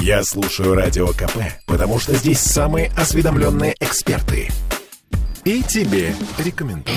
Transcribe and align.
Я 0.00 0.22
слушаю 0.22 0.74
Радио 0.74 1.08
КП, 1.08 1.38
потому 1.66 1.98
что 1.98 2.14
здесь 2.14 2.40
самые 2.40 2.90
осведомленные 2.96 3.74
эксперты. 3.80 4.48
И 5.44 5.62
тебе 5.62 6.14
рекомендую. 6.38 6.96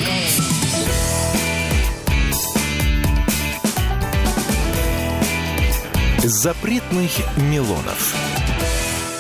Запретных 6.20 7.12
Милонов. 7.38 8.16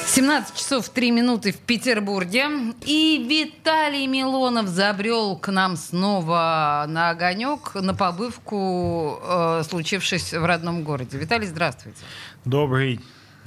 17 0.07 0.55
часов 0.55 0.89
3 0.89 1.11
минуты 1.11 1.53
в 1.53 1.57
Петербурге. 1.57 2.73
И 2.85 3.25
Виталий 3.29 4.07
Милонов 4.07 4.67
забрел 4.67 5.37
к 5.37 5.49
нам 5.49 5.77
снова 5.77 6.85
на 6.87 7.11
огонек, 7.11 7.73
на 7.75 7.95
побывку, 7.95 9.19
э, 9.23 9.63
случившись 9.67 10.33
в 10.33 10.45
родном 10.45 10.83
городе. 10.83 11.17
Виталий, 11.17 11.47
здравствуйте. 11.47 11.99
Добрый 12.43 12.99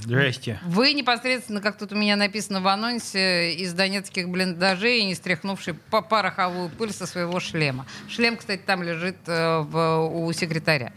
Здрасте. 0.04 0.60
Вы 0.66 0.92
непосредственно, 0.92 1.62
как 1.62 1.78
тут 1.78 1.92
у 1.92 1.96
меня 1.96 2.16
написано 2.16 2.60
в 2.60 2.68
анонсе, 2.68 3.54
из 3.54 3.72
донецких 3.72 4.28
блиндажей, 4.28 5.02
не 5.04 5.14
стряхнувший 5.14 5.72
по 5.74 6.02
пороховую 6.02 6.68
пыль 6.68 6.92
со 6.92 7.06
своего 7.06 7.40
шлема. 7.40 7.86
Шлем, 8.08 8.36
кстати, 8.36 8.60
там 8.66 8.82
лежит 8.82 9.16
э, 9.26 9.60
в, 9.60 10.10
у 10.12 10.30
секретаря. 10.34 10.92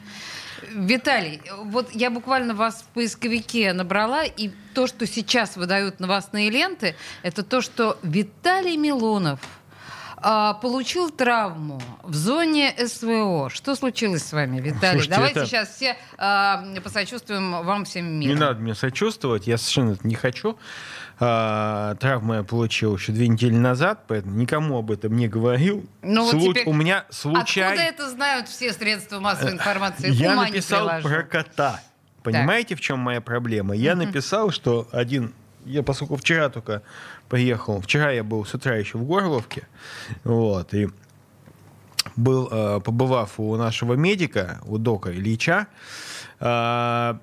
Виталий, 0.74 1.42
вот 1.64 1.96
я 1.96 2.10
буквально 2.10 2.54
вас 2.54 2.82
в 2.82 2.94
поисковике 2.94 3.72
набрала, 3.72 4.26
и 4.26 4.52
то, 4.74 4.88
что 4.88 5.08
сейчас 5.08 5.56
выдают 5.56 6.02
новостные 6.02 6.50
ленты, 6.50 6.96
это 7.24 7.44
то, 7.44 7.62
что 7.62 7.98
Виталий 8.04 8.76
Милонов 8.76 9.40
а, 10.20 10.56
получил 10.56 11.12
травму 11.12 11.82
в 12.04 12.16
зоне 12.16 12.74
СВО. 12.78 13.50
Что 13.50 13.76
случилось 13.76 14.24
с 14.24 14.34
вами, 14.34 14.60
Виталий? 14.60 15.02
Слушайте, 15.02 15.16
Давайте 15.16 15.40
это... 15.40 15.48
сейчас 15.48 15.70
все 15.76 15.98
а, 16.18 16.64
посочувствуем 16.84 17.64
вам 17.64 17.86
всем 17.86 18.06
миром. 18.20 18.36
Не 18.36 18.40
надо 18.40 18.60
мне 18.60 18.74
сочувствовать, 18.74 19.46
я 19.46 19.58
совершенно 19.58 19.92
это 19.92 20.08
не 20.08 20.16
хочу. 20.16 20.58
А, 21.20 21.96
травму 21.96 22.36
я 22.36 22.44
получил 22.44 22.96
еще 22.96 23.12
две 23.12 23.28
недели 23.28 23.56
назад, 23.56 24.06
поэтому 24.08 24.36
никому 24.36 24.80
об 24.80 24.92
этом 24.92 25.16
не 25.16 25.28
говорил. 25.28 25.86
Ну, 26.02 26.30
Слу... 26.30 26.40
вот 26.40 26.50
теперь... 26.54 26.68
У 26.68 26.74
меня 26.74 27.06
случай... 27.10 27.62
Откуда 27.62 27.84
это 27.84 28.10
знают 28.10 28.48
все 28.48 28.74
средства 28.74 29.20
массовой 29.20 29.54
информации? 29.54 30.12
Я 30.12 30.34
Ума 30.34 30.46
написал 30.46 31.02
про 31.02 31.24
кота. 31.24 31.80
Понимаете, 32.24 32.70
так. 32.70 32.80
в 32.80 32.82
чем 32.82 33.00
моя 33.00 33.22
проблема? 33.22 33.76
Я 33.76 33.96
написал, 33.96 34.52
что 34.52 34.88
один 34.92 35.34
я, 35.68 35.84
поскольку 35.84 36.16
вчера 36.16 36.50
только 36.50 36.82
приехал, 37.30 37.82
вчера 37.82 38.12
я 38.12 38.24
был 38.24 38.46
с 38.46 38.54
утра 38.54 38.76
еще 38.76 38.98
в 38.98 39.04
Горловке, 39.04 39.68
вот, 40.24 40.74
и 40.74 40.90
был, 42.16 42.48
э, 42.52 42.80
побывав 42.80 43.40
у 43.40 43.56
нашего 43.56 43.94
медика, 43.94 44.60
у 44.66 44.78
дока 44.78 45.12
Ильича, 45.12 45.68
э, 46.40 47.18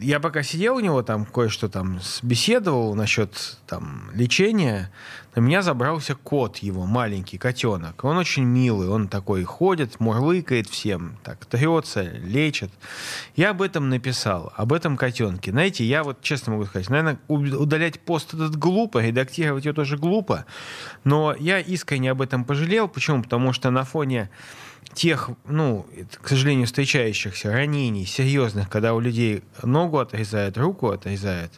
я 0.00 0.20
пока 0.20 0.42
сидел 0.42 0.76
у 0.76 0.80
него 0.80 1.02
там, 1.02 1.24
кое-что 1.24 1.68
там 1.68 2.00
беседовал 2.22 2.94
насчет 2.94 3.58
там 3.66 4.10
лечения, 4.12 4.90
на 5.34 5.40
меня 5.40 5.62
забрался 5.62 6.16
кот 6.16 6.58
его, 6.58 6.84
маленький 6.84 7.38
котенок. 7.38 8.02
Он 8.04 8.16
очень 8.16 8.44
милый, 8.44 8.88
он 8.88 9.08
такой 9.08 9.44
ходит, 9.44 10.00
мурлыкает 10.00 10.68
всем, 10.68 11.16
так 11.22 11.46
трется, 11.46 12.02
лечит. 12.02 12.72
Я 13.36 13.50
об 13.50 13.62
этом 13.62 13.88
написал, 13.88 14.52
об 14.56 14.72
этом 14.72 14.96
котенке. 14.96 15.52
Знаете, 15.52 15.84
я 15.84 16.02
вот 16.02 16.22
честно 16.22 16.52
могу 16.52 16.66
сказать, 16.66 16.90
наверное, 16.90 17.18
удалять 17.28 18.00
пост 18.00 18.34
этот 18.34 18.56
глупо, 18.56 18.98
редактировать 18.98 19.64
его 19.64 19.74
тоже 19.74 19.96
глупо, 19.96 20.44
но 21.04 21.34
я 21.38 21.60
искренне 21.60 22.10
об 22.10 22.20
этом 22.20 22.44
пожалел. 22.44 22.88
Почему? 22.88 23.22
Потому 23.22 23.52
что 23.52 23.70
на 23.70 23.84
фоне 23.84 24.30
тех, 24.94 25.30
ну, 25.46 25.86
к 26.22 26.28
сожалению, 26.28 26.66
встречающихся 26.66 27.52
ранений 27.52 28.06
серьезных, 28.06 28.68
когда 28.68 28.94
у 28.94 29.00
людей 29.00 29.42
ногу 29.62 29.98
отрезают, 29.98 30.56
руку 30.58 30.90
отрезают, 30.90 31.52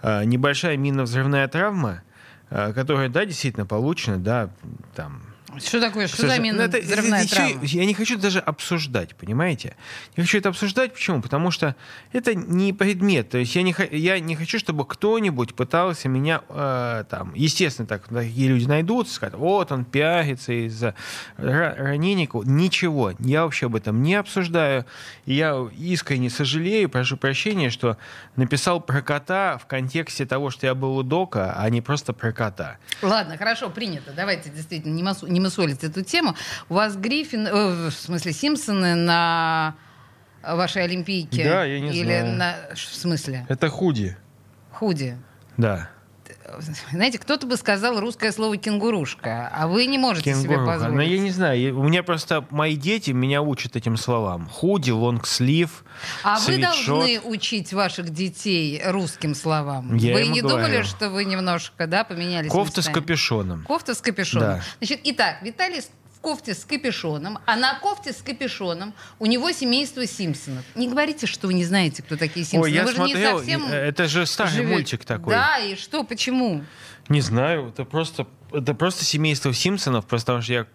а, 0.00 0.24
небольшая 0.24 0.76
минно-взрывная 0.76 1.46
травма, 1.48 2.02
а, 2.50 2.72
которая, 2.72 3.08
да, 3.08 3.24
действительно 3.24 3.66
получена, 3.66 4.18
да, 4.18 4.50
там, 4.94 5.22
что 5.58 5.80
такое? 5.80 6.08
Мина 6.38 6.68
ну, 6.68 6.80
взрывная 6.80 7.26
травма? 7.26 7.64
Я 7.64 7.84
не 7.84 7.94
хочу 7.94 8.18
даже 8.18 8.38
обсуждать, 8.38 9.14
понимаете? 9.16 9.76
Не 10.16 10.22
хочу 10.22 10.38
это 10.38 10.48
обсуждать. 10.48 10.92
Почему? 10.92 11.22
Потому 11.22 11.50
что 11.50 11.76
это 12.12 12.34
не 12.34 12.72
предмет. 12.72 13.30
То 13.30 13.38
есть 13.38 13.54
я 13.54 13.62
не, 13.62 13.74
я 13.90 14.18
не 14.20 14.36
хочу, 14.36 14.58
чтобы 14.58 14.86
кто-нибудь 14.86 15.54
пытался 15.54 16.08
меня 16.08 16.42
э, 16.48 17.04
там... 17.08 17.32
Естественно, 17.34 17.86
так, 17.86 18.08
такие 18.08 18.48
люди 18.48 18.66
найдутся, 18.66 19.14
скажут, 19.14 19.38
вот 19.38 19.72
он 19.72 19.84
пиарится 19.84 20.52
из-за 20.66 20.94
ранения. 21.36 22.28
Ничего. 22.44 23.12
Я 23.18 23.44
вообще 23.44 23.66
об 23.66 23.76
этом 23.76 24.02
не 24.02 24.14
обсуждаю. 24.14 24.86
Я 25.26 25.68
искренне 25.76 26.30
сожалею, 26.30 26.88
прошу 26.88 27.16
прощения, 27.16 27.70
что 27.70 27.96
написал 28.36 28.80
про 28.80 29.02
кота 29.02 29.58
в 29.58 29.66
контексте 29.66 30.26
того, 30.26 30.50
что 30.50 30.66
я 30.66 30.74
был 30.74 30.96
у 30.96 31.02
Дока, 31.02 31.54
а 31.56 31.68
не 31.70 31.80
просто 31.80 32.12
про 32.12 32.32
кота. 32.32 32.78
Ладно, 33.02 33.36
хорошо, 33.36 33.68
принято. 33.70 34.12
Давайте 34.14 34.50
действительно 34.50 34.94
не, 34.94 35.02
массу, 35.02 35.26
не 35.26 35.40
мусолить 35.42 35.84
эту 35.84 36.02
тему. 36.02 36.34
У 36.68 36.74
вас 36.74 36.96
Гриффин, 36.96 37.46
э, 37.46 37.90
в 37.90 37.92
смысле 37.92 38.32
Симпсоны 38.32 38.94
на 38.94 39.74
вашей 40.42 40.84
Олимпийке? 40.84 41.44
Да, 41.44 41.64
я 41.64 41.80
не 41.80 41.90
Или 41.90 42.20
знаю. 42.20 42.36
На, 42.36 42.54
в 42.74 42.78
смысле? 42.78 43.46
Это 43.48 43.68
худи. 43.68 44.16
Худи. 44.72 45.16
Да. 45.56 45.90
Знаете, 46.92 47.18
кто-то 47.18 47.46
бы 47.46 47.56
сказал 47.56 47.98
русское 48.00 48.32
слово 48.32 48.56
кенгурушка, 48.56 49.50
а 49.54 49.66
вы 49.68 49.86
не 49.86 49.98
можете 49.98 50.32
Кенгуруха. 50.32 50.54
себе 50.62 50.66
позволить. 50.72 50.94
Но 50.96 51.02
я 51.02 51.18
не 51.18 51.30
знаю, 51.30 51.78
у 51.78 51.82
меня 51.84 52.02
просто 52.02 52.44
мои 52.50 52.76
дети 52.76 53.10
меня 53.10 53.42
учат 53.42 53.76
этим 53.76 53.96
словам. 53.96 54.48
Худи, 54.48 54.90
лонгслив, 54.90 55.84
А 56.24 56.38
свитшот. 56.38 56.54
вы 56.54 56.62
должны 56.62 57.20
учить 57.20 57.72
ваших 57.72 58.10
детей 58.10 58.82
русским 58.84 59.34
словам. 59.34 59.96
Я 59.96 60.14
вы 60.14 60.26
не 60.28 60.40
говорю. 60.40 60.56
думали, 60.66 60.82
что 60.82 61.10
вы 61.10 61.24
немножко, 61.24 61.86
да, 61.86 62.04
поменялись 62.04 62.50
Кофта 62.50 62.80
местами? 62.80 62.94
с 62.94 62.98
капюшоном. 62.98 63.64
Кофта 63.64 63.94
с 63.94 64.00
капюшоном. 64.00 64.48
Да. 64.48 64.62
Значит, 64.78 65.00
итак, 65.04 65.36
Виталий 65.42 65.82
кофте 66.22 66.54
с 66.54 66.64
капюшоном, 66.64 67.40
а 67.44 67.56
на 67.56 67.74
кофте 67.80 68.12
с 68.12 68.22
капюшоном 68.22 68.94
у 69.18 69.26
него 69.26 69.52
семейство 69.52 70.06
Симпсонов. 70.06 70.64
Не 70.74 70.88
говорите, 70.88 71.26
что 71.26 71.48
вы 71.48 71.54
не 71.54 71.64
знаете, 71.64 72.02
кто 72.02 72.16
такие 72.16 72.46
Симпсоны. 72.46 72.64
Ой, 72.64 72.72
я 72.72 72.84
вы 72.84 72.88
же 72.90 72.94
смотрел, 72.94 73.32
не 73.32 73.38
совсем 73.38 73.66
это 73.66 74.08
же 74.08 74.24
старый 74.24 74.52
живете. 74.52 74.72
мультик 74.72 75.04
такой. 75.04 75.34
Да, 75.34 75.58
и 75.58 75.76
что, 75.76 76.04
почему? 76.04 76.64
Не 77.08 77.20
знаю, 77.20 77.68
это 77.68 77.84
просто, 77.84 78.26
это 78.52 78.74
просто 78.74 79.04
семейство 79.04 79.52
Симпсонов, 79.52 80.06
потому 80.06 80.42
что 80.42 80.52
я 80.52 80.66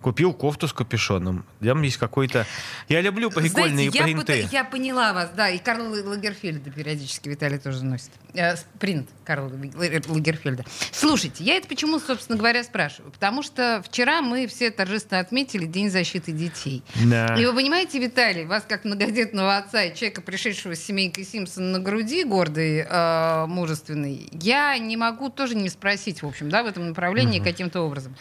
купил 0.00 0.32
кофту 0.32 0.68
с 0.68 0.72
капюшоном. 0.72 1.44
Там 1.60 1.82
есть 1.82 1.96
какой-то... 1.96 2.46
Я 2.88 3.00
люблю 3.00 3.30
прикольные 3.30 3.90
Знаете, 3.90 3.98
я, 3.98 4.04
принты. 4.04 4.32
пыта- 4.42 4.48
я 4.52 4.64
поняла 4.64 5.12
вас, 5.12 5.30
да, 5.36 5.48
и 5.48 5.58
Карл 5.58 5.90
Лагерфельда 5.90 6.70
периодически 6.70 7.28
Виталий 7.28 7.58
тоже 7.58 7.84
носит. 7.84 8.10
Э, 8.34 8.54
принт 8.78 9.08
Карла 9.24 9.50
Лагерфельда. 9.50 10.64
Слушайте, 10.92 11.44
я 11.44 11.56
это 11.56 11.68
почему, 11.68 11.98
собственно 11.98 12.38
говоря, 12.38 12.62
спрашиваю? 12.64 13.12
Потому 13.12 13.42
что 13.42 13.82
вчера 13.84 14.22
мы 14.22 14.46
все 14.46 14.70
торжественно 14.70 15.20
отметили 15.20 15.66
День 15.66 15.90
защиты 15.90 16.32
детей. 16.32 16.82
Да. 17.04 17.36
И 17.38 17.44
вы 17.44 17.54
понимаете, 17.54 17.98
Виталий, 17.98 18.44
вас 18.44 18.64
как 18.68 18.84
многодетного 18.84 19.56
отца 19.56 19.82
и 19.84 19.94
человека, 19.94 20.22
пришедшего 20.22 20.74
с 20.74 20.80
семейкой 20.80 21.24
Симпсон 21.24 21.72
на 21.72 21.78
груди, 21.80 22.24
гордый, 22.24 22.86
э, 22.88 23.46
мужественный, 23.46 24.28
я 24.32 24.76
не 24.78 24.96
могу 24.96 25.28
тоже 25.28 25.54
не 25.54 25.68
спросить, 25.68 26.22
в 26.22 26.26
общем, 26.26 26.48
да, 26.48 26.62
в 26.62 26.66
этом 26.66 26.88
направлении 26.88 27.17
каким-то 27.40 27.80
образом. 27.80 28.14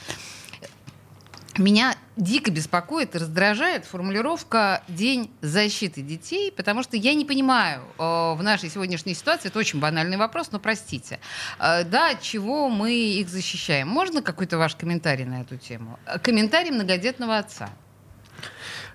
Меня 1.58 1.96
дико 2.18 2.52
беспокоит 2.52 3.16
и 3.16 3.18
раздражает 3.18 3.86
формулировка 3.86 4.84
«День 4.88 5.32
защиты 5.42 6.02
детей», 6.04 6.52
потому 6.52 6.84
что 6.84 6.98
я 6.98 7.16
не 7.16 7.26
понимаю 7.26 7.82
э, 7.98 8.02
в 8.02 8.40
нашей 8.44 8.70
сегодняшней 8.70 9.16
ситуации, 9.16 9.50
это 9.50 9.58
очень 9.58 9.80
банальный 9.80 10.18
вопрос, 10.18 10.52
но 10.52 10.60
простите, 10.60 11.20
э, 11.60 11.84
да, 11.84 12.14
чего 12.16 12.70
мы 12.70 12.94
их 12.94 13.28
защищаем? 13.30 13.88
Можно 13.88 14.22
какой-то 14.22 14.60
ваш 14.60 14.76
комментарий 14.76 15.26
на 15.26 15.42
эту 15.42 15.58
тему? 15.58 15.98
Э, 16.06 16.20
Комментарий 16.20 16.70
многодетного 16.70 17.40
отца. 17.40 17.70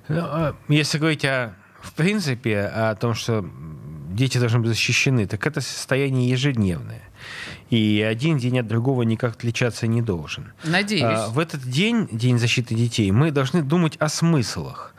Ну, 0.08 0.20
а, 0.20 0.56
Если 0.68 0.98
говорить 0.98 1.24
о, 1.24 1.54
в 1.80 1.92
принципе 1.94 2.60
о 2.60 2.94
том, 2.94 3.14
что 3.14 3.44
дети 4.10 4.38
должны 4.38 4.60
быть 4.60 4.68
защищены, 4.68 5.26
так 5.26 5.44
это 5.46 5.60
состояние 5.60 6.28
ежедневное. 6.28 7.02
И 7.72 8.02
один 8.02 8.36
день 8.36 8.58
от 8.58 8.66
другого 8.66 9.00
никак 9.02 9.32
отличаться 9.36 9.86
не 9.86 10.02
должен. 10.02 10.52
Надеюсь. 10.62 11.02
А, 11.04 11.28
В 11.30 11.38
этот 11.38 11.62
день, 11.62 12.06
День 12.12 12.38
защиты 12.38 12.74
детей, 12.74 13.10
мы 13.10 13.30
должны 13.30 13.62
думать 13.62 13.96
о 13.98 14.10
смыслах. 14.10 14.94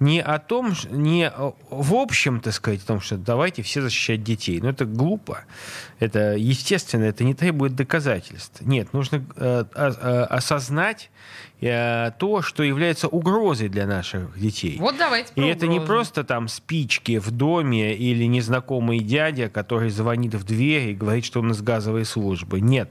Не 0.00 0.20
о 0.20 0.38
том, 0.38 0.74
не 0.90 1.32
в 1.70 1.94
общем, 1.94 2.40
так 2.40 2.52
сказать, 2.52 2.82
о 2.82 2.86
том, 2.86 3.00
что 3.00 3.16
давайте 3.16 3.62
все 3.62 3.82
защищать 3.82 4.22
детей. 4.22 4.60
Но 4.60 4.70
это 4.70 4.84
глупо. 4.84 5.44
Это 5.98 6.36
естественно, 6.36 7.04
это 7.04 7.24
не 7.24 7.34
требует 7.34 7.74
доказательств. 7.74 8.60
Нет, 8.60 8.92
нужно 8.92 9.24
э, 9.36 9.64
осознать 10.28 11.10
э, 11.60 12.10
то, 12.18 12.42
что 12.42 12.62
является 12.62 13.08
угрозой 13.08 13.68
для 13.68 13.86
наших 13.86 14.38
детей. 14.38 14.76
Вот 14.78 14.96
давайте 14.98 15.32
И 15.34 15.42
это 15.42 15.66
не 15.66 15.80
просто 15.80 16.24
там 16.24 16.48
спички 16.48 17.18
в 17.18 17.30
доме 17.30 17.94
или 17.94 18.24
незнакомый 18.24 19.00
дядя, 19.00 19.48
который 19.48 19.90
звонит 19.90 20.34
в 20.34 20.44
дверь 20.44 20.90
и 20.90 20.94
говорит, 20.94 21.24
что 21.24 21.40
он 21.40 21.50
из 21.52 21.62
газовой 21.62 22.04
службы. 22.04 22.60
Нет. 22.60 22.90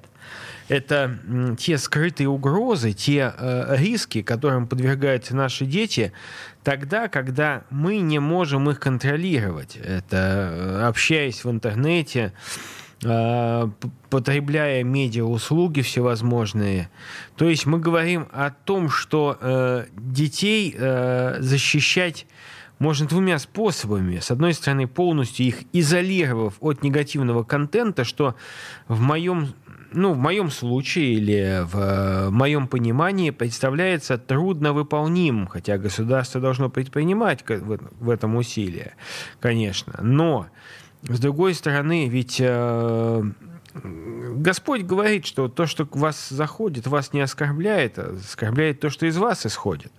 Это 0.67 1.19
те 1.59 1.77
скрытые 1.77 2.27
угрозы, 2.27 2.93
те 2.93 3.33
э, 3.37 3.75
риски, 3.77 4.23
которым 4.23 4.67
подвергаются 4.67 5.35
наши 5.35 5.65
дети 5.65 6.11
тогда, 6.63 7.07
когда 7.07 7.63
мы 7.69 7.99
не 7.99 8.19
можем 8.19 8.69
их 8.69 8.79
контролировать. 8.79 9.77
Это 9.77 10.17
э, 10.51 10.87
общаясь 10.87 11.45
в 11.45 11.51
интернете, 11.51 12.33
э, 13.03 13.69
потребляя 14.09 14.83
медиа-услуги 14.83 15.81
всевозможные. 15.81 16.89
То 17.35 17.47
есть 17.47 17.67
мы 17.67 17.79
говорим 17.79 18.27
о 18.31 18.49
том, 18.49 18.89
что 18.89 19.37
э, 19.39 19.85
детей 19.95 20.75
защищать 21.39 22.25
можно 22.79 23.07
двумя 23.07 23.39
способами. 23.39 24.19
С 24.19 24.31
одной 24.31 24.53
стороны, 24.53 24.87
полностью 24.87 25.45
их 25.45 25.63
изолировав 25.71 26.55
от 26.59 26.83
негативного 26.83 27.43
контента, 27.43 28.03
что 28.03 28.35
в 28.87 28.99
моем 28.99 29.53
ну, 29.95 30.13
в 30.13 30.17
моем 30.17 30.51
случае 30.51 31.13
или 31.13 31.63
в 31.63 31.77
э, 31.77 32.29
моем 32.29 32.67
понимании 32.67 33.31
представляется 33.31 34.17
трудновыполнимым, 34.17 35.47
хотя 35.47 35.77
государство 35.77 36.41
должно 36.41 36.69
предпринимать 36.69 37.43
в 37.47 38.09
этом 38.09 38.35
усилия, 38.35 38.95
конечно. 39.39 39.97
Но, 40.01 40.47
с 41.03 41.19
другой 41.19 41.53
стороны, 41.53 42.07
ведь 42.07 42.37
э, 42.39 43.23
Господь 44.35 44.83
говорит, 44.83 45.25
что 45.25 45.47
то, 45.47 45.65
что 45.65 45.85
к 45.85 45.95
вас 45.95 46.29
заходит, 46.29 46.87
вас 46.87 47.13
не 47.13 47.21
оскорбляет, 47.21 47.97
а 47.97 48.15
оскорбляет 48.17 48.81
то, 48.81 48.89
что 48.89 49.05
из 49.05 49.17
вас 49.17 49.45
исходит. 49.45 49.91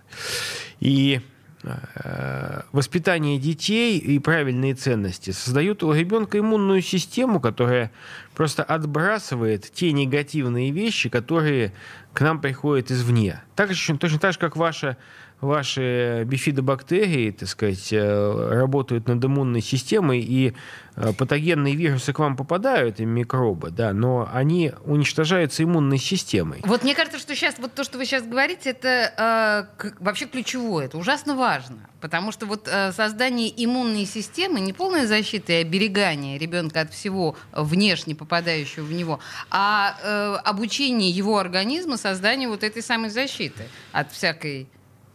И 0.79 1.21
Э, 1.63 2.61
воспитание 2.71 3.39
детей 3.39 3.97
и 3.97 4.19
правильные 4.19 4.75
ценности 4.75 5.31
создают 5.31 5.83
у 5.83 5.91
ребенка 5.91 6.37
иммунную 6.37 6.81
систему, 6.81 7.39
которая 7.39 7.91
просто 8.37 8.63
отбрасывает 8.63 9.71
те 9.71 9.91
негативные 9.91 10.69
вещи, 10.69 11.09
которые 11.09 11.73
к 12.13 12.21
нам 12.21 12.39
приходят 12.39 12.91
извне. 12.91 13.41
Так 13.55 13.73
же, 13.73 13.97
точно 13.97 14.19
так 14.19 14.33
же, 14.33 14.37
как 14.37 14.55
ваша 14.55 14.95
ваши 15.41 16.23
бифидобактерии, 16.25 17.31
так 17.31 17.47
сказать, 17.47 17.89
э, 17.91 18.49
работают 18.53 19.07
над 19.07 19.23
иммунной 19.23 19.61
системой, 19.61 20.19
и 20.19 20.53
э, 20.95 21.13
патогенные 21.13 21.75
вирусы 21.75 22.11
к 22.11 22.19
вам 22.19 22.35
попадают, 22.35 22.99
и 22.99 23.05
микробы, 23.05 23.69
да, 23.69 23.93
но 23.93 24.27
они 24.33 24.73
уничтожаются 24.85 25.63
иммунной 25.63 25.99
системой. 25.99 26.61
Вот 26.63 26.83
мне 26.83 26.95
кажется, 26.95 27.19
что 27.19 27.35
сейчас 27.35 27.59
вот 27.59 27.73
то, 27.75 27.83
что 27.83 27.99
вы 27.99 28.05
сейчас 28.05 28.23
говорите, 28.23 28.71
это 28.71 29.67
э, 29.79 29.93
вообще 29.99 30.25
ключевое, 30.25 30.85
это 30.85 30.97
ужасно 30.97 31.35
важно, 31.35 31.87
потому 32.01 32.31
что 32.31 32.47
вот 32.47 32.67
э, 32.67 32.91
создание 32.91 33.53
иммунной 33.63 34.05
системы, 34.05 34.59
не 34.59 34.73
полная 34.73 35.05
защита 35.05 35.53
и 35.53 35.55
оберегание 35.57 36.39
ребенка 36.39 36.81
от 36.81 36.91
всего 36.91 37.35
внешне 37.51 38.15
попадающего 38.27 38.83
в 38.83 38.91
него, 38.91 39.19
а 39.49 39.97
э, 40.01 40.35
обучение 40.43 41.09
его 41.09 41.37
организма 41.37 41.97
созданию 41.97 42.49
вот 42.49 42.63
этой 42.63 42.83
самой 42.83 43.09
защиты 43.09 43.63
от 43.93 44.11
всякой 44.11 44.67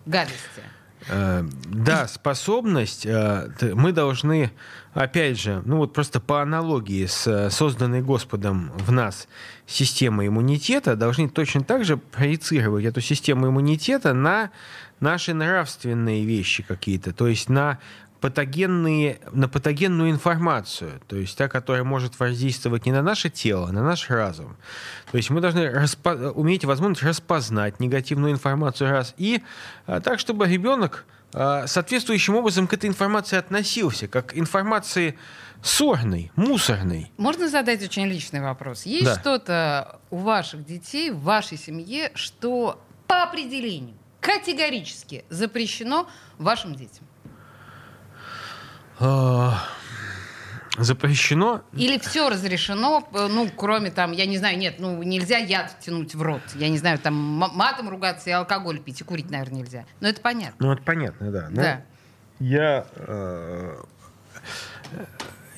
гадости. 0.07 0.63
Э, 1.09 1.45
да, 1.67 2.07
способность 2.07 3.07
э, 3.07 3.51
мы 3.75 3.93
должны, 3.93 4.53
опять 4.95 5.39
же, 5.39 5.63
ну 5.65 5.79
вот 5.79 5.93
просто 5.93 6.21
по 6.21 6.43
аналогии 6.43 7.07
с 7.07 7.27
э, 7.27 7.51
созданной 7.51 8.03
Господом 8.03 8.73
в 8.77 8.93
нас 8.93 9.29
системой 9.67 10.29
иммунитета, 10.29 10.97
должны 10.97 11.29
точно 11.29 11.65
так 11.65 11.85
же 11.85 11.97
проецировать 11.97 12.85
эту 12.85 13.01
систему 13.01 13.49
иммунитета 13.49 14.15
на 14.15 14.51
наши 15.01 15.35
нравственные 15.35 16.25
вещи 16.25 16.63
какие-то, 16.63 17.13
то 17.13 17.27
есть 17.27 17.49
на 17.49 17.79
патогенные, 18.23 19.19
на 19.33 19.49
патогенную 19.49 20.13
информацию, 20.13 21.01
то 21.09 21.17
есть 21.17 21.37
та, 21.37 21.49
которая 21.49 21.83
может 21.83 22.21
воздействовать 22.21 22.87
не 22.87 22.93
на 22.93 23.03
наше 23.03 23.31
тело, 23.31 23.69
а 23.69 23.73
на 23.73 23.83
наш 23.83 24.09
разум. 24.09 24.57
То 25.11 25.17
есть 25.17 25.29
мы 25.29 25.41
должны 25.41 25.67
распо- 25.67 26.31
уметь 26.31 26.65
возможность 26.65 27.03
распознать 27.03 27.81
негативную 27.81 28.33
информацию 28.33 28.91
раз, 28.91 29.13
и 29.19 29.43
а, 29.87 30.01
так, 30.01 30.21
чтобы 30.21 30.47
ребенок 30.47 31.05
а, 31.35 31.67
соответствующим 31.67 32.37
образом 32.37 32.69
к 32.69 32.75
этой 32.75 32.89
информации 32.89 33.37
относился, 33.37 34.07
как 34.07 34.39
информации 34.39 35.19
сорной, 35.61 36.31
мусорной. 36.37 37.11
Можно 37.17 37.49
задать 37.49 37.83
очень 37.83 38.07
личный 38.07 38.41
вопрос? 38.41 38.87
Есть 38.87 39.05
да. 39.05 39.19
что-то 39.19 39.99
у 40.11 40.19
ваших 40.19 40.65
детей, 40.65 41.11
в 41.11 41.23
вашей 41.23 41.59
семье, 41.59 42.13
что 42.15 42.81
по 43.09 43.25
определению 43.25 43.97
категорически 44.21 45.25
запрещено 45.29 46.09
вашим 46.39 46.77
детям? 46.77 47.05
А, 49.05 49.69
запрещено. 50.79 51.63
Или 51.73 51.99
все 51.99 52.29
разрешено, 52.29 53.07
ну, 53.13 53.51
кроме 53.55 53.91
там, 53.91 54.13
я 54.13 54.27
не 54.27 54.39
знаю, 54.39 54.57
нет, 54.59 54.77
ну, 54.79 55.03
нельзя 55.03 55.39
яд 55.39 55.77
тянуть 55.81 56.15
в 56.15 56.23
рот. 56.23 56.43
Я 56.55 56.69
не 56.69 56.79
знаю, 56.79 56.99
там 56.99 57.15
матом 57.15 57.89
ругаться 57.89 58.31
и 58.31 58.33
алкоголь 58.33 58.79
пить, 58.79 59.01
и 59.01 59.05
курить, 59.05 59.29
наверное, 59.29 59.63
нельзя. 59.63 59.87
Но 60.01 60.09
это 60.09 60.21
понятно. 60.21 60.55
Ну, 60.67 60.73
это 60.73 60.83
понятно, 60.83 61.31
да. 61.33 61.49
Но 61.51 61.63
да. 61.63 61.83
Я, 62.39 62.87
э, 62.95 63.77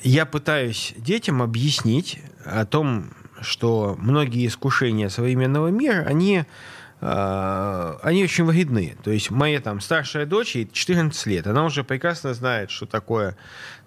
я 0.01 0.25
пытаюсь 0.25 0.93
детям 0.97 1.43
объяснить 1.43 2.19
о 2.43 2.65
том, 2.65 3.11
что 3.41 3.95
многие 3.99 4.47
искушения 4.47 5.09
современного 5.09 5.67
мира, 5.67 6.03
они 6.07 6.45
они 7.07 8.23
очень 8.23 8.45
вредны. 8.45 8.95
То 9.03 9.11
есть 9.11 9.29
моя 9.29 9.59
там 9.61 9.79
старшая 9.79 10.25
дочь, 10.25 10.55
ей 10.55 10.69
14 10.71 11.25
лет, 11.27 11.47
она 11.47 11.65
уже 11.65 11.83
прекрасно 11.83 12.33
знает, 12.33 12.71
что 12.71 12.85
такое 12.85 13.37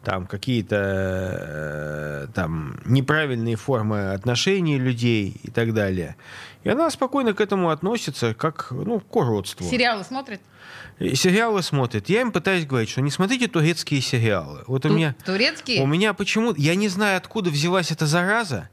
там 0.05 0.27
какие-то 0.27 0.77
э, 0.79 2.27
там 2.35 2.81
неправильные 2.85 3.57
формы 3.57 4.13
отношений 4.13 4.79
людей 4.79 5.41
и 5.43 5.51
так 5.51 5.75
далее. 5.75 6.17
И 6.63 6.69
она 6.69 6.91
спокойно 6.91 7.35
к 7.35 7.41
этому 7.41 7.71
относится, 7.71 8.35
как 8.35 8.69
ну, 8.71 9.01
к 9.01 9.17
уродству. 9.17 9.67
Сериалы 9.67 10.05
смотрит? 10.05 10.41
Сериалы 10.99 11.63
смотрит. 11.63 12.09
Я 12.09 12.21
им 12.21 12.33
пытаюсь 12.33 12.67
говорить, 12.67 12.91
что 12.91 13.01
не 13.01 13.11
смотрите 13.11 13.49
турецкие 13.49 14.01
сериалы. 14.01 14.63
Вот 14.67 14.85
у 14.87 14.91
меня, 14.91 15.15
турецкие? 15.25 15.83
У 15.83 15.87
меня 15.87 16.13
почему... 16.15 16.55
Я 16.57 16.75
не 16.75 16.89
знаю, 16.89 17.17
откуда 17.17 17.51
взялась 17.51 17.91
эта 17.91 18.07
зараза. 18.07 18.69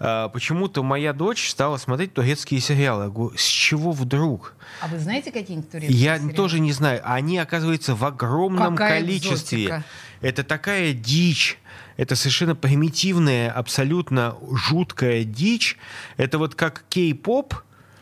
А, 0.00 0.28
почему-то 0.28 0.82
моя 0.82 1.12
дочь 1.12 1.50
стала 1.50 1.76
смотреть 1.76 2.14
турецкие 2.14 2.60
сериалы. 2.60 3.04
Я 3.04 3.10
говорю, 3.10 3.36
с 3.36 3.44
чего 3.44 3.92
вдруг? 3.92 4.54
А 4.80 4.88
вы 4.88 4.98
знаете 4.98 5.32
какие-нибудь 5.32 5.70
турецкие 5.70 5.98
Я 5.98 6.16
сериалы? 6.16 6.34
тоже 6.34 6.60
не 6.60 6.72
знаю. 6.72 7.00
Они, 7.04 7.38
оказывается, 7.38 7.94
в 7.94 8.04
огромном 8.04 8.76
Какая 8.76 9.00
количестве. 9.00 9.64
Экзотика. 9.64 9.84
Это 10.20 10.44
такая 10.44 10.92
дичь. 10.92 11.58
Это 11.96 12.14
совершенно 12.14 12.54
примитивная, 12.54 13.50
абсолютно 13.50 14.36
жуткая 14.52 15.24
дичь. 15.24 15.76
Это 16.16 16.38
вот 16.38 16.54
как 16.54 16.84
кей-поп, 16.88 17.54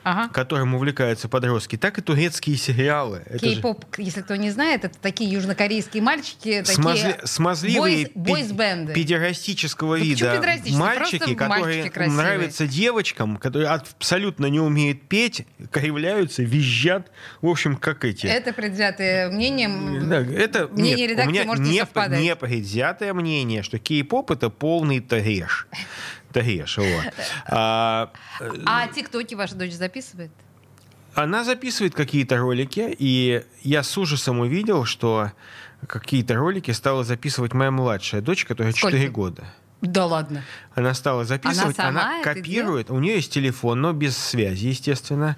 ага. 0.06 0.28
которым 0.32 0.74
увлекаются 0.74 1.28
подростки, 1.28 1.76
так 1.76 1.98
и 1.98 2.02
турецкие 2.02 2.56
сериалы. 2.56 3.22
Кей-поп, 3.40 3.84
же... 3.96 4.02
если 4.02 4.22
кто 4.22 4.36
не 4.36 4.50
знает, 4.50 4.84
это 4.84 4.96
такие 5.00 5.30
южнокорейские 5.30 6.02
мальчики, 6.02 6.62
Смазли... 6.62 7.12
такие 7.12 7.26
смазливые 7.26 8.10
бойс-бенды. 8.14 8.94
педерастического 8.94 9.96
ну, 9.96 10.04
вида 10.04 10.40
мальчики, 10.70 11.34
которые 11.34 11.90
нравятся 12.08 12.66
девочкам, 12.68 13.36
которые 13.36 13.68
абсолютно 13.68 14.46
не 14.46 14.60
умеют 14.60 15.02
петь, 15.08 15.44
кривляются, 15.72 16.44
визжат, 16.44 17.10
в 17.42 17.48
общем, 17.48 17.76
как 17.76 18.04
эти. 18.04 18.26
Это 18.26 18.52
предвзятое 18.52 19.28
мнение. 19.30 19.68
Да, 20.02 20.20
это 20.20 20.68
мнение 20.68 21.08
нет, 21.08 21.10
редакции 21.10 21.28
у 21.28 21.32
меня 21.32 21.44
может 21.44 21.64
не, 21.64 21.70
не 21.70 22.26
не 22.26 22.36
предвзятое 22.36 23.12
мнение, 23.12 23.62
что 23.62 23.78
кей-поп 23.78 24.30
это 24.30 24.50
полный 24.50 25.00
трэш 25.00 25.66
трэш. 26.36 26.78
Вот. 26.78 27.14
А, 27.46 28.10
а 28.66 28.88
тиктоки 28.88 29.34
ваша 29.34 29.54
дочь 29.54 29.72
записывает? 29.72 30.30
Она 31.14 31.44
записывает 31.44 31.94
какие-то 31.94 32.36
ролики, 32.36 32.94
и 32.98 33.42
я 33.62 33.82
с 33.82 33.96
ужасом 33.96 34.40
увидел, 34.40 34.84
что 34.84 35.32
какие-то 35.86 36.34
ролики 36.34 36.72
стала 36.72 37.04
записывать 37.04 37.54
моя 37.54 37.70
младшая 37.70 38.20
дочь, 38.20 38.44
которая 38.44 38.72
Сколько? 38.72 38.96
4 38.98 39.10
года. 39.10 39.44
Да 39.86 40.06
ладно. 40.06 40.42
Она 40.74 40.92
стала 40.94 41.24
записывать, 41.24 41.78
она, 41.78 41.88
сама 41.88 42.14
она 42.16 42.22
копирует. 42.22 42.90
У 42.90 42.98
нее 42.98 43.16
есть 43.16 43.32
телефон, 43.32 43.80
но 43.80 43.92
без 43.92 44.16
связи, 44.16 44.66
естественно, 44.66 45.36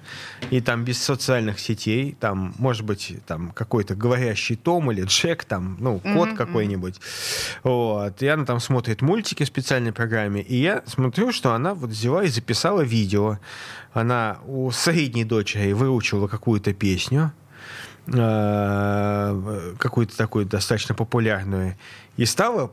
и 0.49 0.59
там 0.59 0.83
без 0.83 1.01
социальных 1.01 1.59
сетей. 1.59 2.17
Там, 2.19 2.53
может 2.57 2.83
быть, 2.83 3.15
там 3.25 3.51
какой-то 3.51 3.95
говорящий 3.95 4.55
Том 4.55 4.91
или 4.91 5.03
Джек, 5.03 5.45
там, 5.45 5.77
ну, 5.79 5.99
код 5.99 6.29
mm-hmm. 6.29 6.35
какой-нибудь. 6.35 6.99
Вот. 7.63 8.21
И 8.21 8.27
она 8.27 8.45
там 8.45 8.59
смотрит 8.59 9.01
мультики 9.01 9.43
в 9.43 9.47
специальной 9.47 9.93
программе. 9.93 10.41
И 10.41 10.57
я 10.57 10.83
смотрю, 10.87 11.31
что 11.31 11.53
она 11.53 11.73
вот 11.73 11.91
взяла 11.91 12.23
и 12.23 12.27
записала 12.27 12.81
видео. 12.81 13.39
Она 13.93 14.39
у 14.45 14.71
средней 14.71 15.23
дочери 15.23 15.71
выучила 15.71 16.27
какую-то 16.27 16.73
песню 16.73 17.31
э, 18.13 19.73
какую-то 19.77 20.17
такую 20.17 20.45
достаточно 20.45 20.95
популярную 20.95 21.75
и 22.19 22.25
стала 22.25 22.69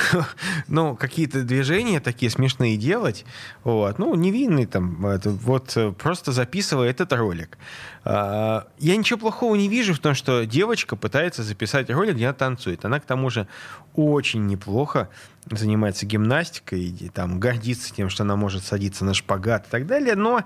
ну, 0.68 0.96
какие-то 0.96 1.42
движения 1.42 2.00
такие 2.00 2.30
смешные 2.30 2.78
делать. 2.78 3.26
Вот. 3.62 3.98
Ну, 3.98 4.14
невинный 4.14 4.64
там, 4.64 4.96
вот 5.22 5.76
просто 5.98 6.32
записывая 6.32 6.88
этот 6.88 7.12
ролик. 7.12 7.58
А, 8.04 8.68
я 8.78 8.96
ничего 8.96 9.18
плохого 9.18 9.54
не 9.54 9.68
вижу 9.68 9.92
в 9.92 9.98
том, 9.98 10.14
что 10.14 10.46
девочка 10.46 10.96
пытается 10.96 11.42
записать 11.42 11.90
ролик, 11.90 12.14
где 12.14 12.24
она 12.28 12.32
танцует. 12.32 12.82
Она, 12.86 13.00
к 13.00 13.04
тому 13.04 13.28
же, 13.28 13.46
очень 13.94 14.46
неплохо 14.46 15.10
занимается 15.50 16.06
гимнастикой, 16.06 16.80
и 16.80 17.08
там 17.10 17.38
гордится 17.38 17.92
тем, 17.94 18.08
что 18.08 18.22
она 18.22 18.36
может 18.36 18.64
садиться 18.64 19.04
на 19.04 19.12
шпагат 19.12 19.66
и 19.66 19.70
так 19.70 19.86
далее. 19.86 20.14
Но 20.14 20.42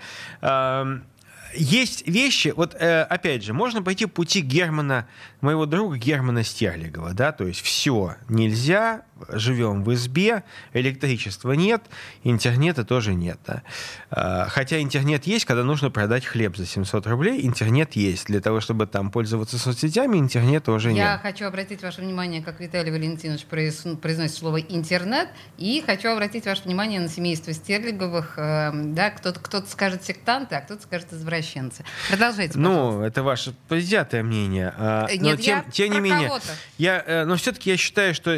есть 1.56 2.06
вещи, 2.06 2.52
вот 2.56 2.74
э, 2.74 3.02
опять 3.02 3.42
же, 3.42 3.52
можно 3.52 3.82
пойти 3.82 4.06
по 4.06 4.12
пути 4.12 4.40
Германа, 4.40 5.06
моего 5.40 5.66
друга 5.66 5.96
Германа 5.96 6.42
Стерлигова, 6.42 7.12
да, 7.14 7.32
то 7.32 7.46
есть 7.46 7.60
все 7.60 8.16
нельзя, 8.28 9.02
живем 9.28 9.84
в 9.84 9.92
избе, 9.94 10.44
электричества 10.72 11.52
нет, 11.52 11.82
интернета 12.22 12.84
тоже 12.84 13.14
нет. 13.14 13.38
Да. 13.46 13.62
А, 14.10 14.46
хотя 14.48 14.80
интернет 14.80 15.26
есть, 15.26 15.44
когда 15.44 15.64
нужно 15.64 15.90
продать 15.90 16.24
хлеб 16.24 16.56
за 16.56 16.66
700 16.66 17.06
рублей, 17.06 17.46
интернет 17.46 17.94
есть. 17.94 18.26
Для 18.26 18.40
того, 18.40 18.60
чтобы 18.60 18.86
там 18.86 19.10
пользоваться 19.10 19.58
соцсетями, 19.58 20.18
интернета 20.18 20.72
уже 20.72 20.88
Я 20.88 20.94
нет. 20.94 21.04
Я 21.04 21.18
хочу 21.18 21.46
обратить 21.46 21.82
ваше 21.82 22.00
внимание, 22.00 22.42
как 22.42 22.60
Виталий 22.60 22.90
Валентинович 22.90 23.44
произносит 23.44 24.36
слово 24.36 24.60
«интернет», 24.60 25.28
и 25.58 25.82
хочу 25.84 26.08
обратить 26.10 26.44
ваше 26.46 26.62
внимание 26.64 27.00
на 27.00 27.08
семейство 27.08 27.52
Стерлиговых. 27.52 28.34
Э, 28.36 28.70
да, 28.74 29.10
кто-то, 29.10 29.40
кто-то 29.40 29.70
скажет 29.70 30.04
сектанты, 30.04 30.56
а 30.56 30.60
кто-то 30.60 30.82
скажет 30.82 31.12
извращенцы. 31.12 31.84
Продолжайте, 32.08 32.58
ну, 32.58 32.68
пожалуйста. 32.68 32.98
Ну, 32.98 33.04
это 33.04 33.22
ваше 33.22 33.54
предвзятое 33.68 34.22
мнение. 34.22 34.74
А, 34.76 35.06
Нет, 35.10 35.22
но 35.22 35.36
тем, 35.36 35.56
я 35.58 35.64
тем 35.70 35.92
не 35.92 36.00
менее, 36.00 36.30
я, 36.78 37.02
э, 37.06 37.24
но 37.24 37.36
все-таки 37.36 37.70
я 37.70 37.76
считаю, 37.76 38.14
что 38.14 38.34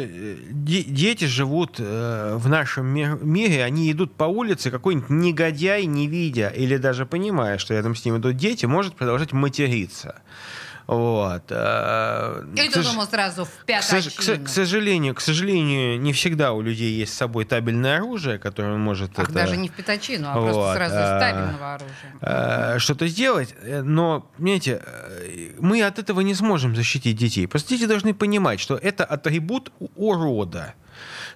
дети 0.67 1.25
живут 1.25 1.75
э, 1.79 2.35
в 2.37 2.47
нашем 2.49 2.87
мире, 2.87 3.63
они 3.63 3.91
идут 3.91 4.13
по 4.13 4.25
улице, 4.25 4.69
какой-нибудь 4.71 5.09
негодяй, 5.09 5.85
не 5.85 6.07
видя 6.07 6.49
или 6.49 6.77
даже 6.77 7.05
понимая, 7.05 7.57
что 7.57 7.73
рядом 7.73 7.95
с 7.95 8.05
ним 8.05 8.17
идут 8.17 8.35
дети, 8.35 8.65
может 8.65 8.95
продолжать 8.95 9.33
материться. 9.33 10.21
Вот. 10.87 11.43
Э, 11.49 12.45
и 12.55 12.69
тут 12.69 12.85
ему 12.85 13.03
сразу 13.03 13.43
в 13.43 13.65
пяточину. 13.65 14.39
К, 14.39 14.43
к, 14.43 14.45
к, 14.45 14.47
сожалению, 14.47 15.15
к 15.15 15.21
сожалению, 15.21 15.99
не 15.99 16.13
всегда 16.13 16.53
у 16.53 16.61
людей 16.61 16.93
есть 16.93 17.13
с 17.13 17.17
собой 17.17 17.43
табельное 17.43 17.97
оружие, 17.97 18.39
которое 18.39 18.75
он 18.75 18.79
может... 18.79 19.11
Ах, 19.17 19.25
это, 19.25 19.33
даже 19.33 19.57
не 19.57 19.67
в 19.67 19.73
пятачину, 19.73 20.29
а 20.29 20.39
вот, 20.39 20.53
просто 20.53 20.73
сразу 20.75 20.95
из 20.95 21.01
э, 21.01 21.19
табельного 21.19 21.73
оружия. 21.73 22.79
Что-то 22.79 23.07
сделать. 23.07 23.53
Но, 23.63 24.31
понимаете, 24.37 24.81
мы 25.59 25.83
от 25.83 25.99
этого 25.99 26.21
не 26.21 26.33
сможем 26.33 26.73
защитить 26.73 27.17
детей. 27.17 27.47
Просто 27.47 27.69
дети 27.69 27.85
должны 27.85 28.13
понимать, 28.13 28.61
что 28.61 28.75
это 28.75 29.03
атрибут 29.03 29.73
урода 29.95 30.73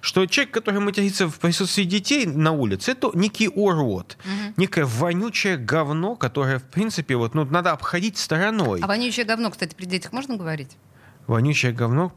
что 0.02 0.26
человек, 0.26 0.52
который 0.52 0.80
матерится 0.80 1.28
в 1.28 1.38
присутствии 1.38 1.84
детей 1.84 2.26
на 2.26 2.50
улице, 2.50 2.90
это 2.90 3.12
некий 3.14 3.48
урод, 3.48 4.18
угу. 4.24 4.54
некое 4.56 4.84
вонючее 4.84 5.56
говно, 5.56 6.16
которое, 6.16 6.58
в 6.58 6.64
принципе, 6.64 7.14
вот, 7.14 7.34
ну, 7.34 7.44
надо 7.44 7.70
обходить 7.70 8.18
стороной. 8.18 8.80
А 8.82 8.86
вонючее 8.88 9.24
говно, 9.24 9.50
кстати, 9.50 9.74
при 9.76 9.86
детях 9.86 10.12
можно 10.12 10.36
говорить? 10.36 10.76
Вонючее 11.28 11.72
говно 11.72 12.12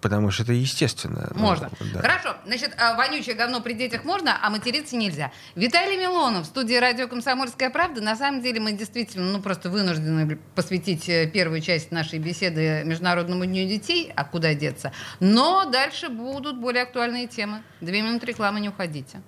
Потому 0.00 0.30
что 0.30 0.42
это 0.42 0.52
естественно. 0.52 1.30
Ну, 1.34 1.40
можно. 1.40 1.70
Ну, 1.80 1.86
да. 1.94 2.00
Хорошо. 2.00 2.36
Значит, 2.46 2.74
а, 2.78 2.94
вонючее 2.94 3.34
говно 3.34 3.60
при 3.60 3.74
детях 3.74 4.04
можно, 4.04 4.38
а 4.40 4.50
материться 4.50 4.96
нельзя. 4.96 5.32
Виталий 5.54 5.96
Милонов 5.96 6.44
в 6.44 6.46
студии 6.46 6.74
радио 6.74 7.08
«Комсомольская 7.08 7.70
правда». 7.70 8.00
На 8.00 8.16
самом 8.16 8.42
деле 8.42 8.60
мы 8.60 8.72
действительно, 8.72 9.32
ну, 9.32 9.40
просто 9.40 9.70
вынуждены 9.70 10.38
посвятить 10.54 11.08
э, 11.08 11.26
первую 11.26 11.60
часть 11.60 11.90
нашей 11.90 12.18
беседы 12.18 12.82
Международному 12.84 13.44
дню 13.46 13.68
детей, 13.68 14.12
а 14.14 14.24
куда 14.24 14.54
деться. 14.54 14.92
Но 15.20 15.64
дальше 15.64 16.08
будут 16.08 16.58
более 16.58 16.82
актуальные 16.84 17.26
темы. 17.26 17.62
Две 17.80 18.02
минуты 18.02 18.26
рекламы, 18.26 18.60
не 18.60 18.68
уходите. 18.68 19.22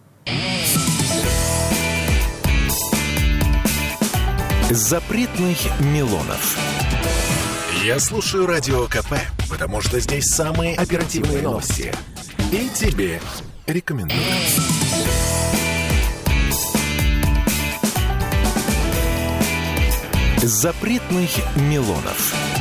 Запретных 4.70 5.58
Милонов. 5.80 6.58
Я 7.84 8.00
слушаю 8.00 8.46
Радио 8.46 8.87
КП, 8.87 9.12
потому 9.48 9.80
что 9.80 10.00
здесь 10.00 10.24
самые 10.26 10.76
оперативные 10.76 11.42
новости. 11.42 11.92
И 12.52 12.68
тебе 12.74 13.20
рекомендую. 13.66 14.20
Запретных 20.38 21.30
Милонов. 21.56 22.53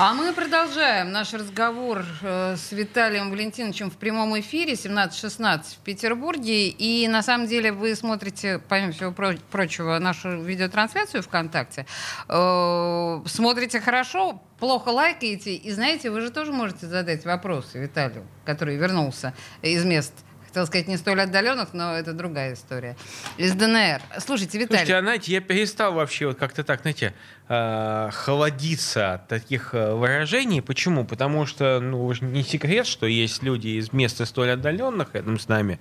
А 0.00 0.14
мы 0.14 0.32
продолжаем 0.32 1.10
наш 1.10 1.34
разговор 1.34 2.04
э, 2.22 2.54
с 2.56 2.70
Виталием 2.70 3.32
Валентиновичем 3.32 3.90
в 3.90 3.96
прямом 3.96 4.38
эфире 4.38 4.74
17.16 4.74 5.74
в 5.74 5.78
Петербурге. 5.78 6.68
И 6.68 7.08
на 7.08 7.20
самом 7.20 7.48
деле 7.48 7.72
вы 7.72 7.96
смотрите, 7.96 8.60
помимо 8.68 8.92
всего 8.92 9.10
прочего, 9.10 9.98
нашу 9.98 10.40
видеотрансляцию 10.40 11.24
ВКонтакте. 11.24 11.84
Э, 12.28 13.22
смотрите 13.26 13.80
хорошо, 13.80 14.40
плохо 14.60 14.90
лайкаете. 14.90 15.56
И 15.56 15.72
знаете, 15.72 16.10
вы 16.10 16.20
же 16.20 16.30
тоже 16.30 16.52
можете 16.52 16.86
задать 16.86 17.24
вопросы 17.24 17.80
Виталию, 17.80 18.24
который 18.44 18.76
вернулся 18.76 19.34
из 19.62 19.84
мест 19.84 20.14
хотел 20.58 20.66
сказать, 20.66 20.88
не 20.88 20.96
столь 20.96 21.20
отдаленных, 21.20 21.72
но 21.72 21.96
это 21.96 22.12
другая 22.12 22.54
история. 22.54 22.96
Из 23.36 23.52
ДНР. 23.52 24.00
Слушайте, 24.18 24.58
Виталий. 24.58 24.78
Слушайте, 24.78 24.96
а 24.96 25.00
знаете, 25.00 25.32
я 25.32 25.40
перестал 25.40 25.94
вообще 25.94 26.26
вот 26.26 26.38
как-то 26.38 26.64
так, 26.64 26.80
знаете, 26.80 27.14
э, 27.48 28.10
холодиться 28.12 29.14
от 29.14 29.28
таких 29.28 29.72
э, 29.72 29.94
выражений. 29.94 30.60
Почему? 30.60 31.04
Потому 31.04 31.46
что, 31.46 31.78
ну, 31.80 32.12
не 32.20 32.42
секрет, 32.42 32.86
что 32.86 33.06
есть 33.06 33.42
люди 33.42 33.68
из 33.78 33.92
мест 33.92 34.26
столь 34.26 34.50
отдаленных 34.50 35.14
рядом 35.14 35.38
с 35.38 35.46
нами 35.46 35.78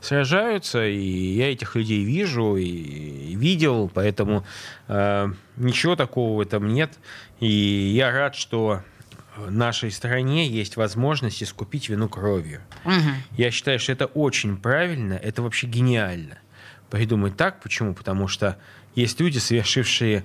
сражаются, 0.00 0.86
и 0.86 1.00
я 1.00 1.50
этих 1.50 1.74
людей 1.74 2.04
вижу 2.04 2.56
и 2.56 3.34
видел, 3.34 3.90
поэтому 3.92 4.46
э, 4.86 5.28
ничего 5.56 5.96
такого 5.96 6.36
в 6.36 6.40
этом 6.40 6.68
нет. 6.68 6.92
И 7.40 7.48
я 7.48 8.12
рад, 8.12 8.36
что 8.36 8.82
нашей 9.36 9.90
стране 9.90 10.48
есть 10.48 10.76
возможность 10.76 11.42
искупить 11.42 11.88
вину 11.88 12.08
кровью. 12.08 12.60
Угу. 12.84 13.10
Я 13.36 13.50
считаю, 13.50 13.78
что 13.78 13.92
это 13.92 14.06
очень 14.06 14.56
правильно, 14.56 15.14
это 15.14 15.42
вообще 15.42 15.66
гениально. 15.66 16.38
Придумать 16.90 17.36
так. 17.36 17.60
Почему? 17.60 17.94
Потому 17.94 18.28
что 18.28 18.58
есть 18.94 19.20
люди, 19.20 19.38
совершившие 19.38 20.24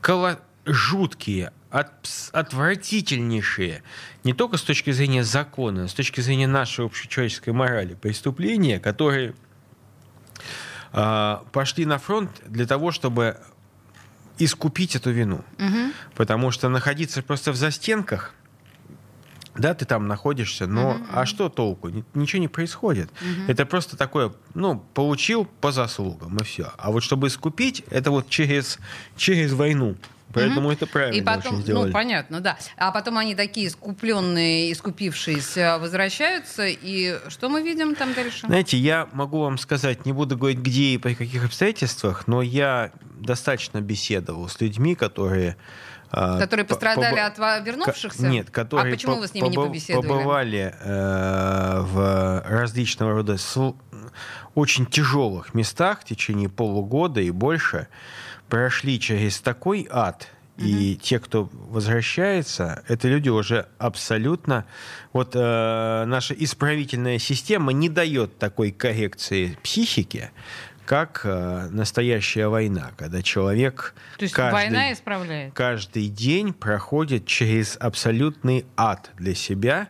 коло... 0.00 0.40
жуткие, 0.64 1.52
от... 1.70 1.90
отвратительнейшие, 2.32 3.82
не 4.24 4.32
только 4.32 4.56
с 4.56 4.62
точки 4.62 4.90
зрения 4.90 5.24
закона, 5.24 5.82
но 5.82 5.88
с 5.88 5.94
точки 5.94 6.20
зрения 6.20 6.46
нашей 6.46 6.86
общечеловеческой 6.86 7.52
морали, 7.52 7.94
преступления, 7.94 8.80
которые 8.80 9.34
э, 10.92 11.36
пошли 11.52 11.84
на 11.84 11.98
фронт 11.98 12.30
для 12.46 12.66
того, 12.66 12.90
чтобы 12.90 13.38
искупить 14.38 14.96
эту 14.96 15.10
вину. 15.10 15.44
Угу. 15.58 15.92
Потому 16.14 16.50
что 16.50 16.68
находиться 16.70 17.22
просто 17.22 17.52
в 17.52 17.56
застенках– 17.56 18.32
да, 19.58 19.74
ты 19.74 19.84
там 19.84 20.08
находишься, 20.08 20.66
но 20.66 20.92
uh-huh, 20.92 21.06
а 21.12 21.26
что 21.26 21.48
толку? 21.48 21.90
Ничего 22.14 22.40
не 22.40 22.48
происходит. 22.48 23.10
Uh-huh. 23.10 23.48
Это 23.48 23.66
просто 23.66 23.96
такое, 23.96 24.32
ну, 24.54 24.82
получил 24.94 25.44
по 25.44 25.72
заслугам, 25.72 26.36
и 26.38 26.44
все. 26.44 26.72
А 26.76 26.90
вот 26.90 27.02
чтобы 27.02 27.28
искупить, 27.28 27.84
это 27.90 28.10
вот 28.10 28.28
через, 28.28 28.78
через 29.16 29.52
войну. 29.52 29.96
Поэтому 30.32 30.68
угу. 30.68 30.72
это 30.72 30.86
правильно 30.86 31.18
и 31.18 31.22
потом, 31.22 31.54
очень 31.54 31.62
сделали. 31.62 31.86
Ну, 31.86 31.92
понятно, 31.92 32.40
да. 32.40 32.58
А 32.76 32.90
потом 32.90 33.16
они 33.16 33.34
такие 33.34 33.68
искупленные, 33.68 34.72
искупившиеся 34.72 35.78
возвращаются, 35.78 36.66
и 36.66 37.18
что 37.28 37.48
мы 37.48 37.62
видим 37.62 37.94
там 37.94 38.12
дальше? 38.12 38.46
Знаете, 38.46 38.76
я 38.76 39.08
могу 39.12 39.40
вам 39.40 39.56
сказать, 39.56 40.04
не 40.04 40.12
буду 40.12 40.36
говорить, 40.36 40.58
где 40.58 40.94
и 40.94 40.98
при 40.98 41.14
каких 41.14 41.44
обстоятельствах, 41.44 42.26
но 42.26 42.42
я 42.42 42.92
достаточно 43.18 43.80
беседовал 43.80 44.48
с 44.48 44.60
людьми, 44.60 44.94
которые 44.94 45.56
которые 46.10 46.64
пострадали 46.66 47.20
от 47.20 47.38
вернувшихся? 47.64 48.26
Нет, 48.26 48.50
которые 48.50 48.92
а 48.92 48.94
почему 48.94 49.16
вы 49.16 49.26
с 49.26 49.34
ними 49.34 49.48
не 49.48 49.56
побеседовали? 49.56 50.08
побывали 50.08 50.74
э, 50.80 51.80
в 51.80 52.42
различного 52.46 53.12
рода 53.12 53.36
очень 54.54 54.86
тяжелых 54.86 55.54
местах 55.54 56.00
в 56.00 56.04
течение 56.04 56.48
полугода 56.48 57.20
и 57.20 57.30
больше, 57.30 57.88
прошли 58.48 58.98
через 59.00 59.40
такой 59.40 59.86
ад, 59.90 60.28
и 60.58 60.96
те, 60.96 61.18
кто 61.18 61.50
возвращается, 61.52 62.82
это 62.88 63.08
люди 63.08 63.28
уже 63.28 63.66
абсолютно... 63.78 64.64
Вот 65.12 65.32
э, 65.34 66.04
наша 66.06 66.34
исправительная 66.34 67.18
система 67.18 67.72
не 67.72 67.88
дает 67.90 68.38
такой 68.38 68.70
коррекции 68.70 69.58
психики, 69.62 70.30
как 70.86 71.22
э, 71.24 71.68
настоящая 71.70 72.48
война, 72.48 72.92
когда 72.96 73.20
человек 73.22 73.94
То 74.16 74.22
есть 74.22 74.34
каждый, 74.34 74.54
война 74.54 74.92
исправляет. 74.92 75.52
каждый 75.52 76.08
день 76.08 76.54
проходит 76.54 77.26
через 77.26 77.76
абсолютный 77.78 78.64
ад 78.76 79.10
для 79.16 79.34
себя 79.34 79.88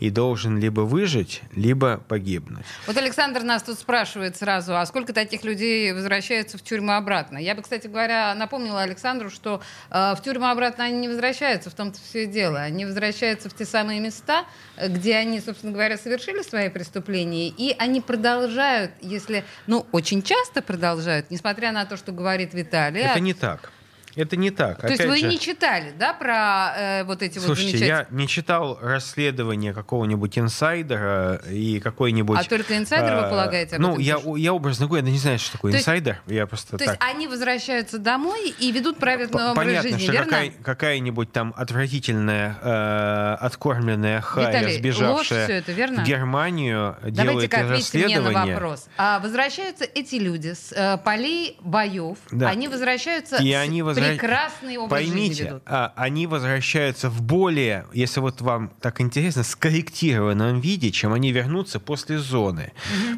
и 0.00 0.10
должен 0.10 0.58
либо 0.58 0.82
выжить, 0.82 1.42
либо 1.54 1.98
погибнуть. 1.98 2.66
Вот 2.86 2.96
Александр 2.96 3.42
нас 3.42 3.62
тут 3.62 3.78
спрашивает 3.78 4.36
сразу, 4.36 4.76
а 4.76 4.84
сколько 4.86 5.12
таких 5.12 5.44
людей 5.44 5.92
возвращаются 5.92 6.58
в 6.58 6.62
тюрьму 6.62 6.92
обратно? 6.92 7.38
Я 7.38 7.54
бы, 7.54 7.62
кстати 7.62 7.86
говоря, 7.86 8.34
напомнила 8.34 8.82
Александру, 8.82 9.30
что 9.30 9.62
э, 9.90 10.14
в 10.16 10.22
тюрьму 10.22 10.46
обратно 10.46 10.84
они 10.84 10.98
не 10.98 11.08
возвращаются, 11.08 11.70
в 11.70 11.74
том-то 11.74 11.98
все 12.00 12.26
дело. 12.26 12.58
Они 12.58 12.84
возвращаются 12.84 13.48
в 13.48 13.54
те 13.54 13.64
самые 13.64 14.00
места, 14.00 14.44
где 14.80 15.16
они, 15.16 15.40
собственно 15.40 15.72
говоря, 15.72 15.96
совершили 15.96 16.42
свои 16.42 16.68
преступления, 16.68 17.48
и 17.48 17.74
они 17.78 18.00
продолжают, 18.00 18.92
если, 19.00 19.44
ну, 19.66 19.86
очень 19.92 20.22
часто 20.22 20.60
продолжают, 20.60 21.30
несмотря 21.30 21.72
на 21.72 21.84
то, 21.86 21.96
что 21.96 22.12
говорит 22.12 22.52
Виталий. 22.52 23.02
Это 23.02 23.20
не 23.20 23.34
так. 23.34 23.70
Это 24.16 24.36
не 24.36 24.50
так. 24.50 24.80
То 24.80 24.88
есть 24.88 25.00
Опять 25.00 25.10
вы 25.10 25.18
же, 25.18 25.26
не 25.28 25.38
читали, 25.38 25.92
да, 25.98 26.12
про 26.12 26.74
э, 26.76 27.04
вот 27.04 27.22
эти 27.22 27.38
вот 27.38 27.46
Слушайте, 27.46 27.78
замечательные... 27.78 28.06
я 28.10 28.16
не 28.16 28.28
читал 28.28 28.78
расследование 28.80 29.72
какого-нибудь 29.72 30.38
инсайдера 30.38 31.40
и 31.50 31.80
какой-нибудь... 31.80 32.38
А 32.38 32.44
только 32.44 32.76
инсайдер, 32.76 33.14
вы 33.14 33.26
э, 33.26 33.30
полагаете, 33.30 33.76
об 33.76 33.82
Ну, 33.82 33.98
я, 33.98 34.18
я 34.36 34.52
образно 34.52 34.86
говоря, 34.86 35.04
я 35.04 35.12
не 35.12 35.18
знаю, 35.18 35.38
что 35.38 35.52
такое 35.52 35.72
То 35.72 35.76
есть- 35.78 35.88
инсайдер. 35.88 36.20
Я 36.26 36.46
просто 36.46 36.72
То 36.72 36.78
так... 36.78 36.88
есть 36.88 37.00
они 37.00 37.26
возвращаются 37.28 37.98
домой 37.98 38.54
и 38.58 38.72
ведут 38.72 38.98
праведный 38.98 39.50
образ 39.50 39.56
Понятно, 39.56 39.90
жизни, 39.90 40.02
что 40.04 40.12
верно? 40.12 40.30
какая, 40.30 40.50
какая-нибудь 40.62 41.32
там 41.32 41.54
отвратительная, 41.56 42.56
э, 42.62 43.36
откормленная 43.40 44.20
хая, 44.20 44.48
Виталий, 44.48 44.66
ложь 44.66 44.76
сбежавшая 44.78 45.44
всё 45.44 45.54
это, 45.54 45.72
верно? 45.72 46.02
в 46.04 46.06
Германию, 46.06 46.96
делает 47.02 47.14
Давайте-ка 47.50 47.60
ответьте 47.60 48.04
мне 48.04 48.20
на 48.20 48.30
вопрос. 48.30 48.86
А 48.96 49.18
возвращаются 49.20 49.84
эти 49.84 50.16
люди 50.16 50.52
с 50.54 50.72
э, 50.72 50.98
полей 50.98 51.56
боев, 51.60 52.18
Да. 52.30 52.48
они 52.48 52.68
возвращаются 52.68 53.36
И 53.36 53.52
с 53.52 53.56
они 53.56 53.82
прекрасный 54.12 54.76
образ 54.76 55.00
жизни 55.00 55.12
Поймите, 55.14 55.44
ведут. 55.44 55.62
а, 55.66 55.92
они 55.96 56.26
возвращаются 56.26 57.08
в 57.10 57.22
более, 57.22 57.86
если 57.92 58.20
вот 58.20 58.40
вам 58.40 58.70
так 58.80 59.00
интересно, 59.00 59.42
скорректированном 59.42 60.60
виде, 60.60 60.90
чем 60.90 61.12
они 61.12 61.32
вернутся 61.32 61.80
после 61.80 62.18
зоны. 62.18 62.72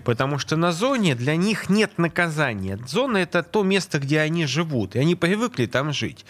Потому 0.05 0.39
что 0.39 0.57
на 0.57 0.73
зоне 0.73 1.15
для 1.15 1.37
них 1.37 1.69
нет 1.69 1.99
наказания. 1.99 2.79
Зона 2.87 3.19
это 3.19 3.43
то 3.43 3.63
место, 3.63 3.99
где 3.99 4.21
они 4.21 4.47
живут, 4.47 4.97
и 4.97 4.99
они 4.99 5.15
привыкли 5.15 5.67
там 5.67 5.93
жить. 5.93 6.25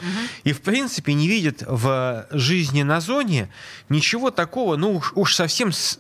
И 0.45 0.53
в 0.53 0.61
принципе 0.63 1.15
не 1.15 1.29
видят 1.29 1.63
в 1.67 2.27
жизни 2.31 2.83
на 2.83 3.01
зоне 3.01 3.49
ничего 3.89 4.31
такого, 4.31 4.77
ну 4.77 4.97
уж, 4.97 5.13
уж 5.15 5.35
совсем 5.35 5.73
с- 5.73 5.99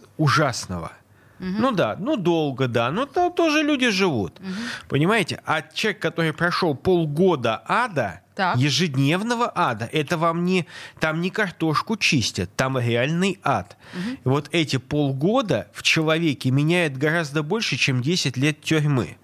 ужасного. 1.38 1.60
Ну 1.70 1.72
да, 1.76 1.96
ну 1.98 2.16
долго, 2.16 2.68
да, 2.68 2.90
но 2.90 3.06
там 3.06 3.32
тоже 3.32 3.62
люди 3.62 3.90
живут. 3.90 4.40
Понимаете? 4.88 5.40
А 5.44 5.62
человек, 5.62 6.00
который 6.00 6.32
прошел 6.32 6.74
полгода 6.74 7.62
ада, 7.66 8.20
Так. 8.34 8.56
ежедневного 8.56 9.50
ада, 9.54 9.88
это 9.92 10.16
вам 10.18 10.44
не, 10.44 10.66
там 11.00 11.20
не 11.20 11.30
картошку 11.30 11.96
чистят, 11.96 12.54
там 12.56 12.78
реальный 12.78 13.38
ад. 13.42 13.76
И 14.24 14.28
вот 14.28 14.48
эти 14.52 14.76
полгода 14.78 15.68
в 15.72 15.82
человеке 15.82 16.50
меняет 16.50 16.96
гораздо 16.96 17.42
больше, 17.42 17.76
чем 17.76 18.02
10 18.02 18.36
лет 18.36 18.60
тюрьмы. 18.62 19.16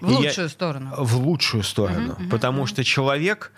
В 0.00 0.08
И 0.10 0.12
я- 0.12 0.18
лучшую 0.18 0.48
сторону. 0.48 0.94
в 0.96 1.16
лучшую 1.18 1.62
сторону. 1.62 2.16
потому 2.30 2.66
что 2.66 2.84
человек 2.84 3.52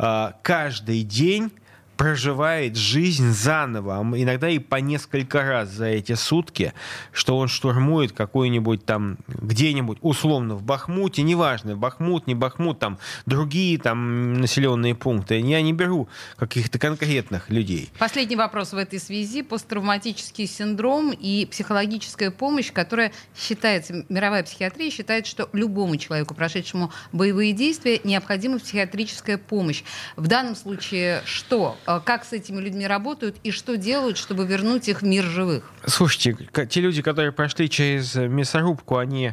а, 0.00 0.34
каждый 0.42 1.02
день 1.02 1.50
проживает 1.98 2.76
жизнь 2.76 3.32
заново, 3.32 3.98
а 3.98 4.02
иногда 4.16 4.48
и 4.48 4.60
по 4.60 4.76
несколько 4.76 5.42
раз 5.42 5.68
за 5.70 5.86
эти 5.86 6.14
сутки, 6.14 6.72
что 7.12 7.36
он 7.36 7.48
штурмует 7.48 8.12
какой-нибудь 8.12 8.86
там 8.86 9.18
где-нибудь 9.26 9.98
условно 10.00 10.54
в 10.54 10.62
Бахмуте, 10.62 11.22
неважно, 11.22 11.76
Бахмут, 11.76 12.28
не 12.28 12.36
Бахмут, 12.36 12.78
там 12.78 12.98
другие 13.26 13.78
там 13.78 14.34
населенные 14.34 14.94
пункты. 14.94 15.40
Я 15.40 15.60
не 15.60 15.72
беру 15.72 16.08
каких-то 16.36 16.78
конкретных 16.78 17.50
людей. 17.50 17.90
Последний 17.98 18.36
вопрос 18.36 18.72
в 18.72 18.76
этой 18.76 19.00
связи. 19.00 19.42
Посттравматический 19.42 20.46
синдром 20.46 21.10
и 21.10 21.46
психологическая 21.46 22.30
помощь, 22.30 22.72
которая 22.72 23.10
считается, 23.36 24.04
мировая 24.08 24.44
психиатрия 24.44 24.90
считает, 24.90 25.26
что 25.26 25.48
любому 25.52 25.96
человеку, 25.96 26.34
прошедшему 26.34 26.92
боевые 27.10 27.52
действия, 27.52 28.00
необходима 28.04 28.60
психиатрическая 28.60 29.36
помощь. 29.36 29.82
В 30.14 30.28
данном 30.28 30.54
случае 30.54 31.22
что? 31.24 31.76
Э, 31.88 32.00
Как 32.04 32.24
с 32.24 32.32
этими 32.34 32.60
людьми 32.60 32.86
работают 32.86 33.36
и 33.42 33.50
что 33.50 33.76
делают, 33.78 34.18
чтобы 34.18 34.44
вернуть 34.46 34.88
их 34.88 35.00
в 35.00 35.06
мир 35.06 35.24
живых? 35.24 35.70
Слушайте, 35.86 36.36
те 36.68 36.80
люди, 36.82 37.00
которые 37.00 37.32
прошли 37.32 37.70
через 37.70 38.14
мясорубку, 38.14 38.98
они 38.98 39.32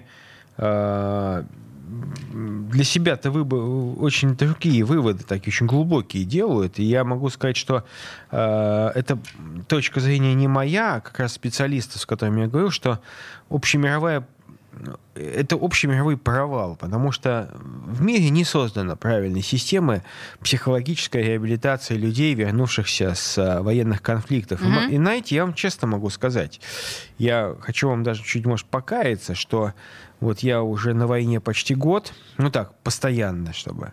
э, 0.58 1.44
для 2.32 2.84
себя-то 2.84 3.30
выбо- 3.30 3.96
очень 4.00 4.36
другие 4.36 4.86
выводы, 4.86 5.24
такие 5.26 5.50
очень 5.54 5.66
глубокие 5.66 6.24
делают. 6.24 6.80
И 6.80 6.84
я 6.84 7.04
могу 7.04 7.30
сказать, 7.30 7.58
что 7.58 7.84
э, 8.32 8.92
это 8.96 9.20
точка 9.68 10.00
зрения 10.00 10.34
не 10.34 10.48
моя, 10.48 10.96
а 10.96 11.02
как 11.02 11.20
раз 11.20 11.34
специалистов, 11.34 12.02
с 12.02 12.06
которыми 12.06 12.42
я 12.42 12.48
говорил, 12.48 12.72
что 12.72 13.02
общемировая 13.50 14.26
это 15.16 15.56
общемировой 15.56 16.18
провал, 16.18 16.76
потому 16.76 17.12
что 17.12 17.50
в 17.62 18.02
мире 18.02 18.30
не 18.30 18.44
создана 18.44 18.96
правильной 18.96 19.42
системы 19.42 20.04
психологической 20.42 21.24
реабилитации 21.24 21.96
людей, 21.96 22.34
вернувшихся 22.36 23.14
с 23.16 23.38
а, 23.38 23.62
военных 23.62 24.02
конфликтов. 24.02 24.62
И 24.62 24.66
м- 24.66 24.92
И, 24.92 24.98
знаете, 24.98 25.36
я 25.36 25.46
вам 25.46 25.54
честно 25.54 25.88
могу 25.88 26.10
сказать, 26.10 26.60
я 27.18 27.56
хочу 27.62 27.90
вам 27.90 28.04
даже 28.04 28.24
чуть, 28.24 28.46
может, 28.46 28.66
покаяться, 28.68 29.36
что 29.36 29.74
вот 30.20 30.40
я 30.40 30.62
уже 30.62 30.94
на 30.94 31.08
войне 31.08 31.40
почти 31.40 31.76
год, 31.76 32.14
ну 32.38 32.50
так, 32.50 32.74
постоянно, 32.84 33.54
чтобы. 33.54 33.92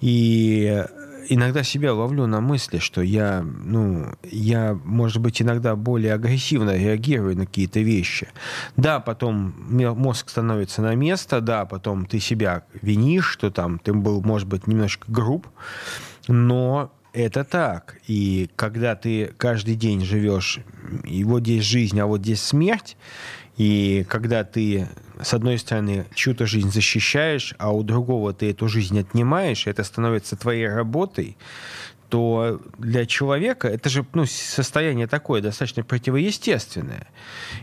И 0.00 0.84
иногда 1.28 1.62
себя 1.62 1.92
ловлю 1.94 2.26
на 2.26 2.40
мысли, 2.40 2.78
что 2.78 3.02
я, 3.02 3.42
ну, 3.42 4.06
я, 4.24 4.78
может 4.84 5.20
быть, 5.20 5.42
иногда 5.42 5.76
более 5.76 6.14
агрессивно 6.14 6.76
реагирую 6.76 7.36
на 7.36 7.46
какие-то 7.46 7.80
вещи. 7.80 8.28
Да, 8.76 9.00
потом 9.00 9.54
мозг 9.68 10.28
становится 10.28 10.82
на 10.82 10.94
место, 10.94 11.40
да, 11.40 11.64
потом 11.64 12.06
ты 12.06 12.20
себя 12.20 12.64
винишь, 12.80 13.26
что 13.26 13.50
там 13.50 13.78
ты 13.78 13.92
был, 13.92 14.22
может 14.22 14.48
быть, 14.48 14.66
немножко 14.66 15.10
груб, 15.10 15.46
но 16.28 16.92
это 17.12 17.44
так. 17.44 17.98
И 18.06 18.50
когда 18.56 18.96
ты 18.96 19.32
каждый 19.36 19.74
день 19.74 20.04
живешь, 20.04 20.60
и 21.04 21.24
вот 21.24 21.42
здесь 21.42 21.64
жизнь, 21.64 21.98
а 22.00 22.06
вот 22.06 22.20
здесь 22.20 22.42
смерть, 22.42 22.96
и 23.56 24.04
когда 24.08 24.44
ты, 24.44 24.88
с 25.22 25.34
одной 25.34 25.58
стороны, 25.58 26.06
чью-то 26.14 26.46
жизнь 26.46 26.70
защищаешь, 26.70 27.54
а 27.58 27.72
у 27.72 27.82
другого 27.82 28.32
ты 28.32 28.50
эту 28.50 28.68
жизнь 28.68 28.98
отнимаешь, 28.98 29.66
это 29.66 29.84
становится 29.84 30.36
твоей 30.36 30.68
работой, 30.68 31.36
то 32.08 32.60
для 32.76 33.06
человека 33.06 33.68
это 33.68 33.88
же 33.88 34.04
ну, 34.12 34.26
состояние 34.26 35.06
такое 35.06 35.40
достаточно 35.40 35.82
противоестественное. 35.82 37.06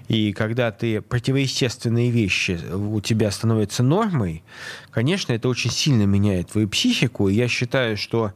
И 0.07 0.33
когда 0.33 0.71
ты 0.71 1.01
противоестественные 1.01 2.09
вещи 2.09 2.59
у 2.73 2.99
тебя 2.99 3.29
становятся 3.29 3.83
нормой, 3.83 4.41
конечно, 4.89 5.33
это 5.33 5.49
очень 5.49 5.69
сильно 5.69 6.03
меняет 6.03 6.49
твою 6.49 6.67
психику. 6.67 7.29
И 7.29 7.35
я 7.35 7.47
считаю, 7.47 7.95
что, 7.95 8.33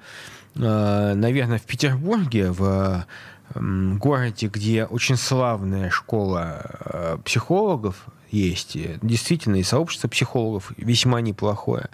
э, 0.55 1.13
наверное, 1.15 1.57
в 1.57 1.63
Петербурге, 1.63 2.51
в 2.51 3.07
городе, 3.55 4.47
где 4.47 4.85
очень 4.85 5.17
славная 5.17 5.89
школа 5.89 6.61
э, 6.63 7.17
психологов 7.23 8.05
есть, 8.33 8.77
действительно, 9.01 9.57
и 9.57 9.63
сообщество 9.63 10.07
психологов 10.07 10.71
весьма 10.77 11.21
неплохое, 11.21 11.89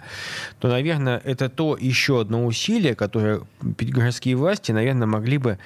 то, 0.58 0.68
наверное, 0.68 1.20
это 1.24 1.48
то 1.48 1.76
еще 1.78 2.20
одно 2.20 2.46
усилие, 2.46 2.94
которое 2.94 3.42
городские 3.60 4.36
власти, 4.36 4.72
наверное, 4.72 5.06
могли 5.06 5.38
бы 5.38 5.58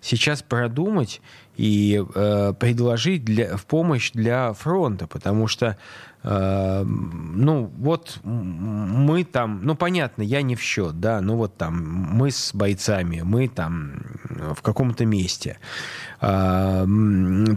сейчас 0.00 0.42
продумать 0.42 1.20
и 1.56 2.02
э, 2.14 2.54
предложить 2.58 3.24
для, 3.24 3.56
в 3.56 3.66
помощь 3.66 4.10
для 4.12 4.52
фронта, 4.52 5.06
потому 5.06 5.46
что 5.46 5.76
э, 6.22 6.82
ну 6.84 7.70
вот 7.76 8.18
мы 8.24 9.24
там, 9.24 9.60
ну 9.62 9.74
понятно, 9.76 10.22
я 10.22 10.42
не 10.42 10.56
в 10.56 10.62
счет, 10.62 10.98
да, 10.98 11.20
ну 11.20 11.36
вот 11.36 11.56
там 11.56 11.84
мы 11.84 12.30
с 12.30 12.54
бойцами, 12.54 13.20
мы 13.22 13.48
там 13.48 14.02
в 14.54 14.62
каком-то 14.62 15.04
месте, 15.04 15.58
А, 16.20 16.86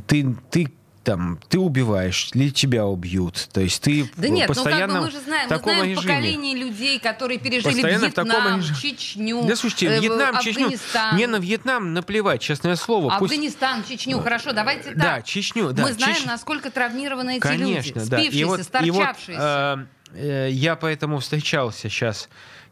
ты 0.08 0.36
ты 0.50 0.72
там 1.06 1.40
ты 1.48 1.60
убиваешь 1.60 2.32
или 2.34 2.50
тебя 2.50 2.86
убьют, 2.86 3.48
то 3.54 3.62
есть 3.62 3.82
ты 3.84 4.10
Да 4.18 4.28
нет, 4.28 4.50
ну 4.50 4.54
как 4.56 4.64
постоянно 4.64 4.94
бы 4.96 5.06
мы 5.06 5.12
же 5.12 5.20
знаем, 5.22 5.44
мы 5.50 5.50
таком 5.56 5.74
знаем 5.76 5.92
режиме. 5.92 6.02
поколение 6.08 6.56
людей, 6.58 7.00
которые 7.00 7.40
пережили 7.40 7.74
Постоянно 7.74 8.12
таком 8.12 8.32
Вьетнам, 8.32 8.60
режиме. 8.60 8.78
Чечню, 8.82 9.44
Да 9.48 9.56
слушайте, 9.56 9.86
э, 9.86 10.00
Вьетнам, 10.02 10.40
Чечню, 10.42 10.72
не 11.14 11.28
на 11.28 11.36
Вьетнам 11.38 11.94
наплевать, 11.94 12.42
честное 12.42 12.76
слово, 12.76 13.16
пусть 13.20 13.32
Афганистан, 13.34 13.84
Чечню, 13.88 14.20
хорошо, 14.20 14.52
давайте 14.52 14.90
так. 14.90 14.98
Да, 14.98 15.22
Чечню, 15.22 15.72
да, 15.72 15.84
Мы 15.84 15.94
знаем, 15.94 16.16
Чеч- 16.16 16.26
насколько 16.26 16.72
травмированы 16.72 17.36
эти 17.38 17.42
Конечно, 17.42 18.00
люди, 18.00 18.10
да. 18.10 18.18
спившиеся, 18.20 18.38
И 18.38 18.44
вот, 18.44 18.60
и 18.84 18.92
вот, 18.92 19.16
э, 19.28 19.86
э, 20.16 20.50
я 20.52 20.76
поэтому 20.76 21.20
встречался 21.20 21.88
сейчас, 21.90 22.28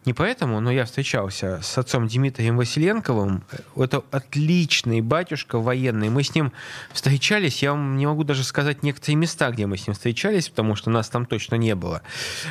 не 0.05 0.13
поэтому, 0.13 0.59
но 0.59 0.71
я 0.71 0.85
встречался 0.85 1.59
с 1.61 1.77
отцом 1.77 2.07
Дмитрием 2.07 2.57
Василенковым. 2.57 3.43
Это 3.75 4.03
отличный 4.11 5.01
батюшка 5.01 5.59
военный. 5.59 6.09
Мы 6.09 6.23
с 6.23 6.35
ним 6.35 6.51
встречались, 6.91 7.63
я 7.63 7.71
вам 7.71 7.97
не 7.97 8.05
могу 8.05 8.23
даже 8.23 8.43
сказать 8.43 8.83
некоторые 8.83 9.15
места, 9.15 9.51
где 9.51 9.65
мы 9.65 9.77
с 9.77 9.87
ним 9.87 9.93
встречались, 9.93 10.49
потому 10.49 10.75
что 10.75 10.89
нас 10.89 11.09
там 11.09 11.25
точно 11.25 11.55
не 11.55 11.75
было. 11.75 12.01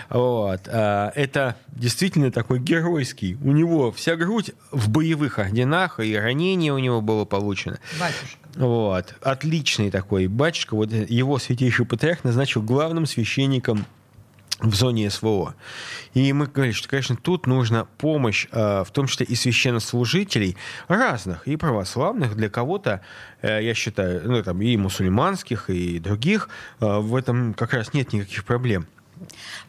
Вот. 0.08 0.62
А, 0.66 1.12
Это 1.14 1.56
действительно 1.68 2.30
такой 2.30 2.58
геройский. 2.58 3.36
У 3.42 3.52
него 3.52 3.92
вся 3.92 4.16
грудь 4.16 4.52
в 4.70 4.88
боевых 4.88 5.38
орденах, 5.38 6.00
и 6.00 6.16
ранение 6.16 6.72
у 6.72 6.78
него 6.78 7.00
было 7.00 7.24
получено. 7.24 7.78
Батюшка. 7.98 8.38
Вот. 8.54 9.14
Отличный 9.22 9.90
такой 9.90 10.26
батюшка. 10.26 10.74
Вот 10.74 10.92
его 10.92 11.38
святейший 11.38 11.86
патриарх 11.86 12.24
назначил 12.24 12.62
главным 12.62 13.06
священником 13.06 13.86
в 14.62 14.74
зоне 14.74 15.10
СВО. 15.10 15.54
И 16.14 16.32
мы 16.32 16.46
говорили, 16.46 16.74
что, 16.74 16.88
конечно, 16.88 17.16
тут 17.16 17.46
нужна 17.46 17.84
помощь, 17.84 18.46
э, 18.52 18.84
в 18.84 18.90
том 18.92 19.06
числе 19.06 19.26
и 19.26 19.34
священнослужителей 19.34 20.56
разных, 20.88 21.46
и 21.48 21.56
православных, 21.56 22.36
для 22.36 22.48
кого-то, 22.48 23.00
э, 23.42 23.62
я 23.62 23.74
считаю, 23.74 24.22
ну, 24.30 24.42
там, 24.42 24.62
и 24.62 24.76
мусульманских, 24.76 25.68
и 25.68 25.98
других, 25.98 26.48
э, 26.80 26.98
в 26.98 27.16
этом 27.16 27.54
как 27.54 27.74
раз 27.74 27.92
нет 27.92 28.12
никаких 28.12 28.44
проблем. 28.44 28.86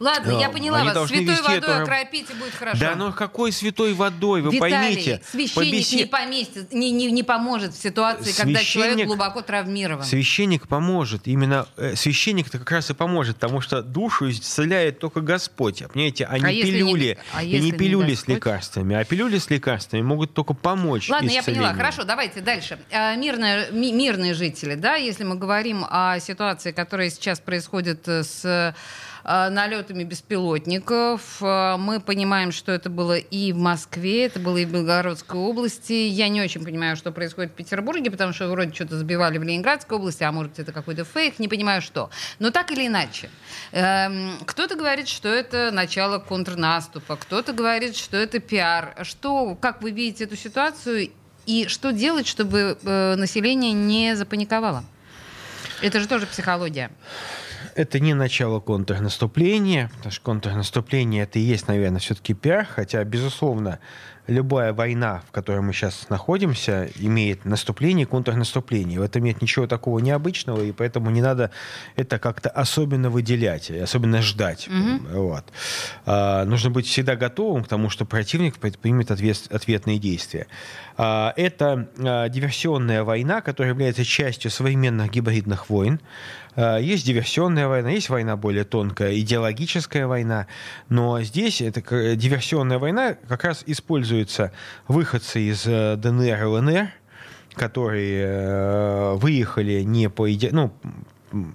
Ладно, 0.00 0.32
я 0.40 0.48
поняла 0.50 0.78
они 0.78 0.88
вас. 0.90 1.08
Святой 1.08 1.40
водой 1.42 1.58
эту- 1.58 1.82
окропить 1.82 2.30
и 2.30 2.34
будет 2.34 2.54
хорошо. 2.54 2.78
Да 2.80 2.94
ну 2.96 3.12
какой 3.12 3.52
святой 3.52 3.94
водой, 3.94 4.42
вы 4.42 4.52
Виталий, 4.54 4.76
поймите. 4.76 5.20
священник 5.30 5.72
побеси- 5.74 5.96
не, 5.96 6.04
поместит, 6.06 6.72
не, 6.72 6.90
не, 6.90 7.10
не 7.10 7.22
поможет 7.22 7.74
в 7.74 7.80
ситуации, 7.82 8.32
когда 8.32 8.62
человек 8.62 8.94
Священник- 8.94 9.06
глубоко 9.06 9.42
травмирован. 9.42 10.04
Священник 10.04 10.68
поможет. 10.68 11.26
Именно 11.26 11.66
э, 11.76 11.94
священник-то 11.96 12.58
как 12.58 12.70
раз 12.70 12.90
и 12.90 12.94
поможет, 12.94 13.36
потому 13.36 13.60
что 13.60 13.82
душу 13.82 14.30
исцеляет 14.30 14.98
только 14.98 15.20
Господь. 15.20 15.82
Понимаете, 15.92 16.26
а 16.26 16.38
не 16.38 16.44
А 16.44 16.52
не 16.52 16.62
пилюли. 16.62 17.14
Г- 17.14 17.18
а 17.34 17.42
и 17.42 17.52
не 17.52 17.60
не 17.60 17.72
пилюли 17.72 18.14
с 18.14 18.18
Господь? 18.20 18.34
лекарствами. 18.36 18.96
А 18.96 19.04
пилюли 19.04 19.38
с 19.38 19.50
лекарствами 19.50 20.02
могут 20.02 20.34
только 20.34 20.54
помочь 20.54 21.08
Ладно, 21.08 21.28
я 21.30 21.42
поняла. 21.42 21.62
исцелению. 21.70 21.76
Хорошо, 21.76 22.04
давайте 22.04 22.40
дальше. 22.40 22.78
А, 22.92 23.14
Мирные, 23.16 23.68
ми- 23.72 23.92
мирные 23.92 24.34
жители, 24.34 24.74
да, 24.74 24.94
если 24.96 25.24
мы 25.24 25.36
говорим 25.36 25.84
о 25.88 26.18
ситуации, 26.20 26.72
которая 26.72 27.10
сейчас 27.10 27.40
происходит 27.40 28.06
э, 28.08 28.22
с 28.24 28.74
налетами 29.24 30.04
беспилотников, 30.04 31.42
э, 31.42 31.76
мы 31.78 32.00
понимаем, 32.00 32.52
что 32.52 32.72
это 32.72 32.90
было 32.90 33.16
и 33.16 33.52
в 33.52 33.56
Москве, 33.56 34.26
это 34.26 34.38
было 34.38 34.58
и 34.58 34.66
в 34.66 34.72
Белгородской 34.72 35.40
области. 35.40 35.92
Я 35.92 36.28
не 36.28 36.42
очень 36.42 36.62
понимаю, 36.62 36.96
что 36.96 37.10
происходит 37.10 37.52
в 37.52 37.54
Петербурге, 37.54 38.10
потому 38.10 38.34
что 38.34 38.48
вроде 38.48 38.74
что-то 38.74 38.98
сбивали 38.98 39.38
в 39.38 39.42
Ленинградской 39.42 39.96
области, 39.96 40.22
а 40.24 40.32
может 40.32 40.58
это 40.58 40.72
какой-то 40.72 41.04
фейк, 41.04 41.38
не 41.38 41.48
понимаю 41.48 41.80
что. 41.80 42.10
Но 42.38 42.50
так 42.50 42.70
или 42.70 42.86
иначе, 42.86 43.30
эм, 43.72 44.38
кто-то 44.44 44.76
говорит, 44.76 45.08
что 45.08 45.28
это 45.28 45.70
начало 45.72 46.18
контрнаступа, 46.18 47.16
кто-то 47.16 47.54
говорит, 47.54 47.96
что 47.96 48.18
это 48.18 48.40
пиар. 48.40 48.94
Что, 49.02 49.54
как 49.54 49.80
вы 49.80 49.90
видите 49.90 50.24
эту 50.24 50.36
ситуацию 50.36 51.10
и 51.46 51.66
что 51.68 51.92
делать, 51.92 52.26
чтобы 52.26 52.78
э, 52.82 53.14
население 53.16 53.72
не 53.72 54.16
запаниковало? 54.16 54.84
Это 55.80 56.00
же 56.00 56.08
тоже 56.08 56.26
психология. 56.26 56.90
Это 57.74 57.98
не 57.98 58.14
начало 58.14 58.60
контрнаступления, 58.60 59.90
потому 59.96 60.12
что 60.12 60.22
контрнаступление 60.22 61.24
это 61.24 61.38
и 61.38 61.42
есть, 61.42 61.66
наверное, 61.66 61.98
все-таки 61.98 62.32
пиар, 62.32 62.64
хотя, 62.64 63.02
безусловно, 63.02 63.80
любая 64.26 64.72
война, 64.72 65.22
в 65.28 65.32
которой 65.32 65.60
мы 65.60 65.72
сейчас 65.72 66.08
находимся, 66.08 66.88
имеет 66.96 67.44
наступление 67.44 68.04
и 68.04 68.08
контрнаступление. 68.08 68.98
В 68.98 69.02
этом 69.02 69.24
нет 69.24 69.42
ничего 69.42 69.66
такого 69.66 69.98
необычного, 69.98 70.62
и 70.62 70.72
поэтому 70.72 71.10
не 71.10 71.20
надо 71.20 71.50
это 71.96 72.18
как-то 72.18 72.48
особенно 72.48 73.10
выделять, 73.10 73.70
особенно 73.70 74.22
ждать. 74.22 74.68
Вот. 75.12 75.44
А, 76.06 76.44
нужно 76.44 76.70
быть 76.70 76.86
всегда 76.86 77.16
готовым 77.16 77.64
к 77.64 77.68
тому, 77.68 77.90
что 77.90 78.04
противник 78.04 78.56
предпримет 78.56 79.10
ответ- 79.10 79.50
ответные 79.50 79.98
действия. 79.98 80.46
А, 80.96 81.32
это 81.36 81.88
а, 81.98 82.28
диверсионная 82.28 83.02
война, 83.02 83.40
которая 83.40 83.72
является 83.72 84.04
частью 84.04 84.50
современных 84.50 85.10
гибридных 85.10 85.68
войн. 85.68 86.00
А, 86.56 86.78
Есть 86.78 87.04
диверсионная 87.04 87.66
война, 87.66 87.90
есть 87.90 88.08
война 88.08 88.36
более 88.36 88.64
тонкая, 88.64 89.18
идеологическая 89.18 90.06
война. 90.06 90.46
Но 90.88 91.20
здесь 91.22 91.60
эта 91.60 91.80
диверсионная 92.14 92.78
война 92.78 93.16
как 93.28 93.44
раз 93.44 93.64
используется 94.14 94.52
выходцы 94.88 95.40
из 95.40 95.66
э, 95.66 95.96
ДНР 95.96 96.42
и 96.42 96.44
ЛНР, 96.44 96.88
которые 97.54 98.24
э, 98.26 99.14
выехали 99.14 99.82
не 99.82 100.08
по 100.08 100.32
иде... 100.32 100.50
ну, 100.52 100.72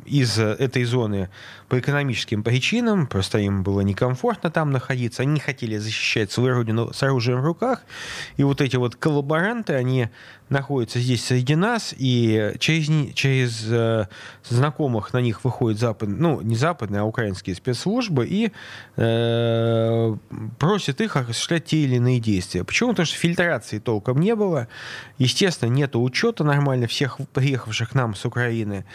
из 0.05 0.37
э, 0.37 0.55
этой 0.59 0.83
зоны 0.83 1.29
по 1.69 1.79
экономическим 1.79 2.43
причинам, 2.43 3.07
просто 3.07 3.37
им 3.37 3.63
было 3.63 3.81
некомфортно 3.81 4.49
там 4.49 4.71
находиться, 4.71 5.21
они 5.21 5.33
не 5.33 5.39
хотели 5.39 5.77
защищать 5.77 6.31
свою 6.31 6.55
родину 6.55 6.91
с 6.93 7.03
оружием 7.03 7.41
в 7.41 7.45
руках, 7.45 7.83
и 8.37 8.43
вот 8.43 8.59
эти 8.59 8.75
вот 8.75 8.95
коллаборанты, 8.95 9.73
они 9.73 10.09
находятся 10.49 10.99
здесь 10.99 11.23
среди 11.23 11.55
нас, 11.55 11.93
и 11.95 12.53
через, 12.59 13.13
через 13.13 13.65
э, 13.69 14.07
знакомых 14.43 15.13
на 15.13 15.19
них 15.19 15.43
выходят 15.43 15.79
запад, 15.79 16.09
ну, 16.09 16.41
не 16.41 16.55
западные, 16.55 17.01
а 17.01 17.05
украинские 17.05 17.55
спецслужбы, 17.55 18.25
и 18.27 18.51
э, 18.95 20.15
просят 20.57 21.01
их 21.01 21.15
осуществлять 21.15 21.65
те 21.65 21.77
или 21.77 21.97
иные 21.97 22.19
действия. 22.19 22.63
Почему? 22.63 22.91
Потому 22.91 23.05
что 23.05 23.15
фильтрации 23.15 23.77
толком 23.79 24.19
не 24.19 24.35
было, 24.35 24.67
естественно, 25.19 25.69
нет 25.69 25.95
учета 25.95 26.43
нормально 26.43 26.87
всех 26.87 27.19
приехавших 27.33 27.91
к 27.91 27.93
нам 27.93 28.15
с 28.15 28.25
Украины. 28.25 28.85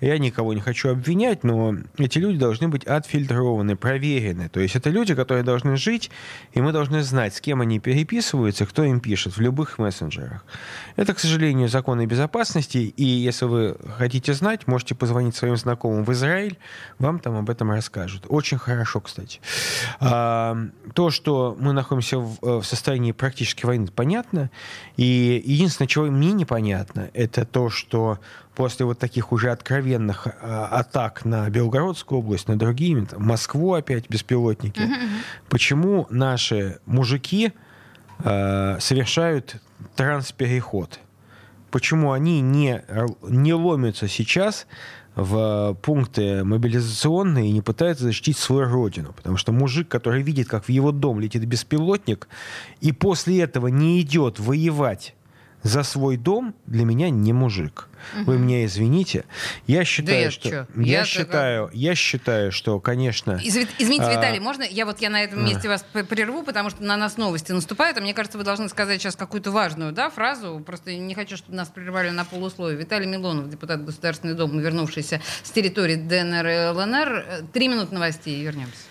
Я 0.00 0.18
никого 0.18 0.52
не 0.52 0.60
хочу 0.60 0.90
обвинять, 0.90 1.44
но 1.44 1.76
эти 1.96 2.18
люди 2.24 2.38
должны 2.38 2.68
быть 2.68 2.84
отфильтрованы, 2.84 3.76
проверены. 3.76 4.48
То 4.48 4.60
есть 4.60 4.76
это 4.76 4.90
люди, 4.90 5.14
которые 5.14 5.44
должны 5.44 5.76
жить, 5.76 6.10
и 6.52 6.60
мы 6.60 6.72
должны 6.72 7.02
знать, 7.02 7.34
с 7.34 7.40
кем 7.40 7.60
они 7.60 7.78
переписываются, 7.78 8.66
кто 8.66 8.84
им 8.84 9.00
пишет 9.00 9.36
в 9.36 9.40
любых 9.40 9.78
мессенджерах. 9.78 10.44
Это, 10.96 11.14
к 11.14 11.18
сожалению, 11.18 11.68
законы 11.68 12.06
безопасности, 12.06 12.78
и 12.78 13.04
если 13.04 13.44
вы 13.46 13.76
хотите 13.98 14.32
знать, 14.34 14.66
можете 14.66 14.94
позвонить 14.94 15.36
своим 15.36 15.56
знакомым 15.56 16.04
в 16.04 16.12
Израиль, 16.12 16.58
вам 16.98 17.18
там 17.18 17.36
об 17.36 17.50
этом 17.50 17.70
расскажут. 17.70 18.24
Очень 18.28 18.58
хорошо, 18.58 19.00
кстати. 19.00 19.40
А, 20.00 20.56
то, 20.94 21.10
что 21.10 21.56
мы 21.58 21.72
находимся 21.72 22.18
в, 22.18 22.38
э, 22.42 22.60
в 22.60 22.64
состоянии 22.64 23.12
практически 23.12 23.66
войны, 23.66 23.88
понятно. 23.94 24.50
И 24.96 25.42
единственное, 25.44 25.88
чего 25.88 26.06
мне 26.06 26.32
непонятно, 26.32 27.10
это 27.14 27.44
то, 27.44 27.70
что 27.70 28.18
после 28.54 28.86
вот 28.86 28.98
таких 28.98 29.32
уже 29.32 29.50
откровенных 29.50 30.26
а, 30.40 30.66
атак 30.66 31.24
на 31.24 31.48
Белгородскую 31.50 32.20
область, 32.20 32.48
на 32.48 32.58
другие, 32.58 33.06
Москву 33.16 33.74
опять 33.74 34.08
беспилотники, 34.08 34.82
почему 35.48 36.06
наши 36.10 36.78
мужики 36.86 37.52
э, 38.22 38.76
совершают 38.80 39.56
транспереход? 39.96 41.00
Почему 41.70 42.12
они 42.12 42.40
не, 42.40 42.82
р- 42.88 43.08
не 43.22 43.52
ломятся 43.52 44.06
сейчас 44.06 44.66
в 45.16 45.76
пункты 45.82 46.44
мобилизационные 46.44 47.48
и 47.48 47.52
не 47.52 47.60
пытаются 47.60 48.04
защитить 48.04 48.38
свою 48.38 48.68
родину? 48.68 49.12
Потому 49.12 49.36
что 49.36 49.50
мужик, 49.52 49.88
который 49.88 50.22
видит, 50.22 50.48
как 50.48 50.66
в 50.66 50.68
его 50.68 50.92
дом 50.92 51.18
летит 51.18 51.44
беспилотник, 51.44 52.28
и 52.80 52.92
после 52.92 53.42
этого 53.42 53.66
не 53.66 54.00
идет 54.00 54.38
воевать 54.38 55.14
за 55.64 55.82
свой 55.82 56.16
дом, 56.16 56.54
для 56.66 56.84
меня 56.84 57.10
не 57.10 57.32
мужик. 57.32 57.88
Вы 58.26 58.36
меня 58.38 58.66
извините. 58.66 59.24
Я 59.66 59.82
считаю, 59.86 60.24
я 60.24 60.30
что 60.30 60.50
чё? 60.50 60.66
я 60.76 60.98
Я-то 60.98 61.06
считаю, 61.08 61.70
я 61.72 61.94
считаю, 61.94 62.52
что, 62.52 62.78
конечно, 62.78 63.40
Изв- 63.42 63.66
Извините, 63.78 64.04
А. 64.04 64.10
Виталий, 64.12 64.40
можно 64.40 64.62
я 64.62 64.84
вот 64.84 65.00
я 65.00 65.08
на 65.08 65.22
этом 65.24 65.42
месте 65.42 65.66
вас 65.68 65.84
прерву, 66.10 66.42
потому 66.42 66.68
что 66.68 66.82
на 66.84 66.98
нас 66.98 67.16
новости 67.16 67.52
наступают, 67.52 67.96
а 67.96 68.02
мне 68.02 68.12
кажется, 68.12 68.36
вы 68.36 68.44
должны 68.44 68.68
сказать 68.68 69.00
сейчас 69.00 69.16
какую-то 69.16 69.50
важную 69.52 69.92
да, 69.92 70.10
фразу. 70.10 70.62
Просто 70.64 70.94
не 70.94 71.14
хочу, 71.14 71.38
чтобы 71.38 71.56
нас 71.56 71.68
прервали 71.68 72.10
на 72.10 72.26
полусловие. 72.26 72.78
Виталий 72.78 73.06
Милонов, 73.06 73.48
депутат 73.48 73.82
Государственной 73.82 74.34
Думы, 74.34 74.60
вернувшийся 74.60 75.22
с 75.42 75.50
территории 75.50 75.96
ДНР 75.96 76.46
и 76.46 76.68
ЛНР. 76.78 77.08
Э, 77.26 77.40
Три 77.54 77.68
минуты 77.68 77.94
новостей 77.94 78.38
и 78.38 78.42
вернемся. 78.44 78.82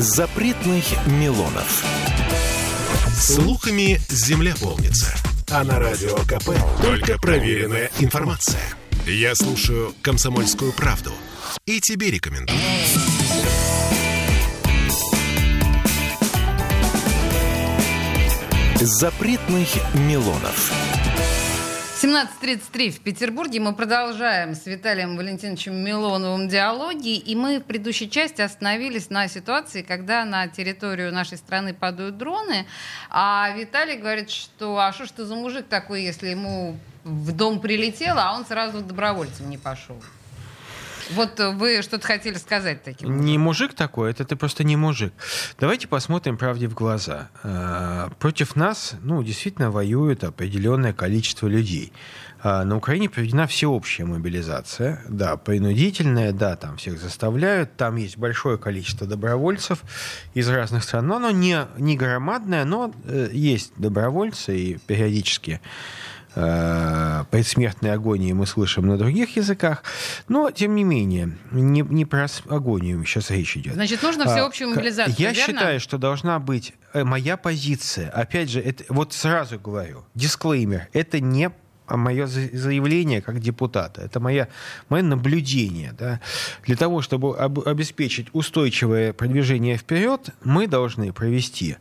Запретных 0.00 0.84
Милонов. 1.08 1.84
Слухами 3.16 4.00
земля 4.08 4.54
полнится. 4.54 5.12
А 5.50 5.64
на 5.64 5.80
радио 5.80 6.14
КП 6.18 6.50
только 6.80 7.18
проверенная 7.18 7.90
информация. 7.98 8.62
Я 9.06 9.34
слушаю 9.34 9.92
«Комсомольскую 10.00 10.72
правду» 10.72 11.10
и 11.66 11.80
тебе 11.80 12.12
рекомендую. 12.12 12.56
Запретных 18.76 19.68
Милонов. 19.94 20.87
17.33 22.00 22.90
в 22.90 23.00
Петербурге. 23.00 23.58
Мы 23.58 23.74
продолжаем 23.74 24.54
с 24.54 24.66
Виталием 24.66 25.16
Валентиновичем 25.16 25.74
Милоновым 25.74 26.48
диалоги. 26.48 27.16
И 27.16 27.34
мы 27.34 27.58
в 27.58 27.64
предыдущей 27.64 28.08
части 28.08 28.40
остановились 28.40 29.10
на 29.10 29.26
ситуации, 29.26 29.82
когда 29.82 30.24
на 30.24 30.46
территорию 30.46 31.12
нашей 31.12 31.38
страны 31.38 31.74
падают 31.74 32.16
дроны. 32.16 32.66
А 33.10 33.50
Виталий 33.50 33.96
говорит, 33.96 34.30
что 34.30 34.78
а 34.78 34.92
что 34.92 35.06
ж 35.06 35.10
ты 35.10 35.24
за 35.24 35.34
мужик 35.34 35.66
такой, 35.66 36.04
если 36.04 36.28
ему 36.28 36.78
в 37.02 37.32
дом 37.32 37.60
прилетело, 37.60 38.22
а 38.22 38.36
он 38.36 38.46
сразу 38.46 38.80
добровольцем 38.80 39.50
не 39.50 39.58
пошел. 39.58 40.00
Вот 41.14 41.40
э, 41.40 41.50
вы 41.50 41.82
что-то 41.82 42.06
хотели 42.06 42.36
сказать 42.36 42.82
таким. 42.82 43.20
Не 43.20 43.38
мужик 43.38 43.74
такой, 43.74 44.10
это 44.10 44.24
ты 44.24 44.36
просто 44.36 44.64
не 44.64 44.76
мужик. 44.76 45.12
Давайте 45.58 45.88
посмотрим 45.88 46.36
правде 46.36 46.68
в 46.68 46.74
глаза. 46.74 47.28
Э, 47.42 48.08
Против 48.18 48.56
нас, 48.56 48.94
ну, 49.02 49.22
действительно 49.22 49.70
воюет 49.70 50.24
определенное 50.24 50.92
количество 50.92 51.46
людей. 51.46 51.92
А 52.40 52.64
На 52.64 52.76
Украине 52.76 53.08
проведена 53.10 53.48
всеобщая 53.48 54.04
мобилизация, 54.04 55.02
да, 55.08 55.36
принудительная, 55.36 56.32
да, 56.32 56.54
там 56.54 56.76
всех 56.76 57.00
заставляют, 57.00 57.76
там 57.76 57.96
есть 57.96 58.16
большое 58.16 58.58
количество 58.58 59.08
добровольцев 59.08 59.82
из 60.34 60.48
разных 60.48 60.84
стран, 60.84 61.08
но 61.08 61.16
оно 61.16 61.30
не, 61.32 61.66
не 61.78 61.96
громадное, 61.96 62.64
но 62.64 62.94
э, 63.04 63.30
есть 63.32 63.72
добровольцы 63.76 64.56
и 64.56 64.78
периодически 64.78 65.60
э, 66.34 67.24
предсмертной 67.30 67.92
агонии 67.92 68.32
мы 68.32 68.46
слышим 68.46 68.86
на 68.86 68.96
других 68.96 69.36
языках, 69.36 69.82
но, 70.28 70.50
тем 70.50 70.74
не 70.74 70.84
менее, 70.84 71.36
не, 71.50 71.82
не 71.82 72.04
про 72.04 72.26
агонию 72.48 73.04
сейчас 73.04 73.30
речь 73.30 73.56
идет. 73.56 73.74
Значит, 73.74 74.02
нужно 74.02 74.24
А, 74.24 74.34
всеобщую 74.34 74.70
мобилизацию, 74.70 75.16
Я 75.18 75.32
верно? 75.32 75.52
считаю, 75.52 75.80
что 75.80 75.98
должна 75.98 76.38
быть 76.38 76.74
э, 76.92 77.04
моя 77.04 77.36
позиция. 77.36 78.10
Опять 78.10 78.50
же, 78.50 78.60
это, 78.60 78.84
вот 78.88 79.12
сразу 79.12 79.58
говорю, 79.58 80.04
дисклеймер, 80.14 80.88
это 80.92 81.20
не 81.20 81.50
мое 81.96 82.26
заявление 82.26 83.22
как 83.22 83.40
депутата, 83.40 84.02
это 84.02 84.20
моя, 84.20 84.48
мое 84.88 85.02
наблюдение. 85.02 85.92
Да? 85.98 86.20
Для 86.64 86.76
того, 86.76 87.02
чтобы 87.02 87.36
об, 87.38 87.66
обеспечить 87.66 88.28
устойчивое 88.32 89.12
продвижение 89.12 89.76
вперед, 89.76 90.30
мы 90.44 90.66
должны 90.66 91.12
провести, 91.12 91.76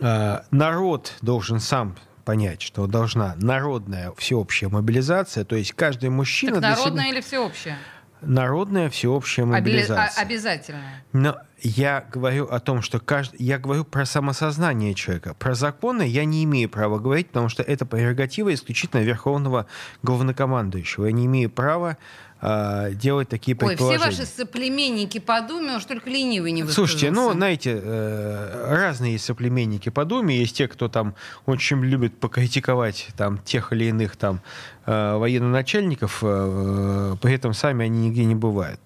э, 0.00 0.40
народ 0.50 1.14
должен 1.20 1.60
сам 1.60 1.96
понять, 2.24 2.62
что 2.62 2.86
должна 2.86 3.34
народная 3.36 4.12
всеобщая 4.16 4.68
мобилизация, 4.68 5.44
то 5.44 5.56
есть 5.56 5.72
каждый 5.72 6.10
мужчина... 6.10 6.60
Так 6.60 6.76
народная 6.78 7.04
себя... 7.04 7.12
или 7.12 7.20
всеобщая? 7.20 7.78
Народная 8.22 8.88
всеобщая 8.88 9.44
мобилизация. 9.44 10.22
Обязательно. 10.22 10.82
Но 11.12 11.36
я 11.60 12.06
говорю 12.10 12.46
о 12.46 12.58
том, 12.58 12.80
что 12.82 12.98
каждый, 12.98 13.42
я 13.42 13.58
говорю 13.58 13.84
про 13.84 14.06
самосознание 14.06 14.94
человека. 14.94 15.34
Про 15.34 15.54
законы 15.54 16.02
я 16.02 16.24
не 16.24 16.44
имею 16.44 16.68
права 16.68 16.98
говорить, 16.98 17.28
потому 17.28 17.48
что 17.48 17.62
это 17.62 17.84
прерогатива 17.86 18.52
исключительно 18.52 19.00
верховного 19.00 19.66
главнокомандующего. 20.02 21.06
Я 21.06 21.12
не 21.12 21.26
имею 21.26 21.50
права 21.50 21.98
э, 22.44 22.92
делать 22.94 23.28
такие 23.28 23.56
предположения. 23.56 24.04
Ой, 24.04 24.10
все 24.12 24.22
ваши 24.22 24.30
соплеменники 24.30 25.18
по 25.18 25.40
Думе 25.40 25.76
уж 25.76 25.84
только 25.84 26.10
ленивый 26.10 26.52
не 26.52 26.64
Слушайте, 26.64 27.10
ну, 27.10 27.32
знаете, 27.32 27.80
э, 27.82 28.76
разные 28.76 29.12
есть 29.12 29.24
соплеменники 29.24 29.88
по 29.88 30.04
Думе. 30.04 30.36
Есть 30.36 30.56
те, 30.56 30.68
кто 30.68 30.88
там 30.88 31.14
очень 31.46 31.82
любит 31.82 32.18
покритиковать 32.18 33.08
там 33.16 33.38
тех 33.38 33.72
или 33.72 33.86
иных 33.86 34.16
там 34.16 34.40
э, 34.86 35.16
военноначальников, 35.16 36.18
э, 36.22 37.16
при 37.20 37.34
этом 37.34 37.54
сами 37.54 37.86
они 37.86 38.08
нигде 38.08 38.24
не 38.24 38.34
бывают. 38.34 38.80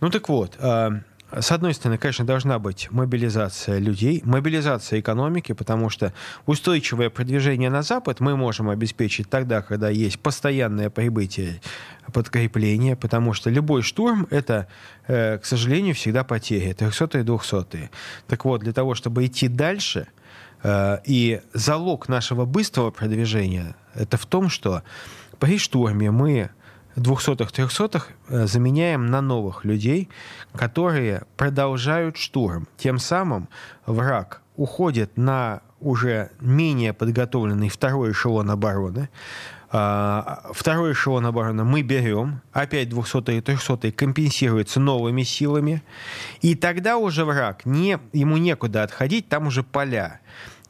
Ну 0.00 0.10
так 0.10 0.28
вот, 0.28 0.56
э, 0.58 0.90
с 1.38 1.52
одной 1.52 1.74
стороны, 1.74 1.96
конечно, 1.96 2.24
должна 2.24 2.58
быть 2.58 2.88
мобилизация 2.90 3.78
людей, 3.78 4.20
мобилизация 4.24 5.00
экономики, 5.00 5.52
потому 5.52 5.88
что 5.88 6.12
устойчивое 6.46 7.08
продвижение 7.08 7.70
на 7.70 7.82
Запад 7.82 8.20
мы 8.20 8.36
можем 8.36 8.68
обеспечить 8.68 9.30
тогда, 9.30 9.62
когда 9.62 9.90
есть 9.90 10.18
постоянное 10.18 10.90
прибытие 10.90 11.60
подкрепления, 12.12 12.96
потому 12.96 13.32
что 13.32 13.48
любой 13.48 13.82
штурм— 13.82 14.26
это, 14.30 14.66
э, 15.06 15.38
к 15.38 15.44
сожалению, 15.44 15.94
всегда 15.94 16.24
потери, 16.24 16.72
300 16.72 17.20
и 17.20 17.22
200 17.22 17.90
Так 18.26 18.44
вот, 18.44 18.62
для 18.62 18.72
того, 18.72 18.94
чтобы 18.94 19.24
идти 19.26 19.46
дальше, 19.46 20.08
э, 20.62 20.98
и 21.04 21.40
залог 21.54 22.08
нашего 22.08 22.44
быстрого 22.44 22.90
продвижения— 22.90 23.76
это 23.94 24.16
в 24.16 24.26
том, 24.26 24.48
что 24.48 24.82
при 25.38 25.58
штурме 25.58 26.10
мы 26.10 26.50
200-х, 26.96 27.50
300-х 27.50 28.06
э, 28.28 28.46
заменяем 28.46 29.06
на 29.06 29.20
новых 29.20 29.64
людей, 29.64 30.08
которые 30.54 31.24
продолжают 31.36 32.16
штурм. 32.16 32.66
Тем 32.76 32.98
самым 32.98 33.48
враг 33.86 34.42
уходит 34.56 35.16
на 35.16 35.62
уже 35.80 36.30
менее 36.40 36.92
подготовленный 36.92 37.68
второй 37.68 38.12
эшелон 38.12 38.50
обороны. 38.50 39.08
А, 39.72 40.50
второй 40.52 40.92
эшелон 40.92 41.26
обороны 41.26 41.64
мы 41.64 41.82
берем, 41.82 42.42
опять 42.52 42.88
200 42.88 43.30
и 43.30 43.40
300 43.40 43.92
компенсируется 43.92 44.80
новыми 44.80 45.22
силами, 45.22 45.82
и 46.42 46.56
тогда 46.56 46.98
уже 46.98 47.24
враг, 47.24 47.64
не, 47.64 47.98
ему 48.12 48.36
некуда 48.36 48.82
отходить, 48.82 49.28
там 49.28 49.46
уже 49.46 49.62
поля 49.62 50.20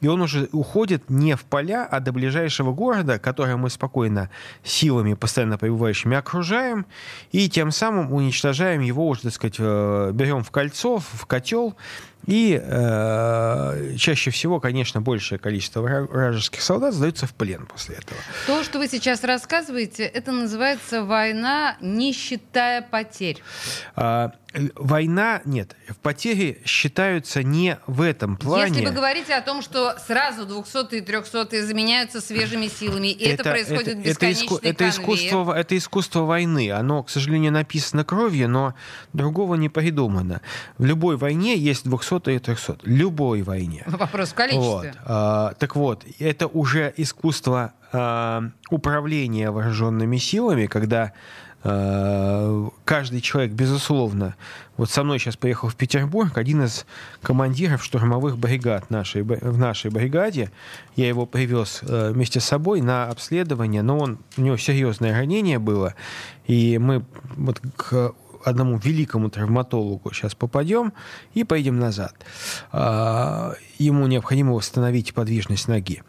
и 0.01 0.07
он 0.07 0.21
уже 0.21 0.49
уходит 0.51 1.09
не 1.09 1.35
в 1.35 1.43
поля, 1.45 1.87
а 1.89 1.99
до 1.99 2.11
ближайшего 2.11 2.73
города, 2.73 3.19
который 3.19 3.55
мы 3.55 3.69
спокойно 3.69 4.29
силами 4.63 5.13
постоянно 5.13 5.57
пребывающими 5.57 6.17
окружаем, 6.17 6.85
и 7.31 7.47
тем 7.49 7.71
самым 7.71 8.11
уничтожаем 8.11 8.81
его 8.81 9.07
уже, 9.07 9.21
так 9.21 9.33
сказать, 9.33 9.55
э, 9.59 10.11
берем 10.13 10.43
в 10.43 10.51
кольцо, 10.51 10.97
в 10.97 11.25
котел, 11.27 11.75
и 12.27 12.59
э, 12.61 13.95
чаще 13.97 14.31
всего, 14.31 14.59
конечно, 14.59 15.01
большее 15.01 15.39
количество 15.39 15.81
вражеских 15.81 16.61
солдат 16.61 16.93
сдаются 16.93 17.25
в 17.25 17.33
плен 17.33 17.65
после 17.65 17.95
этого. 17.95 18.19
То, 18.47 18.63
что 18.63 18.79
вы 18.79 18.87
сейчас 18.87 19.23
рассказываете, 19.23 20.03
это 20.03 20.31
называется 20.31 21.03
война, 21.03 21.77
не 21.81 22.13
считая 22.13 22.81
потерь. 22.81 23.41
А, 23.95 24.33
война, 24.75 25.41
нет, 25.45 25.75
в 25.87 25.95
потери 25.97 26.61
считаются 26.65 27.41
не 27.43 27.79
в 27.87 28.01
этом 28.01 28.35
плане. 28.35 28.73
Если 28.73 28.85
вы 28.85 28.91
говорите 28.91 29.33
о 29.33 29.41
том, 29.41 29.61
что 29.61 29.97
сразу 30.05 30.45
200 30.45 30.95
и 30.95 31.01
300 31.01 31.65
заменяются 31.65 32.21
свежими 32.21 32.67
силами, 32.67 33.07
и 33.07 33.23
это, 33.23 33.41
это 33.41 33.49
происходит 33.49 33.87
это, 33.87 34.09
бесконечный 34.09 34.45
это, 34.45 34.53
иску, 34.53 34.67
это 34.67 34.89
искусство, 34.89 35.53
это 35.53 35.77
искусство 35.77 36.19
войны. 36.21 36.71
Оно, 36.71 37.03
к 37.03 37.09
сожалению, 37.09 37.51
написано 37.51 38.03
кровью, 38.03 38.49
но 38.49 38.75
другого 39.13 39.55
не 39.55 39.69
придумано. 39.69 40.41
В 40.77 40.85
любой 40.85 41.17
войне 41.17 41.55
есть 41.55 41.85
200 41.85 42.10
и 42.19 42.39
300. 42.39 42.77
Любой 42.83 43.41
войне. 43.41 43.83
Вопрос 43.87 44.29
в 44.29 44.35
количестве. 44.35 44.61
Вот. 44.61 44.97
А, 45.05 45.53
так 45.59 45.75
вот, 45.75 46.03
это 46.19 46.47
уже 46.47 46.93
искусство 46.97 47.73
а, 47.91 48.43
управления 48.69 49.51
вооруженными 49.51 50.17
силами, 50.17 50.65
когда 50.65 51.13
Э, 51.63 52.69
каждый 52.85 53.21
человек, 53.21 53.53
безусловно, 53.53 54.35
вот 54.77 54.89
со 54.89 55.03
мной 55.03 55.19
сейчас 55.19 55.37
поехал 55.37 55.69
в 55.69 55.75
Петербург 55.75 56.37
один 56.37 56.63
из 56.63 56.87
командиров 57.21 57.83
штурмовых 57.83 58.37
бригад 58.37 58.89
нашей, 58.89 59.21
в 59.21 59.57
нашей 59.57 59.91
бригаде. 59.91 60.51
Я 60.95 61.07
его 61.07 61.27
привез 61.27 61.81
э, 61.83 62.11
вместе 62.11 62.39
с 62.39 62.45
собой 62.45 62.81
на 62.81 63.09
обследование, 63.09 63.83
но 63.83 63.99
он, 63.99 64.17
у 64.37 64.41
него 64.41 64.57
серьезное 64.57 65.13
ранение 65.13 65.59
было, 65.59 65.93
и 66.47 66.79
мы 66.79 67.05
вот 67.35 67.61
к 67.75 68.13
одному 68.45 68.77
великому 68.77 69.29
травматологу 69.29 70.13
сейчас 70.13 70.35
попадем 70.35 70.93
и 71.33 71.43
поедем 71.43 71.79
назад. 71.79 72.15
А, 72.71 73.53
ему 73.77 74.07
необходимо 74.07 74.53
восстановить 74.53 75.13
подвижность 75.13 75.67
ноги. 75.67 76.03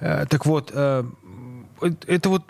Э, 0.00 0.26
так 0.28 0.46
вот, 0.46 0.70
это 0.70 2.28
вот 2.28 2.44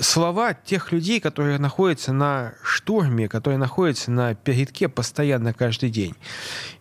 слова 0.00 0.54
тех 0.54 0.92
людей, 0.92 1.20
которые 1.20 1.58
находятся 1.58 2.12
на 2.12 2.54
штурме, 2.62 3.28
которые 3.28 3.58
находятся 3.58 4.10
на 4.10 4.34
передке 4.34 4.88
постоянно 4.88 5.52
каждый 5.52 5.90
день. 5.90 6.14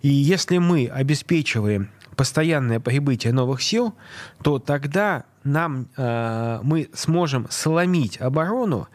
И 0.02 0.10
если 0.10 0.58
мы 0.58 0.88
обеспечиваем 0.88 1.89
постоянное 2.16 2.80
прибытие 2.80 3.34
новых 3.34 3.62
сил, 3.62 3.94
то 4.42 4.60
тогда 4.60 5.24
нам 5.44 5.88
э, 5.98 6.60
мы 6.63 6.89
сможем 6.94 7.48
сломить 7.50 8.20
оборону 8.22 8.88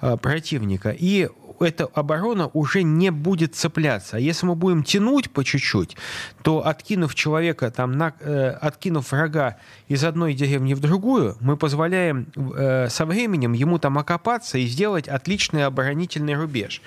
э, 0.00 0.16
противника 0.16 0.90
и 0.90 1.28
эта 1.62 1.86
оборона 1.86 2.48
уже 2.52 2.82
не 2.82 3.10
будет 3.10 3.54
цепляться. 3.54 4.16
А 4.16 4.20
если 4.20 4.46
мы 4.46 4.54
будем 4.54 4.82
тянуть 4.82 5.30
по 5.30 5.44
чуть-чуть, 5.44 5.96
то 6.42 6.66
откинув 6.66 7.14
человека, 7.14 7.70
там, 7.70 7.92
на, 7.92 8.12
э, 8.20 8.50
откинув 8.50 9.10
врага 9.12 9.56
из 9.88 10.04
одной 10.04 10.34
деревни 10.34 10.74
в 10.74 10.80
другую, 10.80 11.36
мы 11.40 11.56
позволяем 11.56 12.26
э, 12.36 12.88
со 12.88 13.06
временем 13.06 13.52
ему 13.52 13.78
там 13.78 13.98
окопаться 13.98 14.58
и 14.58 14.66
сделать 14.66 15.08
отличный 15.08 15.64
оборонительный 15.64 16.34
рубеж. 16.34 16.82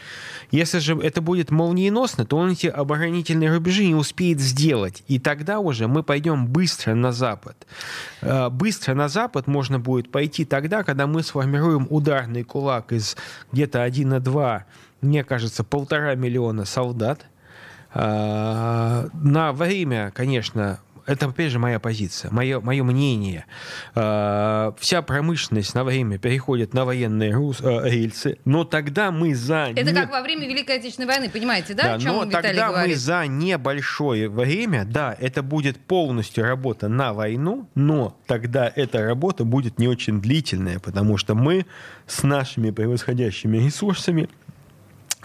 Если 0.51 0.79
же 0.79 0.97
это 0.97 1.21
будет 1.21 1.51
молниеносно, 1.51 2.25
то 2.25 2.37
он 2.37 2.51
эти 2.51 2.67
оборонительные 2.67 3.53
рубежи 3.53 3.85
не 3.85 3.95
успеет 3.95 4.39
сделать. 4.39 5.03
И 5.07 5.19
тогда 5.19 5.59
уже 5.59 5.87
мы 5.87 6.03
пойдем 6.03 6.47
быстро 6.47 6.95
на 6.95 7.11
запад. 7.11 7.67
Э, 8.21 8.49
быстро 8.49 8.93
на 8.93 9.07
запад 9.07 9.47
можно 9.47 9.79
будет 9.79 10.11
пойти 10.11 10.45
тогда, 10.45 10.83
когда 10.83 11.07
мы 11.07 11.23
сформируем 11.23 11.87
ударный 11.89 12.43
кулак 12.43 12.91
из 12.91 13.15
где-то 13.51 13.83
1 13.83 14.09
на 14.09 14.19
2 14.19 14.64
мне 15.05 15.23
кажется, 15.23 15.63
полтора 15.63 16.15
миллиона 16.15 16.65
солдат. 16.65 17.25
А, 17.93 19.07
на 19.13 19.53
время, 19.53 20.11
конечно, 20.13 20.79
это, 21.05 21.27
опять 21.27 21.51
же, 21.51 21.59
моя 21.59 21.79
позиция, 21.79 22.31
мое, 22.31 22.59
мое 22.59 22.83
мнение. 22.83 23.45
А, 23.93 24.73
вся 24.79 25.01
промышленность 25.01 25.75
на 25.75 25.83
время 25.83 26.17
переходит 26.17 26.73
на 26.73 26.83
военные 26.83 27.35
а, 27.35 27.83
рельсы, 27.87 28.39
но 28.43 28.63
тогда 28.63 29.11
мы 29.11 29.35
за... 29.35 29.71
Это 29.75 29.91
не... 29.91 29.93
как 29.93 30.11
во 30.11 30.21
время 30.21 30.47
Великой 30.47 30.77
Отечественной 30.77 31.07
войны, 31.07 31.29
понимаете, 31.29 31.73
да, 31.73 31.83
да 31.83 31.93
о 31.93 31.99
чем 31.99 32.13
но 32.13 32.25
Виталий 32.25 32.49
тогда 32.49 32.67
говорит? 32.69 32.95
мы 32.95 32.99
за 32.99 33.27
небольшое 33.27 34.29
время, 34.29 34.85
да, 34.85 35.15
это 35.19 35.43
будет 35.43 35.77
полностью 35.77 36.43
работа 36.43 36.87
на 36.87 37.13
войну, 37.13 37.69
но 37.75 38.17
тогда 38.25 38.71
эта 38.75 39.03
работа 39.03 39.45
будет 39.45 39.77
не 39.77 39.87
очень 39.87 40.21
длительная, 40.21 40.79
потому 40.79 41.17
что 41.17 41.35
мы 41.35 41.65
с 42.07 42.23
нашими 42.23 42.71
превосходящими 42.71 43.57
ресурсами 43.57 44.27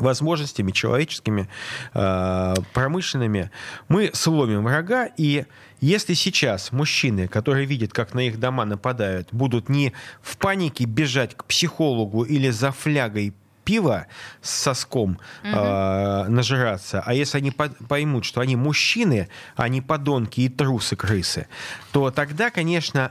возможностями 0.02 0.70
человеческими, 0.72 1.48
э, 1.94 2.54
промышленными, 2.72 3.50
мы 3.88 4.10
сломим 4.12 4.64
врага, 4.64 5.08
и 5.16 5.44
если 5.80 6.14
сейчас 6.14 6.72
мужчины, 6.72 7.26
которые 7.26 7.66
видят, 7.66 7.92
как 7.92 8.14
на 8.14 8.20
их 8.20 8.38
дома 8.38 8.64
нападают, 8.64 9.28
будут 9.32 9.68
не 9.68 9.92
в 10.20 10.36
панике 10.36 10.84
бежать 10.84 11.34
к 11.34 11.44
психологу 11.44 12.22
или 12.22 12.50
за 12.50 12.70
флягой 12.70 13.34
пива 13.64 14.06
с 14.42 14.50
соском 14.50 15.12
угу. 15.12 15.18
э, 15.44 16.24
нажираться, 16.28 17.02
а 17.04 17.14
если 17.14 17.38
они 17.38 17.50
поймут, 17.50 18.24
что 18.24 18.40
они 18.40 18.56
мужчины, 18.56 19.28
а 19.56 19.68
не 19.68 19.80
подонки 19.80 20.40
и 20.40 20.48
трусы 20.48 20.96
крысы, 20.96 21.46
то 21.92 22.10
тогда, 22.10 22.50
конечно, 22.50 23.10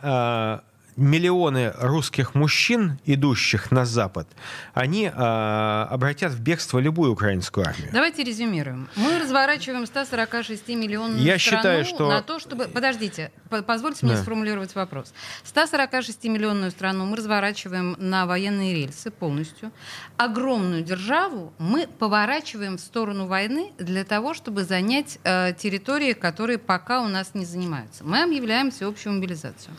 э, 0.63 0.68
миллионы 0.99 1.73
русских 1.79 2.35
мужчин, 2.35 2.99
идущих 3.05 3.71
на 3.71 3.85
Запад, 3.85 4.27
они 4.73 5.05
э, 5.05 5.87
обратят 5.89 6.33
в 6.33 6.41
бегство 6.41 6.79
любую 6.79 7.13
украинскую 7.13 7.65
армию. 7.65 7.89
Давайте 7.93 8.23
резюмируем. 8.23 8.89
Мы 8.95 9.19
разворачиваем 9.19 9.85
146 9.85 10.67
миллионную 10.69 11.21
Я 11.21 11.39
страну 11.39 11.57
считаю, 11.57 11.85
что... 11.85 12.09
на 12.09 12.21
то, 12.21 12.39
чтобы... 12.39 12.65
Подождите, 12.67 13.31
позвольте 13.65 14.05
мне 14.05 14.15
да. 14.15 14.21
сформулировать 14.21 14.75
вопрос. 14.75 15.13
146 15.45 16.25
миллионную 16.25 16.71
страну 16.71 17.05
мы 17.05 17.17
разворачиваем 17.17 17.95
на 17.97 18.25
военные 18.25 18.75
рельсы 18.75 19.11
полностью. 19.11 19.71
Огромную 20.17 20.83
державу 20.83 21.53
мы 21.57 21.87
поворачиваем 21.87 22.77
в 22.77 22.81
сторону 22.81 23.25
войны 23.25 23.71
для 23.77 24.03
того, 24.03 24.33
чтобы 24.33 24.63
занять 24.63 25.19
э, 25.23 25.53
территории, 25.57 26.13
которые 26.13 26.57
пока 26.57 27.01
у 27.01 27.07
нас 27.07 27.33
не 27.33 27.45
занимаются. 27.45 28.03
Мы 28.03 28.23
объявляем 28.23 28.71
всеобщую 28.71 29.13
мобилизацию. 29.13 29.73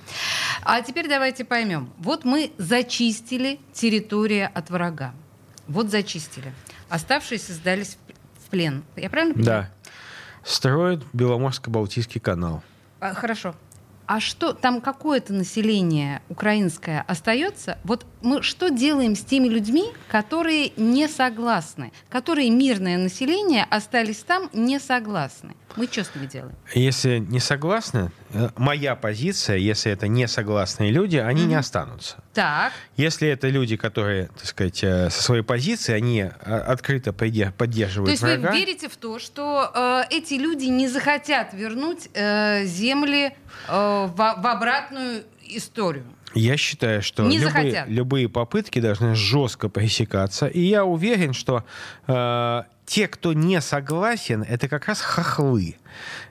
А 0.63 0.81
теперь 0.83 1.09
давайте 1.11 1.45
поймем. 1.45 1.91
Вот 1.99 2.25
мы 2.25 2.53
зачистили 2.57 3.61
территорию 3.73 4.49
от 4.55 4.71
врага. 4.71 5.13
Вот 5.67 5.91
зачистили. 5.91 6.55
Оставшиеся 6.89 7.53
сдались 7.53 7.99
в 8.45 8.49
плен. 8.49 8.85
Я 8.97 9.11
правильно 9.11 9.35
понимаю? 9.35 9.67
Да. 9.85 9.93
Строят 10.45 11.05
Беломорско-Балтийский 11.13 12.21
канал. 12.21 12.63
А, 13.01 13.13
хорошо 13.13 13.55
а 14.11 14.19
что 14.19 14.55
там 14.55 14.81
какое-то 14.81 15.33
население 15.33 16.21
украинское 16.29 17.05
остается? 17.07 17.79
Вот 17.85 18.05
мы 18.23 18.43
что 18.43 18.69
делаем 18.69 19.15
с 19.15 19.21
теми 19.21 19.47
людьми, 19.47 19.85
которые 20.09 20.73
не 20.77 21.07
согласны, 21.07 21.93
которые 22.09 22.51
мирное 22.51 22.99
население 22.99 23.65
остались 23.71 24.25
там 24.25 24.51
не 24.53 24.81
согласны? 24.81 25.55
Мы 25.77 25.87
ними 26.15 26.27
делаем? 26.27 26.55
Если 26.75 27.19
не 27.19 27.41
согласны, 27.41 28.11
э, 28.33 28.49
моя 28.57 28.97
позиция, 28.97 29.57
если 29.57 29.93
это 29.93 30.09
не 30.09 30.27
согласные 30.27 30.91
люди, 30.91 31.17
они 31.17 31.43
mm-hmm. 31.43 31.47
не 31.47 31.55
останутся. 31.55 32.17
Так. 32.35 32.73
Если 32.97 33.29
это 33.29 33.49
люди, 33.49 33.77
которые, 33.77 34.29
так 34.29 34.47
сказать, 34.47 34.83
э, 34.83 35.11
со 35.11 35.23
своей 35.23 35.43
позиции, 35.43 35.93
они 35.93 36.21
э, 36.21 36.29
открыто 36.29 37.13
поддерживают 37.13 38.07
То 38.07 38.11
есть 38.11 38.23
врага. 38.23 38.51
вы 38.51 38.59
верите 38.59 38.89
в 38.89 38.97
то, 38.97 39.19
что 39.19 39.71
э, 39.75 40.03
эти 40.11 40.35
люди 40.35 40.67
не 40.67 40.89
захотят 40.89 41.55
вернуть 41.55 42.09
э, 42.15 42.65
земли 42.65 43.35
э, 43.69 43.73
в, 43.73 44.17
в 44.17 44.47
обратную 44.47 45.25
историю? 45.43 46.05
Я 46.35 46.57
считаю, 46.57 47.03
что 47.03 47.25
не 47.25 47.39
любые, 47.39 47.85
любые 47.89 48.29
попытки 48.29 48.81
должны 48.81 49.15
жестко 49.15 49.69
пресекаться. 49.69 50.47
И 50.47 50.61
я 50.61 50.85
уверен, 50.85 51.33
что 51.33 51.65
э, 52.07 52.63
те, 52.87 53.07
кто 53.07 53.33
не 53.33 53.61
согласен, 53.61 54.43
это 54.43 54.69
как 54.69 54.87
раз 54.87 55.01
хохлы. 55.01 55.77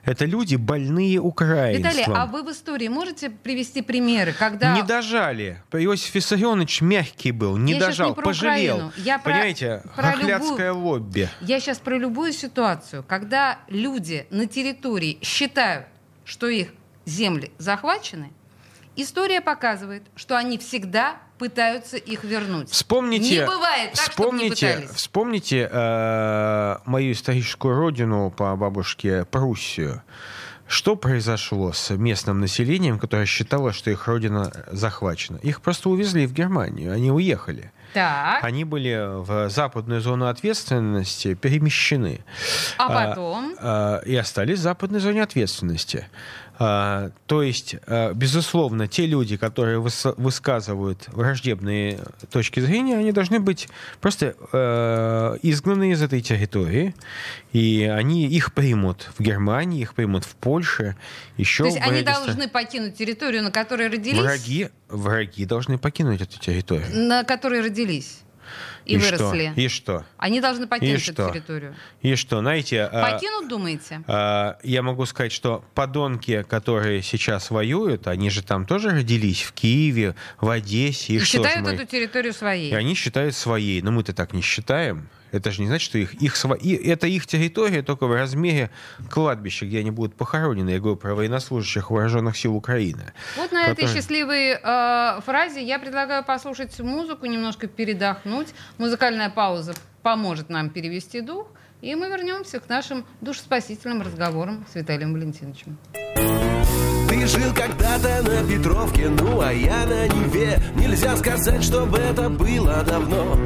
Это 0.04 0.24
люди 0.24 0.56
больные 0.56 1.18
украинством. 1.18 1.90
Виталий, 1.90 2.14
а 2.14 2.26
вы 2.26 2.42
в 2.42 2.50
истории 2.50 2.88
можете 2.88 3.30
привести 3.30 3.82
примеры, 3.82 4.32
когда... 4.32 4.74
Не 4.74 4.82
дожали. 4.82 5.62
Иосиф 5.72 6.14
Виссарионович 6.14 6.82
мягкий 6.82 7.32
был, 7.32 7.56
не 7.56 7.74
я 7.74 7.80
дожал, 7.80 8.10
не 8.10 8.14
про 8.14 8.22
пожалел. 8.22 8.76
Украину. 8.76 8.92
Я 8.96 9.18
Понимаете, 9.18 9.82
про, 9.94 10.02
хохлядское 10.12 10.68
любую... 10.68 10.84
лобби. 10.84 11.28
Я 11.40 11.60
сейчас 11.60 11.78
про 11.78 11.96
любую 11.98 12.32
ситуацию, 12.32 13.04
когда 13.06 13.58
люди 13.68 14.26
на 14.30 14.46
территории 14.46 15.18
считают, 15.22 15.86
что 16.24 16.48
их 16.48 16.68
земли 17.06 17.52
захвачены, 17.58 18.32
история 19.02 19.40
показывает, 19.40 20.02
что 20.16 20.36
они 20.36 20.58
всегда 20.58 21.16
пытаются 21.38 21.96
их 21.96 22.24
вернуть. 22.24 22.70
Вспомните, 22.70 23.40
не 23.40 23.46
бывает 23.46 23.92
так, 23.94 24.10
вспомните, 24.10 24.76
не 24.80 24.86
вспомните 24.94 25.68
э, 25.70 26.76
мою 26.84 27.12
историческую 27.12 27.76
родину 27.76 28.30
по 28.30 28.54
бабушке 28.56 29.24
Пруссию. 29.24 30.02
Что 30.66 30.94
произошло 30.94 31.72
с 31.72 31.90
местным 31.90 32.38
населением, 32.38 33.00
которое 33.00 33.26
считало, 33.26 33.72
что 33.72 33.90
их 33.90 34.06
родина 34.06 34.52
захвачена? 34.70 35.38
Их 35.38 35.62
просто 35.62 35.88
увезли 35.90 36.26
в 36.26 36.32
Германию, 36.32 36.92
они 36.92 37.10
уехали. 37.10 37.72
Так. 37.92 38.44
Они 38.44 38.64
были 38.64 39.20
в 39.20 39.50
западную 39.50 40.00
зону 40.00 40.28
ответственности 40.28 41.34
перемещены. 41.34 42.20
А 42.78 42.88
потом? 42.88 43.54
А, 43.58 44.00
а, 44.00 44.06
и 44.06 44.14
остались 44.14 44.60
в 44.60 44.62
западной 44.62 45.00
зоне 45.00 45.22
ответственности. 45.22 46.06
А, 46.62 47.10
то 47.26 47.42
есть, 47.42 47.76
а, 47.86 48.12
безусловно, 48.12 48.86
те 48.86 49.06
люди, 49.06 49.38
которые 49.38 49.78
высказывают 49.80 51.08
враждебные 51.08 52.00
точки 52.30 52.60
зрения, 52.60 52.98
они 52.98 53.12
должны 53.12 53.40
быть 53.40 53.66
просто 54.02 54.36
а, 54.52 55.38
изгнаны 55.40 55.92
из 55.92 56.02
этой 56.02 56.20
территории, 56.20 56.94
и 57.54 57.90
они 57.90 58.26
их 58.26 58.52
примут 58.52 59.08
в 59.16 59.22
Германии, 59.22 59.80
их 59.80 59.94
примут 59.94 60.26
в 60.26 60.36
Польше, 60.36 60.96
еще. 61.38 61.64
То 61.64 61.70
есть 61.70 61.80
они 61.80 62.02
должны 62.02 62.46
покинуть 62.46 62.94
территорию, 62.94 63.42
на 63.42 63.50
которой 63.50 63.88
родились? 63.88 64.20
Враги, 64.20 64.68
враги 64.90 65.46
должны 65.46 65.78
покинуть 65.78 66.20
эту 66.20 66.38
территорию. 66.38 66.88
На 66.92 67.24
которой 67.24 67.62
родились 67.62 68.20
и, 68.84 68.94
и 68.94 68.98
выросли. 68.98 69.50
Что? 69.52 69.60
И 69.60 69.68
что? 69.68 70.04
Они 70.18 70.40
должны 70.40 70.66
покинуть 70.66 71.08
и 71.08 71.10
эту 71.10 71.22
что? 71.22 71.30
территорию. 71.30 71.74
И 72.02 72.14
что, 72.14 72.40
знаете... 72.40 72.82
А, 72.82 73.12
Покинут, 73.12 73.44
а, 73.44 73.48
думаете? 73.48 74.02
А, 74.06 74.58
я 74.62 74.82
могу 74.82 75.06
сказать, 75.06 75.32
что 75.32 75.64
подонки, 75.74 76.44
которые 76.48 77.02
сейчас 77.02 77.50
воюют, 77.50 78.06
они 78.06 78.30
же 78.30 78.42
там 78.42 78.66
тоже 78.66 78.90
родились 78.90 79.42
в 79.42 79.52
Киеве, 79.52 80.14
в 80.40 80.48
Одессе. 80.48 81.14
И, 81.14 81.16
и 81.16 81.20
считают 81.24 81.66
эту 81.66 81.86
территорию 81.86 82.32
своей. 82.32 82.70
И 82.70 82.74
они 82.74 82.94
считают 82.94 83.34
своей. 83.34 83.82
Но 83.82 83.90
мы-то 83.90 84.12
так 84.12 84.32
не 84.32 84.42
считаем. 84.42 85.08
Это 85.32 85.52
же 85.52 85.60
не 85.60 85.68
значит, 85.68 85.84
что 85.84 85.98
их, 85.98 86.14
их 86.14 86.36
сво... 86.36 86.54
и 86.54 86.74
это 86.74 87.06
их 87.06 87.26
территория 87.26 87.82
только 87.82 88.06
в 88.06 88.12
размере 88.12 88.70
кладбища, 89.10 89.66
где 89.66 89.78
они 89.78 89.90
будут 89.90 90.16
похоронены. 90.16 90.70
Я 90.70 90.80
говорю 90.80 90.96
про 90.96 91.14
военнослужащих 91.14 91.90
вооруженных 91.90 92.36
сил 92.36 92.56
Украины. 92.56 93.12
Вот 93.36 93.52
на 93.52 93.66
которые... 93.66 93.72
этой 93.72 93.94
счастливой 93.94 94.58
э, 94.60 95.20
фразе 95.24 95.62
я 95.62 95.78
предлагаю 95.78 96.24
послушать 96.24 96.78
музыку, 96.80 97.26
немножко 97.26 97.68
передохнуть. 97.68 98.48
Музыкальная 98.80 99.28
пауза 99.28 99.74
поможет 100.02 100.48
нам 100.48 100.70
перевести 100.70 101.20
дух. 101.20 101.48
И 101.82 101.94
мы 101.94 102.08
вернемся 102.08 102.60
к 102.60 102.68
нашим 102.70 103.04
душеспасительным 103.20 104.00
разговорам 104.00 104.64
с 104.72 104.74
Виталием 104.74 105.12
Валентиновичем. 105.12 105.76
Ты 105.92 107.26
жил 107.26 107.54
когда-то 107.54 108.22
на 108.22 108.48
Петровке, 108.48 109.10
ну 109.10 109.42
а 109.42 109.52
я 109.52 109.84
на 109.84 110.08
Неве 110.08 110.58
Нельзя 110.76 111.14
сказать, 111.18 111.62
чтобы 111.62 111.98
это 111.98 112.30
было 112.30 112.82
давно 112.82 113.36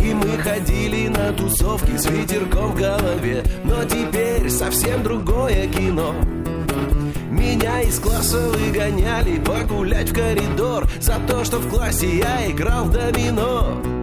и 0.00 0.14
мы 0.14 0.38
ходили 0.38 1.08
на 1.08 1.30
тусовки 1.34 1.96
с 1.98 2.06
ветерком 2.06 2.72
в 2.72 2.74
голове 2.74 3.44
Но 3.64 3.84
теперь 3.84 4.48
совсем 4.48 5.02
другое 5.02 5.68
кино 5.68 6.14
меня 7.30 7.82
из 7.82 8.00
класса 8.00 8.48
выгоняли 8.48 9.38
погулять 9.40 10.10
в 10.10 10.14
коридор 10.14 10.88
За 11.00 11.20
то, 11.28 11.44
что 11.44 11.58
в 11.58 11.68
классе 11.68 12.18
я 12.18 12.50
играл 12.50 12.86
в 12.86 12.92
домино 12.92 13.99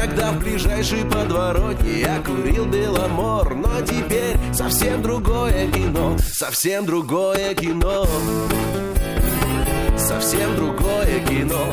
Тогда 0.00 0.32
в 0.32 0.38
ближайшей 0.38 1.04
подворотне 1.04 2.00
я 2.00 2.22
курил 2.22 2.64
Беломор. 2.64 3.54
Но 3.54 3.82
теперь 3.82 4.38
совсем 4.50 5.02
другое 5.02 5.70
кино 5.70 6.16
Совсем 6.18 6.86
другое 6.86 7.54
кино. 7.54 8.06
Совсем 9.98 10.56
другое 10.56 11.20
кино. 11.28 11.66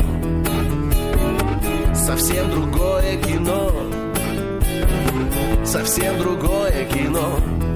Совсем 1.96 2.52
другое 2.52 3.16
кино. 3.24 3.72
Совсем 5.66 6.20
другое 6.20 6.84
кино 6.84 7.67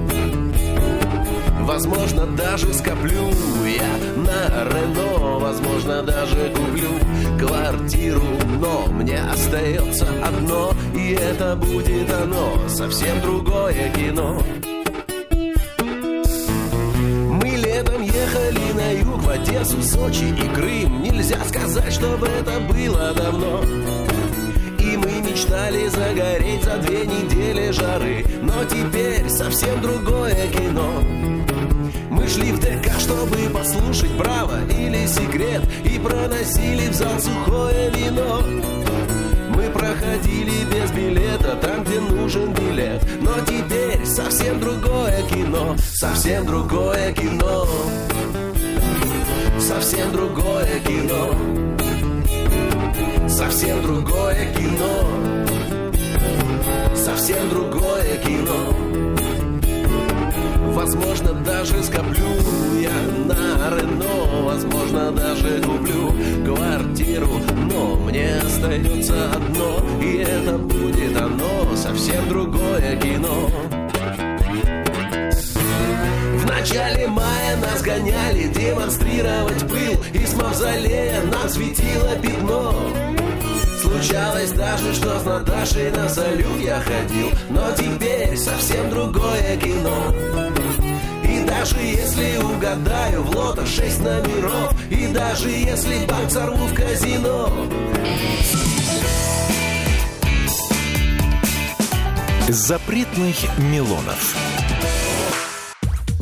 Возможно, 1.62 2.26
даже 2.26 2.72
скоплю 2.74 3.30
я 3.64 3.96
на 4.16 4.64
Рено. 4.64 5.38
Возможно, 5.38 6.02
даже 6.02 6.52
куплю 6.54 6.90
квартиру 7.38 8.22
Но 8.58 8.86
мне 8.88 9.20
остается 9.20 10.06
одно 10.24 10.72
И 10.94 11.12
это 11.12 11.56
будет 11.56 12.10
оно. 12.10 12.68
Совсем 12.68 13.20
другое 13.20 13.92
кино. 13.92 14.42
Мы 17.30 17.48
летом 17.48 18.02
ехали 18.02 18.72
на 18.74 18.90
юг 18.92 19.22
В 19.22 19.28
Одессу, 19.28 19.82
Сочи 19.82 20.24
и 20.24 20.54
Крым. 20.54 21.02
Нельзя 21.02 21.38
сказать, 21.44 21.92
чтобы 21.92 22.26
это 22.26 22.60
было 22.60 23.12
давно. 23.14 23.60
Мечтали 25.32 25.88
загореть 25.88 26.62
за 26.62 26.76
две 26.76 27.06
недели 27.06 27.70
жары. 27.70 28.24
Но 28.42 28.64
теперь 28.64 29.30
совсем 29.30 29.80
другое 29.80 30.46
кино. 30.48 31.00
мы 31.00 31.21
шли 32.32 32.52
в 32.52 32.58
ДК, 32.60 32.90
чтобы 32.98 33.36
послушать 33.52 34.16
право 34.16 34.60
или 34.70 35.06
секрет 35.06 35.62
И 35.84 35.98
проносили 35.98 36.88
в 36.88 36.94
зал 36.94 37.18
сухое 37.18 37.90
вино. 37.90 38.42
Мы 39.54 39.68
проходили 39.70 40.64
без 40.72 40.90
билета, 40.92 41.56
там, 41.60 41.84
где 41.84 42.00
нужен 42.00 42.52
билет 42.54 43.02
Но 43.20 43.32
теперь 43.44 44.04
совсем 44.06 44.60
другое 44.60 45.22
кино 45.28 45.76
Совсем 45.78 46.46
другое 46.46 47.12
кино. 47.12 47.66
Совсем 49.58 50.12
другое 50.12 50.80
кино. 50.80 51.34
Совсем 53.28 53.82
другое 53.82 54.52
кино. 54.54 55.08
Совсем 56.94 57.48
другое 57.50 58.16
кино 58.24 58.91
Возможно, 60.72 61.34
даже 61.34 61.82
скоплю 61.82 62.26
я 62.80 62.90
на 63.26 63.76
Рено 63.76 64.42
Возможно, 64.42 65.12
даже 65.12 65.60
куплю 65.60 66.12
квартиру. 66.46 67.28
Но 67.70 67.96
мне 67.96 68.36
остается 68.38 69.32
одно 69.32 69.80
И 70.00 70.16
это 70.16 70.56
будет 70.56 71.16
оно 71.16 71.76
Совсем 71.76 72.26
другое 72.28 72.96
кино. 72.96 73.50
В 76.38 76.46
начале 76.46 77.06
мая 77.06 77.56
нас 77.58 77.82
гоняли 77.82 78.44
демонстрировать 78.44 79.68
пыл 79.68 80.02
Из 80.14 80.34
мавзолея 80.34 81.22
нам 81.24 81.48
светило 81.50 82.16
пятно. 82.22 82.74
Случалось 83.80 84.52
даже, 84.52 84.94
что 84.94 85.18
с 85.18 85.24
Наташей 85.24 85.90
на 85.90 86.08
салют 86.08 86.60
я 86.60 86.80
ходил 86.80 87.28
Но 87.50 87.70
теперь 87.76 88.36
совсем 88.36 88.88
другое 88.90 89.56
кино. 89.58 90.14
И 90.38 90.41
даже 91.62 91.78
если 91.78 92.38
угадаю 92.38 93.22
в 93.22 93.36
лото 93.36 93.64
шесть 93.64 94.00
номеров 94.00 94.74
И 94.90 95.06
даже 95.06 95.48
если 95.48 96.04
банк 96.06 96.28
сорву 96.28 96.66
в 96.66 96.74
казино 96.74 97.68
Запретных 102.48 103.36
Милонов. 103.58 104.36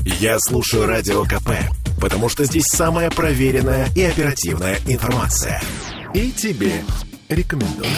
Я 0.05 0.39
слушаю 0.39 0.87
Радио 0.87 1.25
КП, 1.25 1.51
потому 2.01 2.29
что 2.29 2.45
здесь 2.45 2.67
самая 2.67 3.11
проверенная 3.11 3.89
и 3.97 4.03
оперативная 4.03 4.79
информация. 4.87 5.61
И 6.15 6.31
тебе 6.31 6.85
рекомендую. 7.29 7.89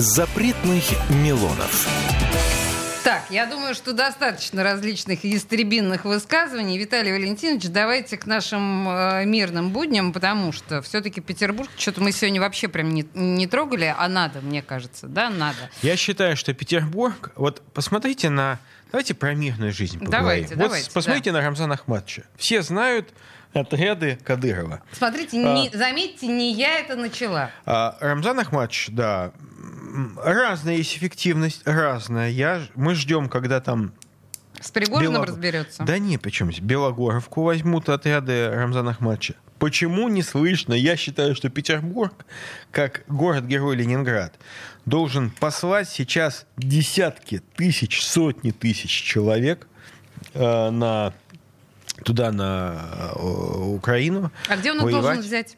Запретных 0.00 0.82
Милонов. 1.10 1.86
Так, 3.04 3.22
я 3.28 3.44
думаю, 3.44 3.74
что 3.74 3.92
достаточно 3.92 4.62
различных 4.62 5.26
истребинных 5.26 6.06
высказываний. 6.06 6.78
Виталий 6.78 7.12
Валентинович, 7.12 7.68
давайте 7.68 8.16
к 8.16 8.24
нашим 8.24 8.88
э, 8.88 9.26
мирным 9.26 9.72
будням, 9.72 10.14
потому 10.14 10.52
что 10.52 10.80
все-таки 10.80 11.20
Петербург, 11.20 11.68
что-то 11.76 12.00
мы 12.00 12.12
сегодня 12.12 12.40
вообще 12.40 12.68
прям 12.68 12.94
не, 12.94 13.06
не 13.12 13.46
трогали, 13.46 13.94
а 13.94 14.08
надо, 14.08 14.40
мне 14.40 14.62
кажется, 14.62 15.06
да, 15.06 15.28
надо. 15.28 15.58
Я 15.82 15.96
считаю, 15.96 16.34
что 16.34 16.54
Петербург, 16.54 17.32
вот 17.36 17.60
посмотрите 17.74 18.30
на, 18.30 18.58
давайте 18.92 19.12
про 19.12 19.34
мирную 19.34 19.70
жизнь 19.70 19.98
поговорим. 19.98 20.18
Давайте, 20.18 20.54
вот 20.54 20.64
давайте, 20.64 20.90
посмотрите 20.92 21.32
на 21.32 21.42
Рамзана 21.42 21.74
Ахматовича. 21.74 22.22
Все 22.38 22.62
знают 22.62 23.12
отряды 23.52 24.18
Кадырова. 24.24 24.82
Смотрите, 24.92 25.36
не, 25.36 25.70
заметьте, 25.70 26.26
не 26.26 26.52
я 26.54 26.78
это 26.78 26.96
начала. 26.96 27.50
А, 27.66 27.96
Рамзан 28.00 28.38
Ахматович, 28.40 28.88
да, 28.90 29.32
разная 30.22 30.76
есть 30.76 30.96
эффективность, 30.96 31.62
разная. 31.66 32.30
Я, 32.30 32.62
мы 32.74 32.94
ждем, 32.94 33.28
когда 33.28 33.60
там... 33.60 33.92
С 34.60 34.70
Пригожиным 34.70 35.22
Бело- 35.22 35.26
разберется. 35.26 35.82
Да 35.84 35.98
не, 35.98 36.18
здесь 36.22 36.60
Белогоровку 36.60 37.42
возьмут 37.42 37.88
отряды 37.88 38.50
Рамзана 38.50 38.90
Ахматовича. 38.90 39.34
Почему 39.58 40.08
не 40.08 40.22
слышно? 40.22 40.72
Я 40.72 40.96
считаю, 40.96 41.34
что 41.34 41.50
Петербург, 41.50 42.24
как 42.70 43.04
город-герой 43.08 43.76
Ленинград, 43.76 44.34
должен 44.86 45.30
послать 45.30 45.88
сейчас 45.88 46.46
десятки 46.56 47.42
тысяч, 47.56 48.02
сотни 48.02 48.52
тысяч 48.52 48.90
человек 48.90 49.68
э, 50.32 50.70
на 50.70 51.12
туда, 52.04 52.32
на 52.32 52.74
э, 53.14 53.18
Украину. 53.74 54.30
А 54.48 54.56
где 54.56 54.70
он 54.72 54.78
их 54.78 54.84
воевать. 54.84 55.02
должен 55.02 55.22
взять? 55.22 55.56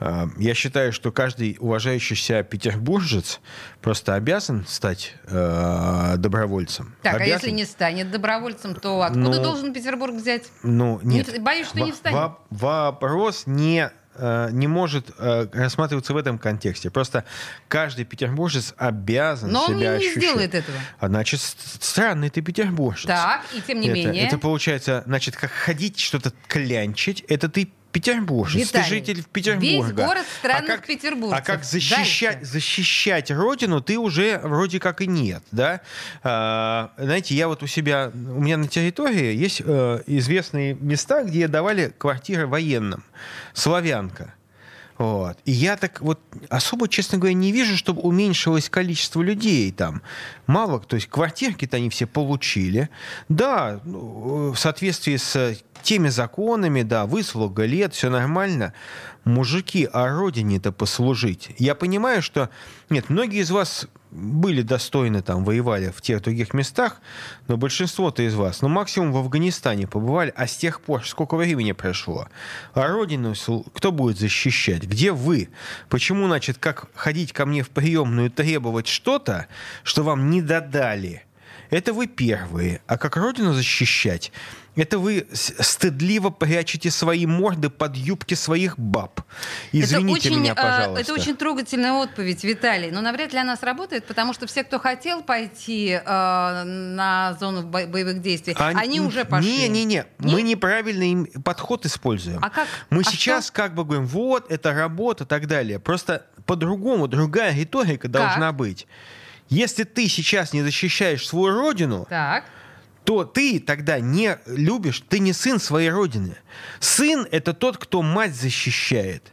Э, 0.00 0.26
Я 0.36 0.54
считаю, 0.54 0.92
что 0.92 1.10
каждый 1.10 1.56
уважающий 1.58 2.14
себя 2.16 2.42
петербуржец 2.42 3.40
просто 3.82 4.14
обязан 4.14 4.64
стать 4.68 5.14
э, 5.24 6.14
добровольцем. 6.18 6.94
Так, 7.02 7.14
а 7.14 7.16
Обязан. 7.16 7.32
если 7.34 7.50
не 7.50 7.64
станет 7.64 8.10
добровольцем, 8.10 8.74
то 8.74 9.02
откуда 9.02 9.20
Ну, 9.36 9.42
должен 9.42 9.72
Петербург 9.72 10.14
взять? 10.14 10.44
Ну, 10.62 11.00
Не- 11.02 11.16
нет. 11.16 11.42
боюсь, 11.42 11.66
что 11.68 11.78
не 11.80 11.90
Во- 11.90 11.96
встанет. 11.96 12.16
во- 12.18 12.38
Вопрос 12.50 13.42
не, 13.46 13.90
э, 14.18 14.48
не 14.52 14.66
может 14.66 15.10
э, 15.18 15.46
рассматриваться 15.52 16.12
в 16.12 16.16
этом 16.16 16.38
контексте. 16.38 16.90
Просто 16.90 17.24
каждый 17.68 18.04
петербуржец 18.04 18.74
обязан 18.76 19.50
Но 19.50 19.60
он 19.62 19.66
себя 19.68 19.76
не 19.78 19.86
ощущать. 19.86 20.16
сделает 20.16 20.54
этого. 20.54 20.78
А 20.98 21.08
значит, 21.08 21.40
странный 21.40 22.30
ты 22.30 22.42
петербуржец. 22.42 23.06
Так, 23.06 23.42
и 23.54 23.60
тем 23.60 23.80
не 23.80 23.88
это, 23.88 23.94
менее. 23.94 24.26
Это 24.26 24.38
получается, 24.38 25.02
значит, 25.06 25.36
как 25.36 25.50
ходить, 25.50 25.98
что-то 25.98 26.32
клянчить, 26.48 27.24
это 27.28 27.48
ты 27.48 27.70
петербуржец, 27.98 28.70
ты 28.70 28.78
Виталий, 28.78 28.88
житель 28.88 29.24
Петербурга. 29.24 29.66
весь 29.66 29.92
город 29.92 30.24
странных 30.38 30.70
а 30.70 30.76
как. 30.78 31.32
А 31.32 31.40
как 31.40 31.64
защищать, 31.64 32.38
Дальше. 32.38 32.46
защищать 32.46 33.30
родину 33.30 33.80
ты 33.80 33.98
уже 33.98 34.38
вроде 34.42 34.78
как 34.78 35.00
и 35.00 35.06
нет, 35.06 35.42
да? 35.50 35.80
А, 36.22 36.92
знаете, 36.96 37.34
я 37.34 37.48
вот 37.48 37.62
у 37.62 37.66
себя, 37.66 38.10
у 38.14 38.40
меня 38.40 38.56
на 38.56 38.68
территории 38.68 39.34
есть 39.34 39.62
э, 39.64 40.02
известные 40.06 40.74
места, 40.74 41.24
где 41.24 41.48
давали 41.48 41.92
квартиры 41.98 42.46
военным. 42.46 43.04
Славянка. 43.52 44.34
Вот. 44.98 45.38
И 45.44 45.52
я 45.52 45.76
так 45.76 46.00
вот 46.00 46.20
особо, 46.48 46.88
честно 46.88 47.18
говоря, 47.18 47.34
не 47.34 47.52
вижу, 47.52 47.76
чтобы 47.76 48.02
уменьшилось 48.02 48.68
количество 48.68 49.22
людей 49.22 49.70
там. 49.70 50.02
Мало, 50.48 50.80
то 50.80 50.96
есть 50.96 51.08
квартирки-то 51.08 51.76
они 51.76 51.88
все 51.88 52.06
получили. 52.06 52.90
Да, 53.28 53.80
ну, 53.84 54.50
в 54.50 54.56
соответствии 54.56 55.16
с 55.16 55.56
теми 55.82 56.08
законами, 56.08 56.82
да, 56.82 57.06
выслуга 57.06 57.64
лет, 57.64 57.94
все 57.94 58.10
нормально. 58.10 58.72
Мужики, 59.24 59.88
а 59.92 60.08
родине-то 60.08 60.72
послужить. 60.72 61.50
Я 61.58 61.74
понимаю, 61.74 62.22
что... 62.22 62.50
Нет, 62.88 63.10
многие 63.10 63.40
из 63.40 63.50
вас 63.50 63.86
были 64.10 64.62
достойны 64.62 65.22
там, 65.22 65.44
воевали 65.44 65.92
в 65.94 66.00
тех 66.00 66.22
других 66.22 66.54
местах, 66.54 67.00
но 67.46 67.56
большинство-то 67.56 68.22
из 68.22 68.34
вас, 68.34 68.62
ну, 68.62 68.68
максимум 68.68 69.12
в 69.12 69.18
Афганистане 69.18 69.86
побывали, 69.86 70.32
а 70.34 70.46
с 70.46 70.56
тех 70.56 70.80
пор 70.80 71.06
сколько 71.06 71.36
времени 71.36 71.72
прошло? 71.72 72.28
А 72.72 72.88
родину 72.88 73.34
кто 73.74 73.92
будет 73.92 74.18
защищать? 74.18 74.84
Где 74.84 75.12
вы? 75.12 75.50
Почему, 75.88 76.26
значит, 76.26 76.58
как 76.58 76.86
ходить 76.94 77.32
ко 77.32 77.44
мне 77.44 77.62
в 77.62 77.70
приемную 77.70 78.30
требовать 78.30 78.86
что-то, 78.86 79.46
что 79.82 80.02
вам 80.02 80.30
не 80.30 80.40
додали? 80.40 81.24
Это 81.70 81.92
вы 81.92 82.06
первые. 82.06 82.80
А 82.86 82.96
как 82.96 83.16
родину 83.16 83.52
защищать? 83.52 84.32
Это 84.78 85.00
вы 85.00 85.26
стыдливо 85.32 86.30
прячете 86.30 86.90
свои 86.92 87.26
морды 87.26 87.68
под 87.68 87.96
юбки 87.96 88.34
своих 88.34 88.78
баб. 88.78 89.20
Извините 89.72 90.28
это 90.28 90.28
очень, 90.28 90.40
меня, 90.40 90.52
а, 90.52 90.62
пожалуйста. 90.62 91.00
Это 91.02 91.12
очень 91.14 91.36
трогательная 91.36 91.92
отповедь, 91.94 92.44
Виталий. 92.44 92.92
Но 92.92 93.00
навряд 93.00 93.32
ли 93.32 93.40
она 93.40 93.56
сработает, 93.56 94.06
потому 94.06 94.32
что 94.32 94.46
все, 94.46 94.62
кто 94.62 94.78
хотел 94.78 95.22
пойти 95.22 95.98
а, 96.04 96.62
на 96.64 97.36
зону 97.40 97.62
бо- 97.64 97.86
боевых 97.86 98.22
действий, 98.22 98.54
А, 98.56 98.68
они 98.68 99.00
уже 99.00 99.24
пошли. 99.24 99.50
Не-не-не, 99.50 100.06
мы 100.18 100.42
неправильный 100.42 101.26
подход 101.42 101.84
используем. 101.84 102.38
А 102.40 102.48
как? 102.48 102.68
Мы 102.90 103.00
А 103.00 103.04
сейчас 103.04 103.46
что? 103.46 103.54
как 103.54 103.74
бы 103.74 103.84
говорим, 103.84 104.06
вот, 104.06 104.50
это 104.50 104.72
работа 104.72 105.24
и 105.24 105.26
так 105.26 105.48
далее. 105.48 105.80
Просто 105.80 106.24
по-другому, 106.46 107.08
другая 107.08 107.52
риторика 107.52 108.06
должна 108.08 108.52
быть. 108.52 108.86
Если 109.48 109.82
ты 109.84 110.08
сейчас 110.08 110.52
не 110.52 110.62
защищаешь 110.62 111.26
свою 111.26 111.54
родину, 111.54 112.06
Так. 112.08 112.44
То 113.08 113.24
ты 113.24 113.58
тогда 113.58 114.00
не 114.00 114.38
любишь, 114.44 115.02
ты 115.08 115.18
не 115.18 115.32
сын 115.32 115.58
своей 115.58 115.88
родины. 115.88 116.36
Сын— 116.78 117.26
это 117.30 117.54
тот, 117.54 117.78
кто 117.78 118.02
мать 118.02 118.34
защищает. 118.34 119.32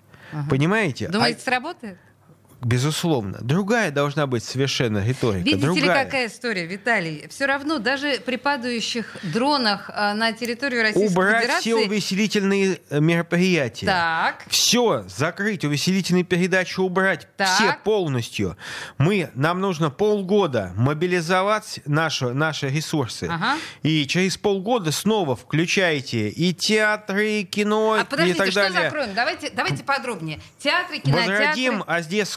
Понимаете? 0.49 1.07
А- 1.07 1.09
Думаете, 1.09 1.41
сработает? 1.41 1.97
Безусловно. 2.61 3.37
Другая 3.41 3.91
должна 3.91 4.27
быть 4.27 4.43
совершенно 4.43 5.05
риторика. 5.05 5.43
Видите 5.45 5.67
ли, 5.67 5.81
другая. 5.81 6.05
какая 6.05 6.27
история, 6.27 6.65
Виталий? 6.65 7.27
Все 7.29 7.45
равно 7.45 7.79
даже 7.79 8.19
при 8.25 8.37
падающих 8.37 9.17
дронах 9.23 9.89
а, 9.93 10.13
на 10.13 10.31
территорию 10.33 10.81
Российской 10.81 11.11
Убрать 11.11 11.41
Федерации... 11.41 11.61
все 11.61 11.75
увеселительные 11.75 12.79
э, 12.89 12.99
мероприятия. 12.99 13.85
Так. 13.85 14.45
Все, 14.47 15.05
закрыть 15.07 15.63
увеселительные 15.63 16.23
передачи, 16.23 16.79
убрать 16.79 17.27
Так. 17.37 17.47
все 17.49 17.77
полностью. 17.83 18.57
Мы, 18.97 19.29
нам 19.35 19.59
нужно 19.59 19.89
полгода 19.89 20.73
мобилизовать 20.75 21.81
наши, 21.85 22.33
наши 22.33 22.69
ресурсы. 22.69 23.25
Ага. 23.25 23.57
И 23.83 24.05
через 24.07 24.37
полгода 24.37 24.91
снова 24.91 25.35
включайте 25.35 26.29
и 26.29 26.53
театры, 26.53 27.41
и 27.41 27.43
кино, 27.43 27.93
А 27.93 28.01
и 28.01 28.05
подождите, 28.05 28.37
так 28.37 28.51
что 28.51 28.61
далее. 28.61 28.81
закроем? 28.83 29.13
Давайте, 29.13 29.49
давайте 29.51 29.83
подробнее. 29.83 30.39
Театры, 30.57 31.01
Возродим 31.03 31.73
кинотеатры. 31.73 31.83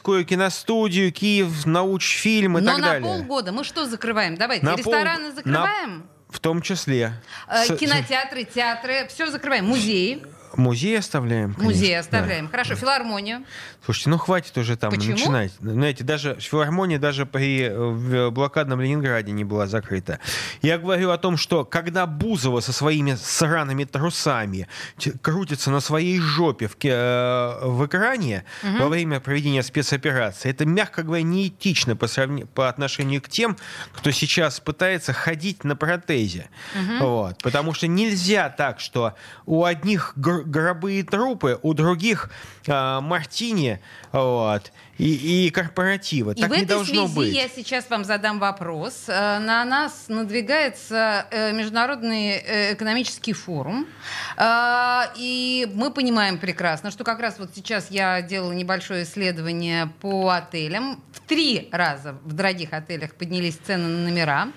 Оздесскую 0.09 0.25
киностудию, 0.25 1.13
Киев, 1.13 1.67
научфильм 1.67 2.57
и 2.59 2.61
Но 2.63 2.71
так 2.73 2.79
на 2.81 2.87
далее. 2.87 3.03
полгода 3.03 3.53
мы 3.53 3.63
что 3.63 3.85
закрываем? 3.85 4.37
Давайте, 4.37 4.65
На 4.65 4.71
пол- 4.79 4.79
рестораны 4.95 5.29
на- 5.29 5.35
закрываем? 5.35 6.07
В 6.31 6.41
том 6.41 6.63
числе. 6.63 7.13
Э, 7.47 7.65
С- 7.67 7.77
Кинотеатры, 7.77 8.45
театры, 8.45 9.07
все 9.11 9.31
закрываем. 9.31 9.67
Музеи. 9.67 10.23
Музей 10.57 10.99
оставляем. 10.99 11.53
Конечно. 11.55 11.65
Музей 11.65 11.99
оставляем. 11.99 12.47
Да. 12.47 12.51
Хорошо, 12.53 12.75
филармонию. 12.75 13.45
Слушайте, 13.89 14.11
ну 14.11 14.19
хватит 14.19 14.59
уже 14.59 14.77
там 14.77 14.91
Почему? 14.91 15.13
начинать. 15.13 15.53
Знаете, 15.63 16.05
даже 16.05 16.37
филармония 16.39 16.99
даже 16.99 17.25
при 17.25 17.71
в 17.71 18.29
блокадном 18.29 18.83
Ленинграде 18.83 19.33
не 19.33 19.45
была 19.45 19.67
закрыта. 19.67 20.19
Я 20.61 20.77
говорю 20.77 21.09
о 21.09 21.17
том, 21.17 21.39
что 21.39 21.65
когда 21.65 22.05
Бузова 22.07 22.61
со 22.61 22.75
своими 22.75 23.15
сраными 23.15 23.85
трусами 23.85 24.69
крутится 25.23 25.71
на 25.71 25.81
своей 25.81 26.21
жопе 26.21 26.69
в, 26.69 26.77
э, 26.85 27.59
в 27.63 27.87
экране 27.87 28.45
угу. 28.63 28.77
во 28.83 28.89
время 28.89 29.21
проведения 29.21 29.63
спецоперации, 29.63 30.51
это, 30.51 30.67
мягко 30.67 31.03
говоря, 31.03 31.23
неэтично 31.23 31.97
по, 31.97 32.09
сравнению, 32.09 32.47
по 32.47 32.69
отношению 32.69 33.23
к 33.23 33.31
тем, 33.31 33.57
кто 33.93 34.11
сейчас 34.11 34.61
пытается 34.61 35.15
ходить 35.15 35.65
на 35.65 35.77
протезе. 35.77 36.51
Угу. 36.75 37.07
Вот. 37.07 37.43
Потому 37.43 37.73
что 37.73 37.87
нельзя 37.87 38.51
так, 38.51 38.81
что 38.81 39.15
у 39.47 39.65
одних 39.65 40.13
гробы 40.15 41.01
и 41.01 41.03
трупы, 41.03 41.59
у 41.63 41.73
других 41.73 42.29
э, 42.67 43.01
мартини, 43.01 43.78
вот, 44.13 44.73
и, 44.99 45.47
и 45.47 45.51
корпоративы. 45.51 46.33
И 46.33 46.41
так 46.41 46.51
в 46.51 46.53
не 46.53 46.63
этой 46.63 46.69
должно 46.69 47.07
связи 47.07 47.17
быть. 47.17 47.35
я 47.35 47.49
сейчас 47.49 47.89
вам 47.89 48.05
задам 48.05 48.41
вопрос. 48.41 49.05
Э, 49.07 49.39
на 49.39 49.65
нас 49.65 50.07
надвигается 50.09 51.27
э, 51.31 51.53
Международный 51.53 52.31
э, 52.31 52.75
экономический 52.75 53.33
форум. 53.33 53.87
И 55.17 55.69
мы 55.75 55.91
понимаем 55.91 56.39
прекрасно, 56.39 56.91
что 56.91 57.05
как 57.05 57.21
раз 57.21 57.39
вот 57.39 57.51
сейчас 57.55 57.91
я 57.91 58.23
делала 58.23 58.53
небольшое 58.53 59.05
исследование 59.05 59.91
по 60.01 60.31
отелям. 60.31 61.03
В 61.13 61.21
три 61.21 61.69
раза 61.73 62.17
в 62.25 62.33
дорогих 62.33 62.73
отелях 62.73 63.15
поднялись 63.15 63.57
цены 63.57 63.89
на 63.89 64.09
номера. 64.09 64.49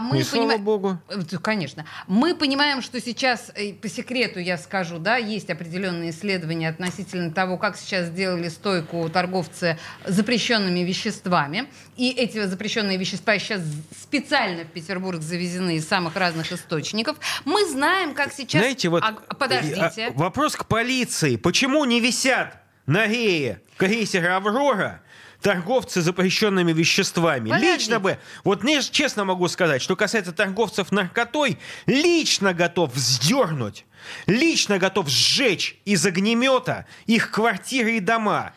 Мы 0.00 0.20
и 0.20 0.24
поним... 0.24 0.24
слава 0.24 0.56
богу. 0.58 0.98
Конечно. 1.42 1.84
Мы 2.06 2.34
понимаем, 2.34 2.82
что 2.82 3.00
сейчас, 3.00 3.52
по 3.80 3.88
секрету 3.88 4.40
я 4.40 4.58
скажу, 4.58 4.98
да, 4.98 5.16
есть 5.16 5.50
определенные 5.50 6.10
исследования 6.10 6.68
относительно 6.68 7.30
того, 7.30 7.56
как 7.58 7.76
сейчас 7.76 8.08
сделали 8.24 8.48
стойку 8.48 9.08
торговцы 9.10 9.78
запрещенными 10.06 10.80
веществами. 10.80 11.66
И 11.96 12.10
эти 12.10 12.42
запрещенные 12.46 12.96
вещества 12.96 13.38
сейчас 13.38 13.60
специально 14.00 14.64
в 14.64 14.68
Петербург 14.68 15.20
завезены 15.20 15.76
из 15.76 15.86
самых 15.86 16.16
разных 16.16 16.50
источников. 16.50 17.18
Мы 17.44 17.66
знаем, 17.66 18.14
как 18.14 18.32
сейчас... 18.32 18.62
Знаете, 18.62 18.88
вот... 18.88 19.04
А, 19.04 19.34
подождите. 19.34 20.08
А, 20.08 20.12
вопрос 20.14 20.56
к 20.56 20.64
полиции. 20.66 21.36
Почему 21.36 21.84
не 21.84 22.00
висят 22.00 22.56
на 22.86 23.06
рее 23.06 23.60
крейсера 23.76 24.36
«Аврора» 24.36 25.02
торговцы 25.44 26.00
запрещенными 26.00 26.72
веществами. 26.72 27.50
Подожди. 27.50 27.66
Лично 27.66 28.00
бы, 28.00 28.18
вот 28.44 28.64
мне 28.64 28.80
честно 28.82 29.26
могу 29.26 29.46
сказать, 29.48 29.82
что 29.82 29.94
касается 29.94 30.32
торговцев 30.32 30.90
наркотой, 30.90 31.58
лично 31.84 32.54
готов 32.54 32.94
вздернуть, 32.94 33.84
лично 34.24 34.78
готов 34.78 35.10
сжечь 35.10 35.76
из 35.84 36.06
огнемета 36.06 36.86
их 37.04 37.30
квартиры 37.30 37.98
и 37.98 38.00
дома 38.00 38.54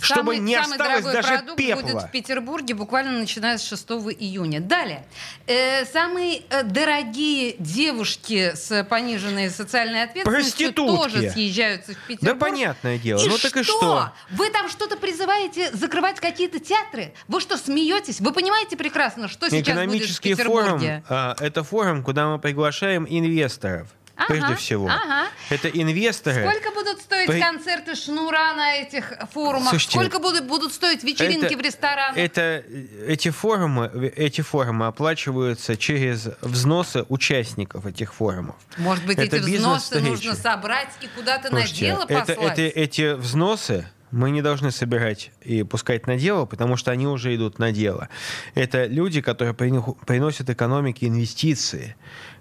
чтобы 0.00 0.34
самый, 0.34 0.38
не 0.38 0.54
самый 0.54 0.72
осталось 0.72 1.04
даже 1.04 1.28
продукт 1.28 1.56
пепла. 1.56 1.82
будет 1.82 2.02
в 2.02 2.10
Петербурге 2.10 2.74
буквально 2.74 3.18
начиная 3.18 3.58
с 3.58 3.66
6 3.66 3.90
июня. 4.18 4.60
Далее. 4.60 5.04
Э, 5.46 5.84
самые 5.84 6.42
э, 6.50 6.62
дорогие 6.62 7.56
девушки 7.58 8.52
с 8.54 8.84
пониженной 8.84 9.50
социальной 9.50 10.04
ответственностью 10.04 10.72
тоже 10.72 11.30
съезжаются 11.30 11.92
в 11.92 12.06
Петербург. 12.06 12.38
Да 12.38 12.46
понятное 12.46 12.98
дело. 12.98 13.22
И 13.22 13.28
ну 13.28 13.36
что? 13.36 13.48
так 13.48 13.60
и 13.60 13.62
что? 13.62 14.12
Вы 14.30 14.50
там 14.50 14.68
что-то 14.68 14.96
призываете 14.96 15.70
закрывать 15.72 16.20
какие-то 16.20 16.58
театры? 16.58 17.12
Вы 17.26 17.40
что, 17.40 17.56
смеетесь? 17.56 18.20
Вы 18.20 18.32
понимаете 18.32 18.76
прекрасно, 18.76 19.28
что 19.28 19.48
сейчас 19.50 19.86
будет 19.86 20.08
в 20.08 20.20
Петербурге? 20.20 21.02
форум 21.06 21.18
а, 21.18 21.36
это 21.40 21.62
форум, 21.62 22.02
куда 22.02 22.28
мы 22.28 22.38
приглашаем 22.38 23.06
инвесторов 23.08 23.88
ага, 24.18 24.26
прежде 24.28 24.54
всего. 24.56 24.88
Ага. 24.88 25.28
Это 25.50 25.68
инвесторы. 25.68 26.48
Сколько 26.48 26.72
будут 26.72 27.00
стоить 27.00 27.28
При... 27.28 27.40
концерты 27.40 27.94
Шнура 27.94 28.54
на 28.54 28.76
этих 28.76 29.12
форумах? 29.32 29.70
Слушайте, 29.70 29.98
Сколько 29.98 30.18
будут, 30.18 30.44
будут 30.46 30.72
стоить 30.72 31.04
вечеринки 31.04 31.46
это, 31.46 31.56
в 31.56 31.60
ресторанах? 31.60 32.16
Это, 32.16 32.64
эти, 33.06 33.30
форумы, 33.30 34.12
эти 34.16 34.40
форумы 34.40 34.86
оплачиваются 34.86 35.76
через 35.76 36.28
взносы 36.42 37.04
участников 37.08 37.86
этих 37.86 38.12
форумов. 38.14 38.56
Может 38.76 39.06
быть, 39.06 39.18
это 39.18 39.36
эти 39.36 39.56
взносы 39.56 40.00
нужно 40.00 40.34
собрать 40.34 40.90
и 41.00 41.06
куда-то 41.08 41.54
на 41.54 41.66
дело 41.66 42.06
послать? 42.06 42.28
Это, 42.28 42.42
это, 42.42 42.62
эти 42.62 43.14
взносы 43.14 43.88
мы 44.10 44.30
не 44.30 44.42
должны 44.42 44.70
собирать 44.70 45.30
и 45.42 45.62
пускать 45.62 46.06
на 46.06 46.16
дело, 46.16 46.44
потому 46.44 46.76
что 46.76 46.90
они 46.90 47.06
уже 47.06 47.34
идут 47.34 47.58
на 47.58 47.72
дело. 47.72 48.08
Это 48.54 48.86
люди, 48.86 49.20
которые 49.20 49.54
приносят 49.54 50.50
экономике 50.50 51.06
инвестиции. 51.06 51.96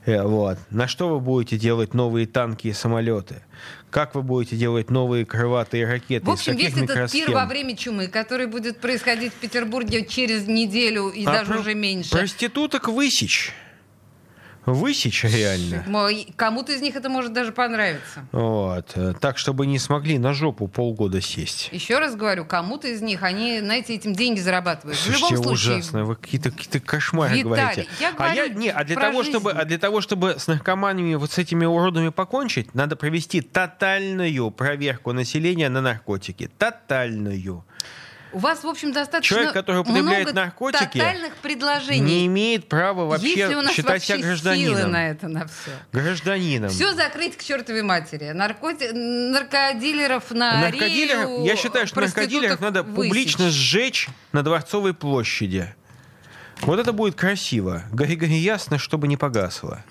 Э, 0.06 0.24
вот. 0.24 0.58
На 0.70 0.88
что 0.88 1.10
вы 1.10 1.20
будете 1.20 1.58
делать 1.58 1.94
новые 1.94 2.28
танки 2.28 2.68
и 2.68 2.74
самолеты? 2.74 3.44
Как 3.90 4.16
вы 4.16 4.22
будете 4.22 4.56
делать 4.56 4.90
новые 4.90 5.26
крылатые 5.26 5.86
ракеты? 5.86 6.26
В 6.26 6.30
общем, 6.30 6.56
весь 6.56 6.76
этот 6.78 7.12
пир 7.12 7.32
во 7.32 7.46
время 7.46 7.76
чумы, 7.76 8.08
который 8.08 8.48
будет 8.48 8.80
происходить 8.80 9.34
в 9.34 9.36
Петербурге 9.36 10.06
через 10.06 10.48
неделю 10.48 11.10
и 11.10 11.26
а 11.26 11.32
даже 11.32 11.52
про- 11.52 11.60
уже 11.60 11.74
меньше. 11.74 12.12
Проституток 12.12 12.88
высечь 12.88 13.54
высечь 14.68 15.24
реально. 15.24 15.84
Кому-то 16.36 16.74
из 16.74 16.82
них 16.82 16.96
это 16.96 17.10
может 17.10 17.34
даже 17.34 17.52
понравиться. 17.52 18.28
Вот. 18.32 18.96
Так, 19.20 19.38
чтобы 19.38 19.66
не 19.66 19.80
смогли 19.80 20.20
на 20.20 20.34
жопу 20.34 20.68
полгода 20.68 21.22
сесть. 21.22 21.70
Еще 21.72 21.98
раз 21.98 22.16
говорю, 22.16 22.46
кому-то 22.46 22.88
из 22.88 23.02
них, 23.02 23.24
они, 23.24 23.60
знаете, 23.60 23.96
этим 23.96 24.14
деньги 24.14 24.40
зарабатывают. 24.40 25.00
Слушайте, 25.00 25.28
в 25.28 25.32
любом 25.32 25.58
случае. 25.58 25.76
ужасно. 25.78 26.04
Вы 26.04 26.16
какие-то 26.16 26.52
какие 26.52 26.82
кошмары 26.82 27.38
Виталий, 27.38 27.56
говорите. 27.56 27.88
Я 28.00 28.12
говорю 28.12 28.32
а 28.32 28.36
я, 28.36 28.48
не, 28.50 28.70
а 28.70 28.84
для 28.84 28.96
того, 28.96 29.24
жизнь. 29.24 29.32
чтобы, 29.32 29.52
а 29.52 29.66
для 29.66 29.78
того, 29.78 30.02
чтобы 30.02 30.36
с 30.38 30.48
наркоманами, 30.48 31.16
вот 31.16 31.32
с 31.32 31.38
этими 31.38 31.66
уродами 31.66 32.10
покончить, 32.10 32.76
надо 32.76 32.96
провести 32.96 33.42
тотальную 33.42 34.52
проверку 34.52 35.14
населения 35.14 35.70
на 35.70 35.82
наркотики. 35.82 36.52
Тотальную. 36.58 37.64
У 38.34 38.40
вас, 38.40 38.64
в 38.64 38.68
общем, 38.68 38.92
достаточно 38.92 39.36
Человек, 39.36 39.54
который 39.54 39.82
употребляет 39.82 40.28
много 40.28 40.34
наркотики, 40.34 40.98
тотальных 40.98 41.36
предложений. 41.38 42.02
не 42.02 42.26
имеет 42.28 42.68
права 42.68 43.06
вообще 43.06 43.30
Есть 43.30 43.50
ли 43.50 43.56
у 43.56 43.62
нас 43.62 43.74
считать 43.74 44.04
себя 44.04 44.18
гражданином. 44.18 44.78
Силы 44.78 44.90
на 44.90 45.10
это, 45.10 45.28
на 45.28 45.48
все. 45.48 45.72
Гражданином. 45.94 46.70
Все 46.70 46.94
закрыть 46.94 47.38
к 47.38 47.44
чертовой 47.44 47.84
матери. 47.84 48.32
Наркоти... 48.32 48.92
Наркодилеров 48.92 50.32
на 50.32 50.62
Наркодилеров, 50.62 51.30
Рию, 51.30 51.46
Я 51.46 51.56
считаю, 51.56 51.88
что 51.88 52.02
наркодилеров 52.02 52.60
надо 52.60 52.84
высечь. 52.84 53.12
публично 53.12 53.50
сжечь 53.50 54.08
на 54.34 54.44
Дворцовой 54.44 54.94
площади. 54.94 55.74
Вот 56.62 56.80
это 56.80 56.92
будет 56.92 57.16
красиво. 57.16 57.84
Гори-гори 57.92 58.38
ясно, 58.38 58.78
чтобы 58.78 59.08
не 59.08 59.16
погасло. 59.16 59.84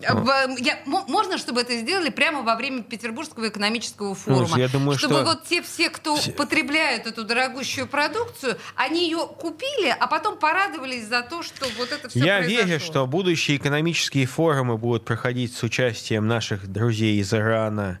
Я, 0.00 0.78
можно, 0.84 1.38
чтобы 1.38 1.62
это 1.62 1.76
сделали 1.78 2.10
прямо 2.10 2.42
во 2.42 2.54
время 2.56 2.82
Петербургского 2.82 3.48
экономического 3.48 4.14
форума? 4.14 4.48
Ну, 4.50 4.56
я 4.56 4.68
думаю, 4.68 4.98
чтобы 4.98 5.16
что... 5.16 5.24
вот 5.24 5.44
те 5.44 5.62
все, 5.62 5.90
кто 5.90 6.16
все... 6.16 6.32
потребляют 6.32 7.06
эту 7.06 7.24
дорогущую 7.24 7.86
продукцию, 7.86 8.58
они 8.74 9.04
ее 9.04 9.26
купили, 9.26 9.94
а 9.98 10.06
потом 10.06 10.38
порадовались 10.38 11.06
за 11.06 11.22
то, 11.22 11.42
что 11.42 11.66
вот 11.78 11.92
это 11.92 12.08
все 12.08 12.18
Я 12.18 12.38
произошло. 12.38 12.66
верю, 12.66 12.80
что 12.80 13.06
будущие 13.06 13.56
экономические 13.56 14.26
форумы 14.26 14.76
будут 14.76 15.04
проходить 15.04 15.56
с 15.56 15.62
участием 15.62 16.26
наших 16.26 16.66
друзей 16.66 17.18
из 17.20 17.32
Ирана, 17.32 17.98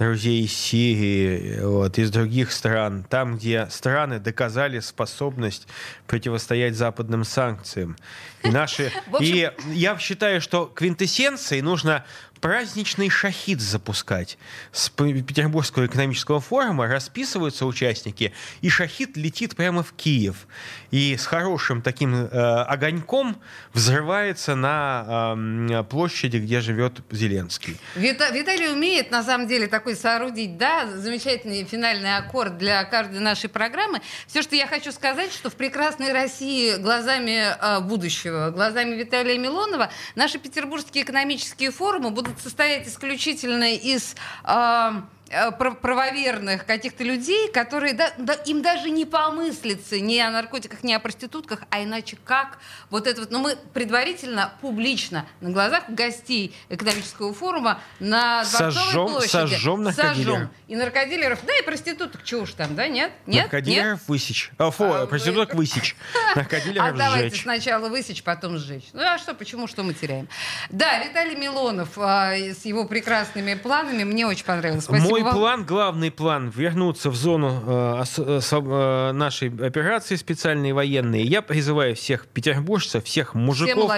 друзей 0.00 0.44
из 0.44 0.56
Сирии, 0.56 1.60
вот, 1.60 1.98
из 1.98 2.10
других 2.10 2.52
стран, 2.52 3.04
там, 3.08 3.36
где 3.36 3.66
страны 3.70 4.18
доказали 4.18 4.80
способность 4.80 5.68
противостоять 6.06 6.74
западным 6.74 7.24
санкциям. 7.24 7.96
И, 8.42 8.48
наши, 8.50 8.90
и 9.20 9.50
я 9.72 9.98
считаю, 9.98 10.40
что 10.40 10.64
квинтэссенцией 10.66 11.60
нужно 11.60 12.06
праздничный 12.40 13.10
шахид 13.10 13.60
запускать. 13.60 14.38
С 14.72 14.88
Петербургского 14.88 15.84
экономического 15.84 16.40
форума 16.40 16.86
расписываются 16.86 17.66
участники, 17.66 18.32
и 18.62 18.70
шахид 18.70 19.18
летит 19.18 19.54
прямо 19.54 19.82
в 19.82 19.92
Киев. 19.92 20.46
И 20.90 21.16
с 21.16 21.26
хорошим 21.26 21.82
таким 21.82 22.14
э, 22.14 22.28
огоньком 22.62 23.40
взрывается 23.72 24.54
на 24.54 25.34
э, 25.36 25.84
площади, 25.84 26.38
где 26.38 26.60
живет 26.60 27.00
Зеленский. 27.10 27.76
Вита, 27.94 28.30
Виталий 28.30 28.72
умеет, 28.72 29.10
на 29.10 29.22
самом 29.22 29.46
деле, 29.46 29.68
такой 29.68 29.94
соорудить, 29.94 30.58
да, 30.58 30.88
замечательный 30.88 31.64
финальный 31.64 32.16
аккорд 32.16 32.58
для 32.58 32.82
каждой 32.84 33.20
нашей 33.20 33.48
программы. 33.48 34.00
Все, 34.26 34.42
что 34.42 34.56
я 34.56 34.66
хочу 34.66 34.90
сказать, 34.90 35.32
что 35.32 35.50
в 35.50 35.54
прекрасной 35.54 36.12
России 36.12 36.76
глазами 36.76 37.44
э, 37.60 37.80
будущего, 37.80 38.50
глазами 38.50 38.96
Виталия 38.96 39.38
Милонова, 39.38 39.90
наши 40.16 40.38
петербургские 40.38 41.04
экономические 41.04 41.70
форумы 41.70 42.10
будут 42.10 42.40
состоять 42.40 42.88
исключительно 42.88 43.74
из 43.74 44.16
э, 44.44 44.90
правоверных 45.30 46.66
каких-то 46.66 47.04
людей, 47.04 47.50
которые 47.52 47.94
да, 47.94 48.12
да, 48.18 48.32
им 48.32 48.62
даже 48.62 48.90
не 48.90 49.04
помыслится 49.04 50.00
ни 50.00 50.18
о 50.18 50.30
наркотиках, 50.30 50.82
ни 50.82 50.92
о 50.92 50.98
проститутках, 50.98 51.60
а 51.70 51.84
иначе 51.84 52.18
как 52.24 52.58
вот 52.90 53.06
это 53.06 53.20
вот, 53.20 53.30
ну 53.30 53.38
мы 53.38 53.56
предварительно, 53.72 54.52
публично, 54.60 55.26
на 55.40 55.50
глазах 55.50 55.88
гостей 55.88 56.54
экономического 56.68 57.32
форума 57.32 57.80
на 58.00 58.42
Дворцовой 58.42 58.72
сожжем, 58.72 59.06
площади 59.06 59.50
сожжем 59.52 59.82
наркодилеров. 59.84 60.48
И 60.66 60.76
наркодилеров, 60.76 61.46
да, 61.46 61.56
и 61.58 61.62
проституток, 61.62 62.24
чего 62.24 62.42
уж 62.42 62.54
там, 62.54 62.74
да, 62.74 62.88
нет? 62.88 63.12
Нет? 63.26 63.44
Наркодилеров 63.44 64.00
нет? 64.00 64.08
высечь. 64.08 64.50
А, 64.58 64.72
фу, 64.72 64.84
а, 64.84 65.06
проституток 65.06 65.50
вы... 65.50 65.58
высечь. 65.58 65.94
Наркодилеров 66.34 66.88
А 66.88 66.92
давайте 66.92 67.36
сначала 67.36 67.88
высечь, 67.88 68.24
потом 68.24 68.58
сжечь. 68.58 68.88
Ну 68.92 69.02
а 69.02 69.16
что, 69.18 69.34
почему, 69.34 69.68
что 69.68 69.84
мы 69.84 69.94
теряем? 69.94 70.28
Да, 70.70 70.98
Виталий 71.04 71.36
Милонов 71.36 71.90
а, 71.96 72.34
с 72.34 72.64
его 72.64 72.84
прекрасными 72.84 73.54
планами 73.54 74.02
мне 74.02 74.26
очень 74.26 74.44
понравилось. 74.44 74.84
Спасибо 74.84 75.19
Мой 75.22 75.32
вам. 75.32 75.34
план, 75.34 75.64
главный 75.64 76.10
план, 76.10 76.48
вернуться 76.54 77.10
в 77.10 77.16
зону 77.16 77.62
э, 77.66 78.04
э, 78.16 79.12
нашей 79.12 79.48
операции 79.48 80.16
специальной 80.16 80.72
военной. 80.72 81.22
Я 81.22 81.42
призываю 81.42 81.94
всех 81.94 82.26
петербуржцев, 82.26 83.04
всех 83.04 83.34
мужиков, 83.34 83.92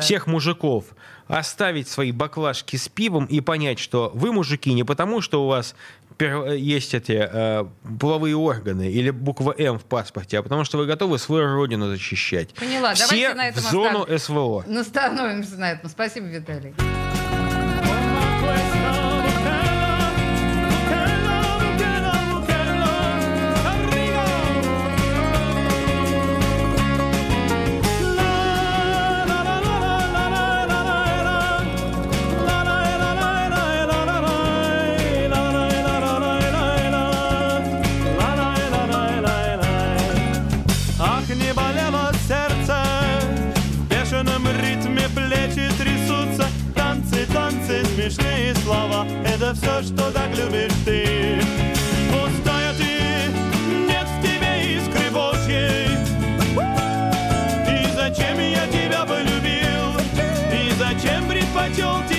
всех 0.00 0.26
мужиков 0.26 0.84
оставить 1.28 1.88
свои 1.88 2.12
баклажки 2.12 2.76
с 2.76 2.88
пивом 2.88 3.24
и 3.24 3.40
понять, 3.40 3.78
что 3.78 4.10
вы 4.14 4.32
мужики 4.32 4.72
не 4.72 4.84
потому, 4.84 5.20
что 5.20 5.44
у 5.44 5.48
вас 5.48 5.74
есть 6.20 6.94
эти 6.94 7.28
э, 7.30 7.64
половые 8.00 8.36
органы 8.36 8.90
или 8.90 9.10
буква 9.10 9.54
М 9.58 9.78
в 9.78 9.84
паспорте, 9.84 10.38
а 10.38 10.42
потому 10.42 10.64
что 10.64 10.78
вы 10.78 10.86
готовы 10.86 11.18
свою 11.18 11.54
родину 11.54 11.88
защищать. 11.88 12.54
Поняла. 12.54 12.94
Все 12.94 13.06
Давайте 13.06 13.34
на 13.34 13.48
этом 13.48 13.62
в 13.62 13.66
зону 13.66 14.02
остав... 14.02 14.22
СВО. 14.22 14.64
Настановимся 14.66 15.56
на 15.56 15.72
этом. 15.72 15.90
Спасибо, 15.90 16.26
Виталий. 16.26 16.74
Это 49.24 49.54
все, 49.54 49.82
что 49.82 50.10
так 50.12 50.30
любишь 50.36 50.72
ты. 50.84 51.40
Пустая 52.12 52.72
ты, 52.74 53.32
нет 53.88 54.06
в 54.06 54.22
тебе 54.22 54.76
искры 54.76 55.10
Божьей. 55.10 55.88
И 57.68 57.96
зачем 57.96 58.38
я 58.38 58.66
тебя 58.68 59.04
полюбил? 59.04 59.98
И 60.52 60.70
зачем 60.78 61.26
предпочел 61.26 62.02
тебя 62.08 62.11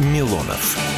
Милонов. 0.00 0.89